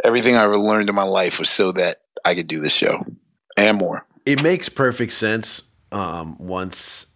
[0.03, 3.05] everything I ever learned in my life was so that I could do this show
[3.57, 4.05] and more.
[4.25, 5.61] It makes perfect sense
[5.91, 7.07] um, once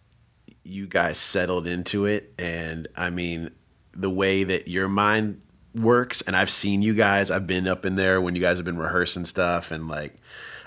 [0.64, 3.52] you guys settled into it, and I mean
[3.94, 5.42] the way that your mind
[5.76, 7.32] works, and I've seen you guys.
[7.32, 10.16] I've been up in there when you guys have been rehearsing stuff, and like,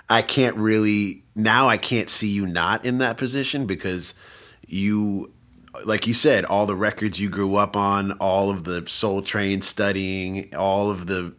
[0.08, 1.68] I can't really now.
[1.68, 4.14] I can't see you not in that position because
[4.66, 5.32] you,
[5.84, 9.60] like you said, all the records you grew up on, all of the Soul Train
[9.62, 11.34] studying, all of the,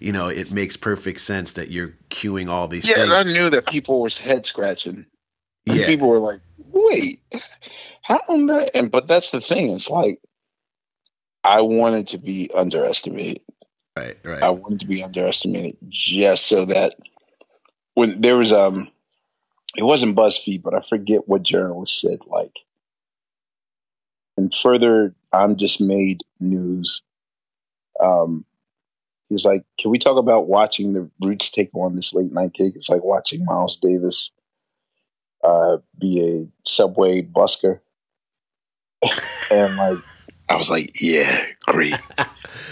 [0.00, 2.88] you know, it makes perfect sense that you're cueing all these.
[2.88, 3.10] Yeah, things.
[3.10, 5.06] and I knew that people were head scratching.
[5.64, 5.86] Yeah.
[5.86, 6.40] People were like,
[6.72, 7.20] "Wait,
[8.02, 9.70] how am I?" And but that's the thing.
[9.70, 10.18] It's like
[11.44, 13.42] I wanted to be underestimated.
[13.96, 14.42] Right, right.
[14.42, 16.94] I wanted to be underestimated just so that
[17.94, 18.88] when there was um,
[19.76, 22.56] it wasn't BuzzFeed, but I forget what journalist said like,
[24.36, 27.02] and further, I'm just made news.
[28.00, 28.46] Um,
[29.28, 32.72] he's like, "Can we talk about watching the Roots take on this late night gig?
[32.74, 34.30] It's like watching Miles Davis."
[35.44, 37.80] Uh, be a subway busker,
[39.50, 39.98] and like
[40.52, 41.94] I was like, yeah, great,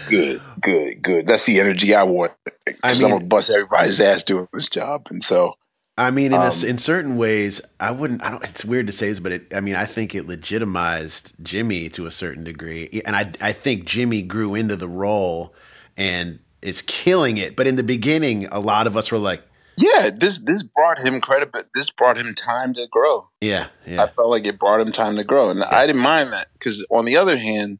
[0.09, 1.27] good, good, good.
[1.27, 2.33] That's the energy I want.
[2.83, 5.55] I mean- am gonna bust everybody's ass doing this job, and so
[5.99, 8.25] I mean, in a, Um, in certain ways, I wouldn't.
[8.25, 8.43] I don't.
[8.45, 12.07] It's weird to say this, but it, I mean, I think it legitimized Jimmy to
[12.07, 15.55] a certain degree, and I I think Jimmy grew into the role
[15.99, 17.55] and is killing it.
[17.55, 19.43] But in the beginning, a lot of us were like,
[19.81, 23.29] yeah, this this brought him credit, but this brought him time to grow.
[23.87, 26.49] yeah, I felt like it brought him time to grow, and I didn't mind that
[26.53, 27.79] because on the other hand,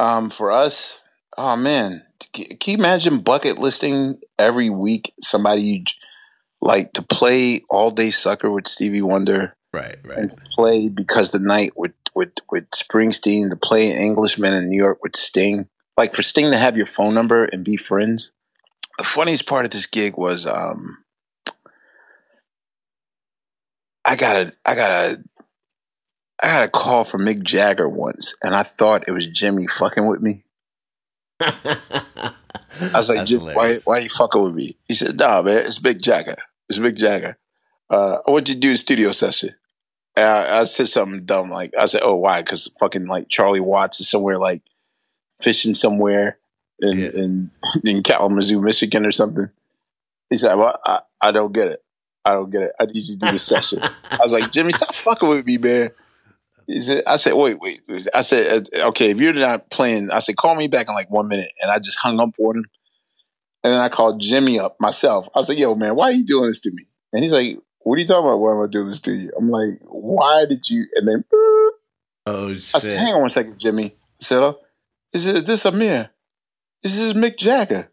[0.00, 1.02] um, for us,
[1.36, 5.84] oh man, can can you imagine bucket listing every week somebody you
[6.60, 9.54] like to play all day sucker with Stevie Wonder?
[9.72, 10.18] right, right.
[10.18, 15.02] and play because the night with with with Springsteen to play Englishman in New York
[15.02, 15.68] with Sting.
[15.96, 18.32] Like for Sting to have your phone number and be friends.
[18.98, 20.98] The funniest part of this gig was um
[24.04, 25.24] I got a I got a
[26.42, 30.06] I got a call from Mick Jagger once and I thought it was Jimmy fucking
[30.06, 30.44] with me.
[31.40, 32.32] I
[32.94, 34.74] was like, "Jim, why why you fucking with me?
[34.86, 36.36] He said, Nah, man, it's Mick Jagger.
[36.68, 37.38] It's Mick Jagger.
[37.90, 39.50] Uh, I want you to do a studio session.
[40.16, 43.60] And I, I said something dumb like I said, "Oh, why?" Because fucking like Charlie
[43.60, 44.62] Watts is somewhere like
[45.40, 46.37] fishing somewhere
[46.80, 47.10] in Yeah.
[47.14, 47.50] in
[47.84, 49.46] in Kalamazoo, Michigan, or something.
[50.30, 51.82] He said, "Well, I, I don't get it.
[52.24, 52.72] I don't get it.
[52.78, 55.58] I need you to do this session." I was like, "Jimmy, stop fucking with me,
[55.58, 55.90] man."
[56.66, 57.80] He said, "I said, wait, wait."
[58.14, 61.10] I said, uh, "Okay, if you're not playing," I said, "Call me back in like
[61.10, 62.64] one minute." And I just hung up on him.
[63.64, 65.28] And then I called Jimmy up myself.
[65.34, 67.58] I was like, "Yo, man, why are you doing this to me?" And he's like,
[67.80, 68.36] "What are you talking about?
[68.38, 71.24] Why am I doing this to you?" I'm like, "Why did you?" And then
[72.26, 72.74] oh shit!
[72.74, 74.54] I said, "Hang on one second, Jimmy." I said,
[75.14, 76.10] "Is this Ahmir?
[76.82, 77.90] This is Mick Jagger."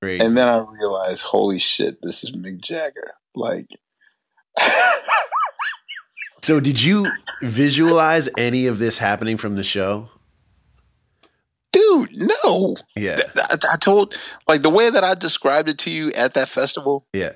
[0.00, 0.24] Crazy.
[0.24, 3.12] And then I realized, holy shit, this is Mick Jagger.
[3.36, 3.68] Like,
[6.42, 7.08] so, did you
[7.40, 10.10] visualize any of this happening from the show?
[11.72, 12.76] dude, no.
[12.94, 13.16] Yeah,
[13.50, 14.16] I, told,
[14.46, 17.32] like, the way that I described it to you at that festival, yeah,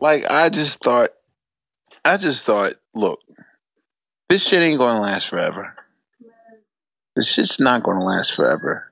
[0.00, 1.10] like, I just thought,
[2.04, 3.20] I just thought, look,
[4.28, 5.74] this shit ain't going to last forever.
[7.14, 8.91] This shit's not going to last forever.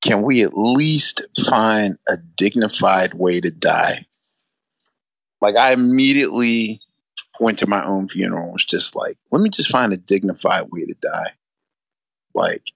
[0.00, 4.06] Can we at least find a dignified way to die?
[5.40, 6.80] Like, I immediately
[7.40, 10.66] went to my own funeral and was just like, let me just find a dignified
[10.70, 11.32] way to die.
[12.34, 12.72] Like,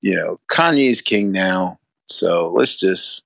[0.00, 1.78] you know, Kanye's king now.
[2.06, 3.24] So let's just,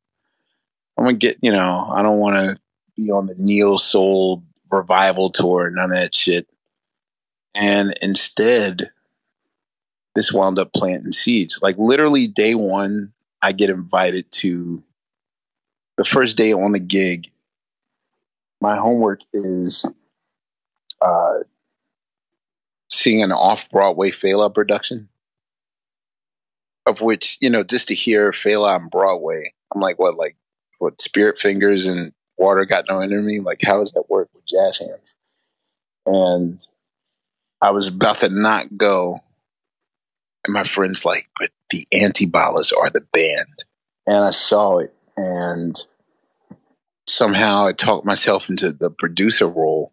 [0.97, 2.57] I'm going to get, you know, I don't want to
[2.97, 6.47] be on the Neo Soul revival tour, none of that shit.
[7.55, 8.91] And instead,
[10.19, 11.61] this wound up planting seeds.
[11.63, 14.83] Like literally day one, I get invited to
[15.97, 17.29] the first day on the gig.
[18.61, 19.87] My homework is
[21.01, 21.35] uh,
[22.91, 25.09] seeing an off Broadway Fela production,
[26.85, 30.35] of which you know just to hear Fela on Broadway, I'm like, what, like
[30.81, 31.01] what?
[31.01, 33.39] Spirit Fingers and Water Got No Enemy.
[33.39, 35.15] Like, how does that work with jazz hands?
[36.07, 36.67] And
[37.61, 39.21] I was about to not go,
[40.49, 43.65] and my friend's like, but the Antibalas are the band,
[44.07, 45.79] and I saw it, and
[47.07, 49.93] somehow I talked myself into the producer role.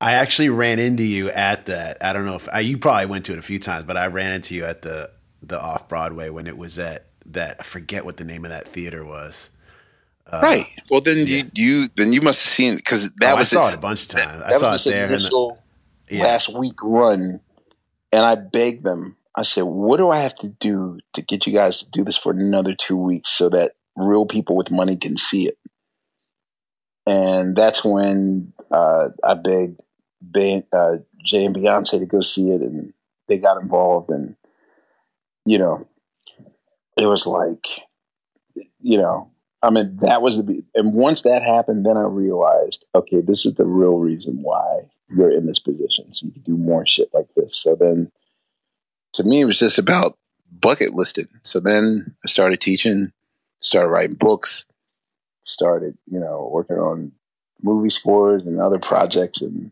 [0.00, 2.04] I actually ran into you at that.
[2.04, 4.08] I don't know if I, you probably went to it a few times, but I
[4.08, 5.10] ran into you at the
[5.42, 7.56] the off Broadway when it was at that.
[7.60, 9.48] I forget what the name of that theater was.
[10.26, 10.66] Uh, right.
[10.90, 13.64] Well, then you you then you must have seen because that oh, was I saw
[13.66, 14.42] its- it a bunch of times.
[14.42, 15.12] that I saw was it there.
[15.12, 15.58] initial
[16.10, 16.22] yeah.
[16.24, 17.40] last week run,
[18.12, 19.16] and I begged them.
[19.36, 22.16] I said, "What do I have to do to get you guys to do this
[22.16, 25.58] for another two weeks so that real people with money can see it?"
[27.06, 29.80] And that's when uh, I begged
[30.20, 32.92] ben, uh, Jay and Beyonce to go see it, and
[33.28, 34.36] they got involved, and
[35.44, 35.86] you know,
[36.96, 37.66] it was like,
[38.80, 39.30] you know,
[39.62, 43.54] I mean, that was the, and once that happened, then I realized, okay, this is
[43.54, 46.12] the real reason why you're in this position.
[46.12, 47.62] So you can do more shit like this.
[47.62, 48.12] So then
[49.14, 50.18] to me, it was just about
[50.60, 51.26] bucket listing.
[51.42, 53.12] So then I started teaching,
[53.60, 54.66] started writing books,
[55.42, 57.12] started, you know, working on
[57.62, 59.40] movie scores and other projects.
[59.40, 59.70] And,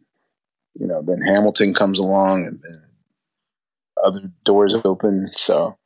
[0.79, 2.83] you know, then Hamilton comes along and then
[4.03, 5.31] other doors open.
[5.37, 5.77] So,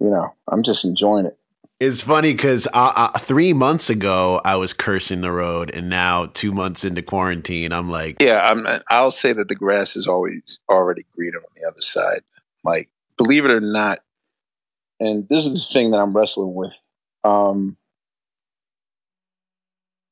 [0.00, 1.38] you know, I'm just enjoying it.
[1.80, 6.26] It's funny because uh, uh, three months ago I was cursing the road, and now
[6.26, 8.66] two months into quarantine, I'm like, yeah, I'm.
[8.90, 12.22] I'll say that the grass is always already greener on the other side.
[12.68, 14.00] Like, believe it or not,
[15.00, 16.78] and this is the thing that I'm wrestling with.
[17.24, 17.76] Um,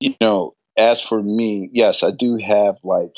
[0.00, 3.12] you know, as for me, yes, I do have like,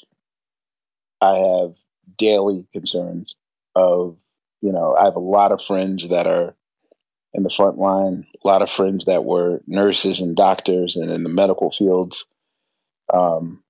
[1.20, 1.74] I have
[2.16, 3.36] daily concerns
[3.74, 4.16] of,
[4.60, 6.55] you know, I have a lot of friends that are
[7.35, 11.23] in the front line, a lot of friends that were nurses and doctors and in
[11.23, 12.27] the medical fields.
[13.12, 13.62] Um,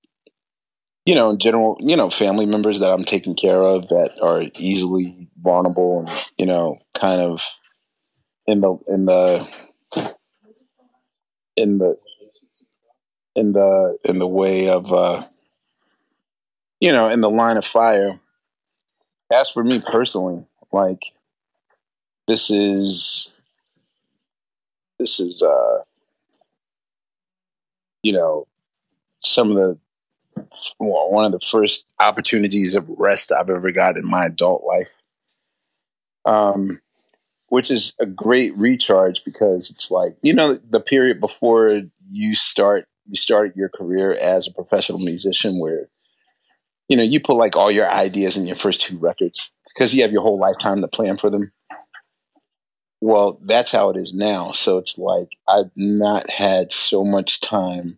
[1.09, 4.43] you know, in general, you know, family members that I'm taking care of that are
[4.59, 7.41] easily vulnerable and, you know, kind of
[8.45, 9.49] in the in the
[11.55, 11.97] in the
[13.35, 15.25] in the in the way of uh
[16.79, 18.19] you know, in the line of fire.
[19.33, 21.01] As for me personally, like
[22.27, 23.41] this is
[24.99, 25.79] this is uh
[28.03, 28.45] you know
[29.23, 29.79] some of the
[30.79, 35.01] well, one of the first opportunities of rest I've ever got in my adult life.
[36.25, 36.81] Um,
[37.49, 42.87] which is a great recharge because it's like you know the period before you start
[43.07, 45.89] you started your career as a professional musician where
[46.87, 50.01] you know you put like all your ideas in your first two records because you
[50.01, 51.51] have your whole lifetime to plan for them
[53.01, 57.97] well that's how it is now so it's like i've not had so much time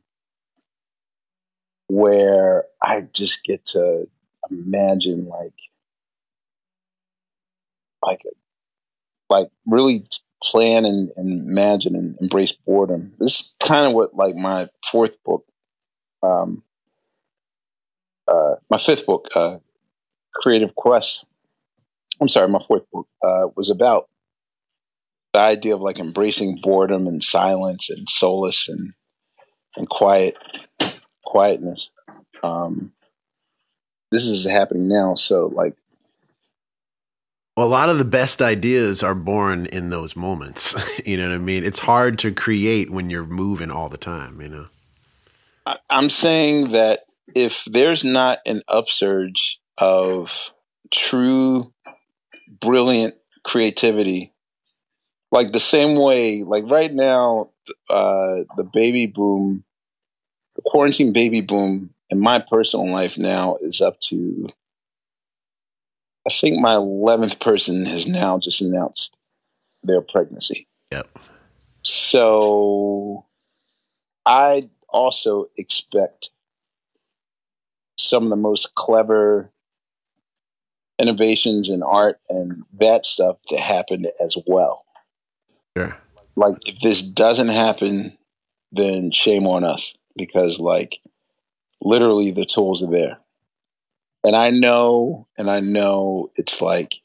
[1.92, 4.08] where I just get to
[4.50, 5.60] imagine like
[8.02, 8.22] like
[9.30, 10.06] like really
[10.42, 13.12] plan and, and imagine and embrace boredom.
[13.20, 15.44] This is kind of what like my fourth book,
[16.24, 16.64] um,
[18.26, 19.58] uh, my fifth book, uh,
[20.34, 21.26] Creative Quest.
[22.22, 24.08] I'm sorry, my fourth book uh, was about
[25.34, 28.94] the idea of like embracing boredom and silence and solace and
[29.76, 30.36] and quiet
[31.32, 31.92] quietness.
[32.44, 32.92] Um,
[34.12, 35.16] this is happening now.
[35.16, 35.76] So, like,
[37.56, 40.76] well, a lot of the best ideas are born in those moments.
[41.06, 41.64] you know what I mean?
[41.64, 44.68] It's hard to create when you're moving all the time, you know?
[45.66, 47.02] I, I'm saying that
[47.34, 50.54] if there's not an upsurge of
[50.94, 51.74] true,
[52.48, 54.34] brilliant creativity,
[55.32, 57.52] like the same way, like right now,
[57.90, 59.64] uh, the baby boom
[60.56, 64.50] the quarantine baby boom in my personal life now is up to
[66.28, 69.18] I think my 11th person has now just announced
[69.82, 70.68] their pregnancy.
[70.92, 71.18] Yep.
[71.82, 73.26] So
[74.24, 76.30] I also expect
[77.98, 79.52] some of the most clever
[81.00, 84.86] innovations in art and that stuff to happen as well.
[85.76, 85.98] Sure.
[86.36, 88.16] Like if this doesn't happen,
[88.72, 90.98] then shame on us because like
[91.82, 93.18] literally the tools are there.
[94.24, 96.96] And I know, and I know it's like,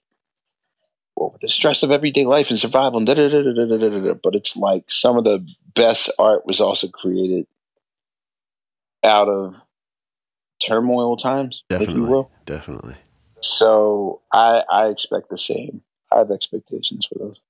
[1.16, 4.85] well, the stress of everyday life and survival, and da, da, da, but it's like
[4.89, 7.47] some of the best art was also created
[9.03, 9.55] out of
[10.61, 12.31] turmoil times, definitely, if you will.
[12.45, 12.97] Definitely.
[13.41, 15.83] So I, I expect the same.
[16.12, 17.41] I have expectations for those.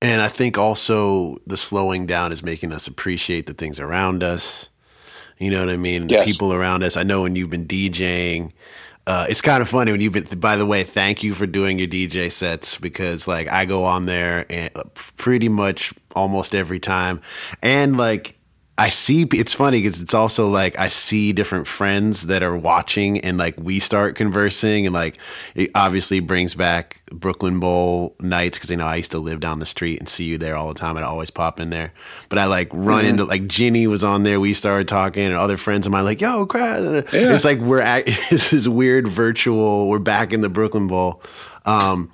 [0.00, 4.68] And I think also the slowing down is making us appreciate the things around us
[5.42, 6.08] you know what I mean?
[6.08, 6.24] Yes.
[6.24, 6.96] The people around us.
[6.96, 8.52] I know when you've been DJing,
[9.06, 10.38] uh, it's kind of funny when you've been.
[10.38, 14.06] By the way, thank you for doing your DJ sets because like I go on
[14.06, 14.84] there and uh,
[15.16, 17.20] pretty much almost every time,
[17.62, 18.38] and like
[18.78, 23.20] I see it's funny because it's also like I see different friends that are watching
[23.20, 25.18] and like we start conversing and like
[25.54, 29.58] it obviously brings back Brooklyn Bowl nights because you know I used to live down
[29.58, 30.96] the street and see you there all the time.
[30.96, 31.92] I'd always pop in there,
[32.30, 34.40] but I like run into like Ginny was on there.
[34.40, 36.82] We started talking and other friends of mine like yo, crap.
[37.12, 37.34] Yeah.
[37.34, 39.90] It's like we're at this is weird virtual.
[39.90, 41.22] We're back in the Brooklyn Bowl.
[41.66, 42.10] Um,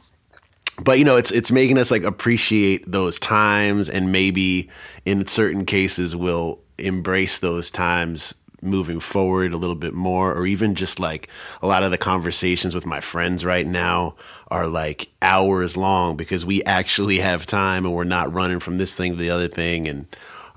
[0.83, 4.69] but you know it's it's making us like appreciate those times and maybe
[5.05, 10.75] in certain cases we'll embrace those times moving forward a little bit more or even
[10.75, 11.29] just like
[11.63, 14.17] a lot of the conversations with my friends right now
[14.51, 18.95] are like hours long because we actually have time and we're not running from this
[18.95, 20.07] thing to the other thing and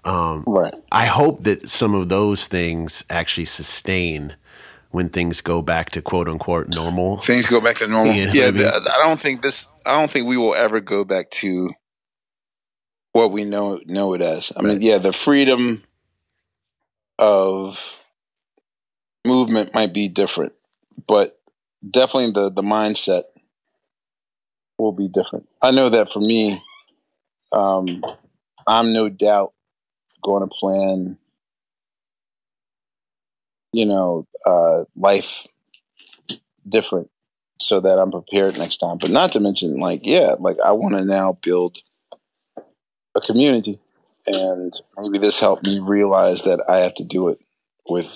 [0.03, 0.73] um, right.
[0.91, 4.35] I hope that some of those things actually sustain
[4.91, 7.17] when things go back to quote unquote normal.
[7.17, 8.13] Things go back to normal.
[8.13, 8.65] You know yeah, I, mean?
[8.65, 9.67] I don't think this.
[9.85, 11.71] I don't think we will ever go back to
[13.13, 14.51] what we know know it as.
[14.55, 14.69] I right.
[14.69, 15.83] mean, yeah, the freedom
[17.17, 18.01] of
[19.25, 20.53] movement might be different,
[21.07, 21.39] but
[21.89, 23.23] definitely the the mindset
[24.77, 25.47] will be different.
[25.61, 26.61] I know that for me,
[27.53, 28.03] um,
[28.67, 29.53] I'm no doubt
[30.23, 31.17] going to plan,
[33.73, 35.47] you know, uh, life
[36.67, 37.09] different
[37.59, 38.97] so that I'm prepared next time.
[38.97, 41.77] But not to mention, like, yeah, like I want to now build
[43.15, 43.79] a community,
[44.27, 47.39] and maybe this helped me realize that I have to do it
[47.87, 48.07] with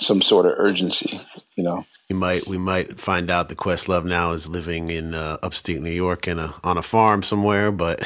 [0.00, 1.18] some sort of urgency.
[1.56, 5.38] You know, we might we might find out that Questlove now is living in uh,
[5.42, 8.00] upstate New York in a on a farm somewhere, but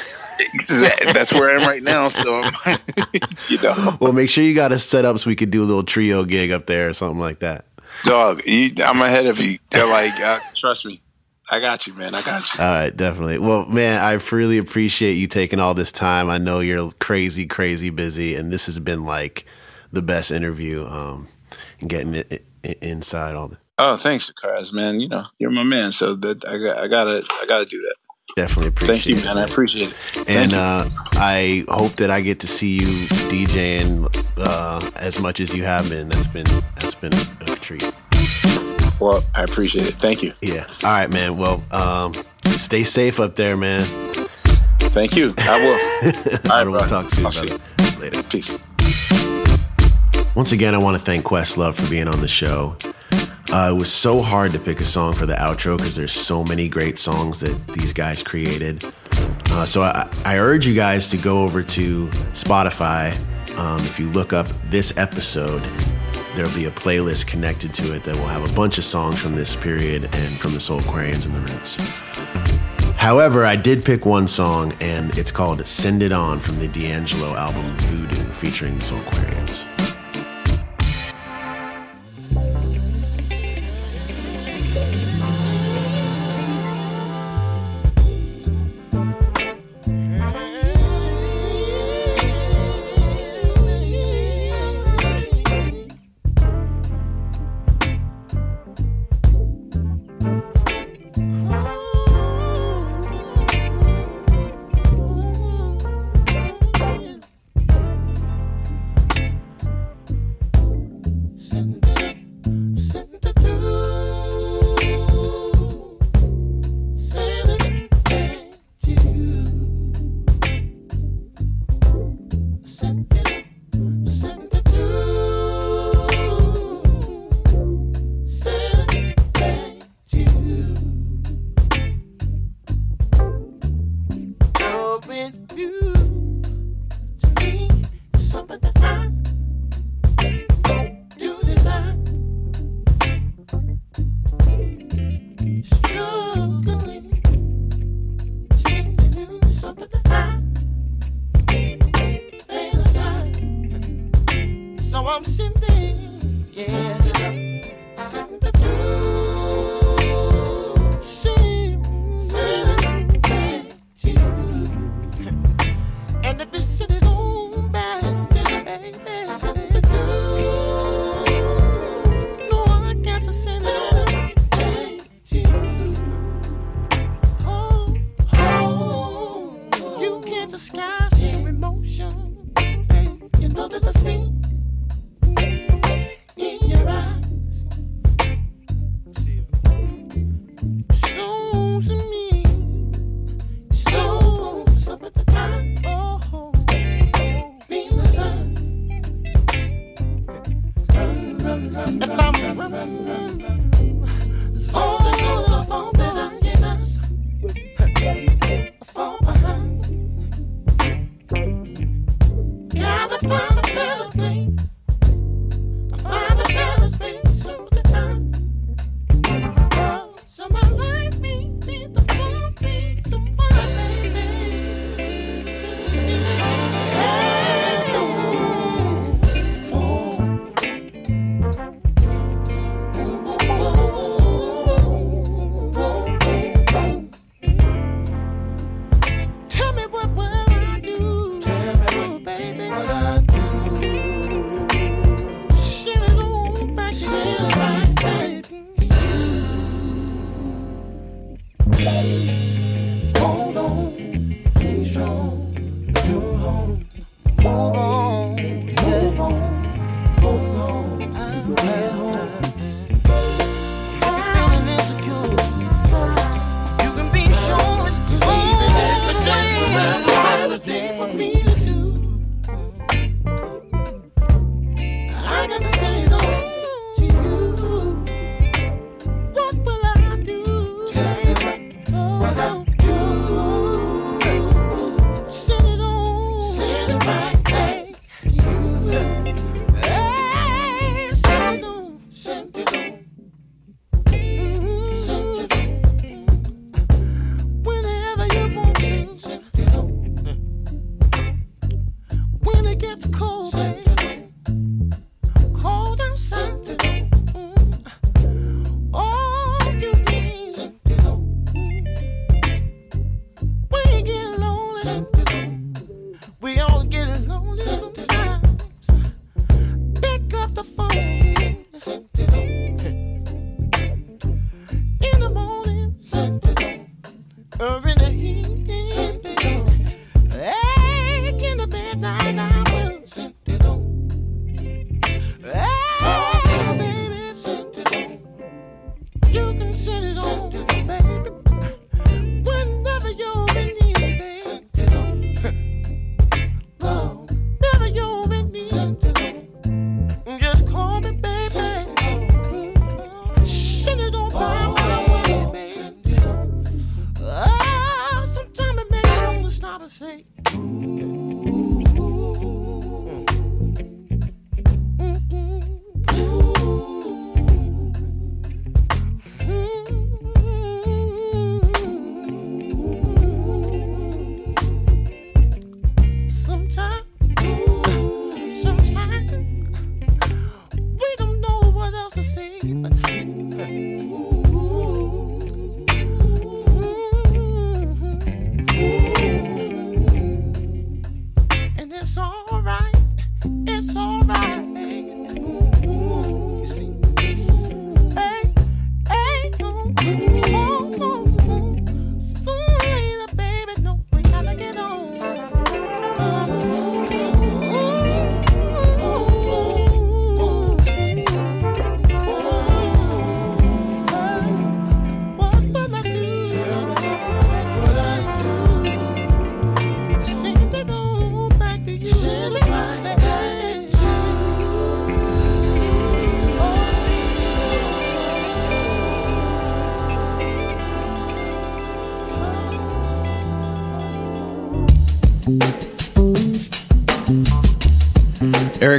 [1.12, 2.08] that's where I am right now.
[2.08, 2.38] So
[3.48, 5.66] you know, well, make sure you got us set up so we could do a
[5.66, 7.66] little trio gig up there or something like that.
[8.04, 9.58] Dog, you, I'm ahead of you.
[9.70, 11.00] They're like, uh, trust me.
[11.50, 12.14] I got you, man.
[12.14, 12.62] I got you.
[12.62, 13.38] All right, definitely.
[13.38, 16.28] Well, man, I really appreciate you taking all this time.
[16.28, 19.46] I know you're crazy, crazy busy, and this has been like
[19.92, 21.28] the best interview um,
[21.80, 23.58] and getting it, it, inside all this.
[23.78, 25.01] Oh, thanks, Kraz, man.
[25.01, 27.97] You know, you're my man, so that I got, I gotta, I gotta do that.
[28.35, 29.03] Definitely appreciate.
[29.03, 29.39] Thank you, man.
[29.39, 30.28] I appreciate it.
[30.28, 32.86] and uh, I hope that I get to see you
[33.31, 34.09] DJing
[34.39, 36.09] uh, as much as you have been.
[36.09, 37.82] That's been that's been a treat.
[38.98, 39.94] Well, I appreciate it.
[39.94, 40.32] Thank you.
[40.40, 40.66] Yeah.
[40.82, 41.36] All right, man.
[41.36, 42.15] Well, um,
[42.47, 43.82] stay safe up there, man.
[44.81, 45.35] Thank you.
[45.36, 46.51] I will.
[46.51, 47.47] All right, we'll talk to you, brother.
[47.47, 48.01] You.
[48.01, 48.23] Later.
[48.23, 48.59] Peace.
[50.35, 52.77] Once again, I want to thank Questlove for being on the show.
[53.12, 56.44] Uh, it was so hard to pick a song for the outro because there's so
[56.44, 58.84] many great songs that these guys created.
[59.50, 63.16] Uh, so I, I, urge you guys to go over to Spotify.
[63.56, 65.62] Um, if you look up this episode,
[66.34, 69.34] there'll be a playlist connected to it that will have a bunch of songs from
[69.34, 71.76] this period and from the Soulquarians and the Roots.
[72.96, 77.34] However, I did pick one song, and it's called Send It On from the D'Angelo
[77.36, 79.64] album Voodoo featuring the Soulquarians.
[79.64, 79.76] Eric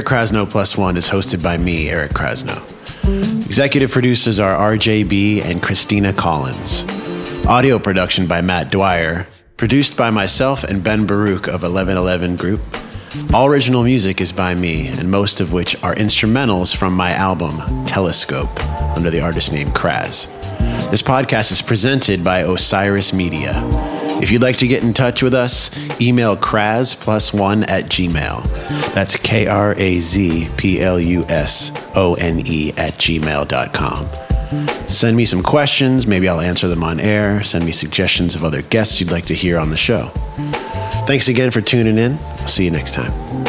[0.08, 2.64] Krasno Plus One is hosted by me, Eric Krasno.
[3.44, 6.82] Executive producers are RJ Bee and Christina Collins.
[7.46, 9.26] Audio production by Matt Dwyer.
[9.58, 12.62] Produced by myself and Ben Baruch of 1111 Group.
[13.34, 17.84] All original music is by me, and most of which are instrumentals from my album,
[17.84, 18.64] Telescope,
[18.96, 20.26] under the artist name Kraz.
[20.90, 23.52] This podcast is presented by Osiris Media.
[24.22, 25.70] If you'd like to get in touch with us,
[26.00, 28.47] email Kraz plus one at Gmail.
[28.94, 34.08] That's K R A Z P L U S O N E at gmail.com.
[34.88, 36.06] Send me some questions.
[36.06, 37.42] Maybe I'll answer them on air.
[37.42, 40.04] Send me suggestions of other guests you'd like to hear on the show.
[41.06, 42.18] Thanks again for tuning in.
[42.40, 43.47] I'll see you next time.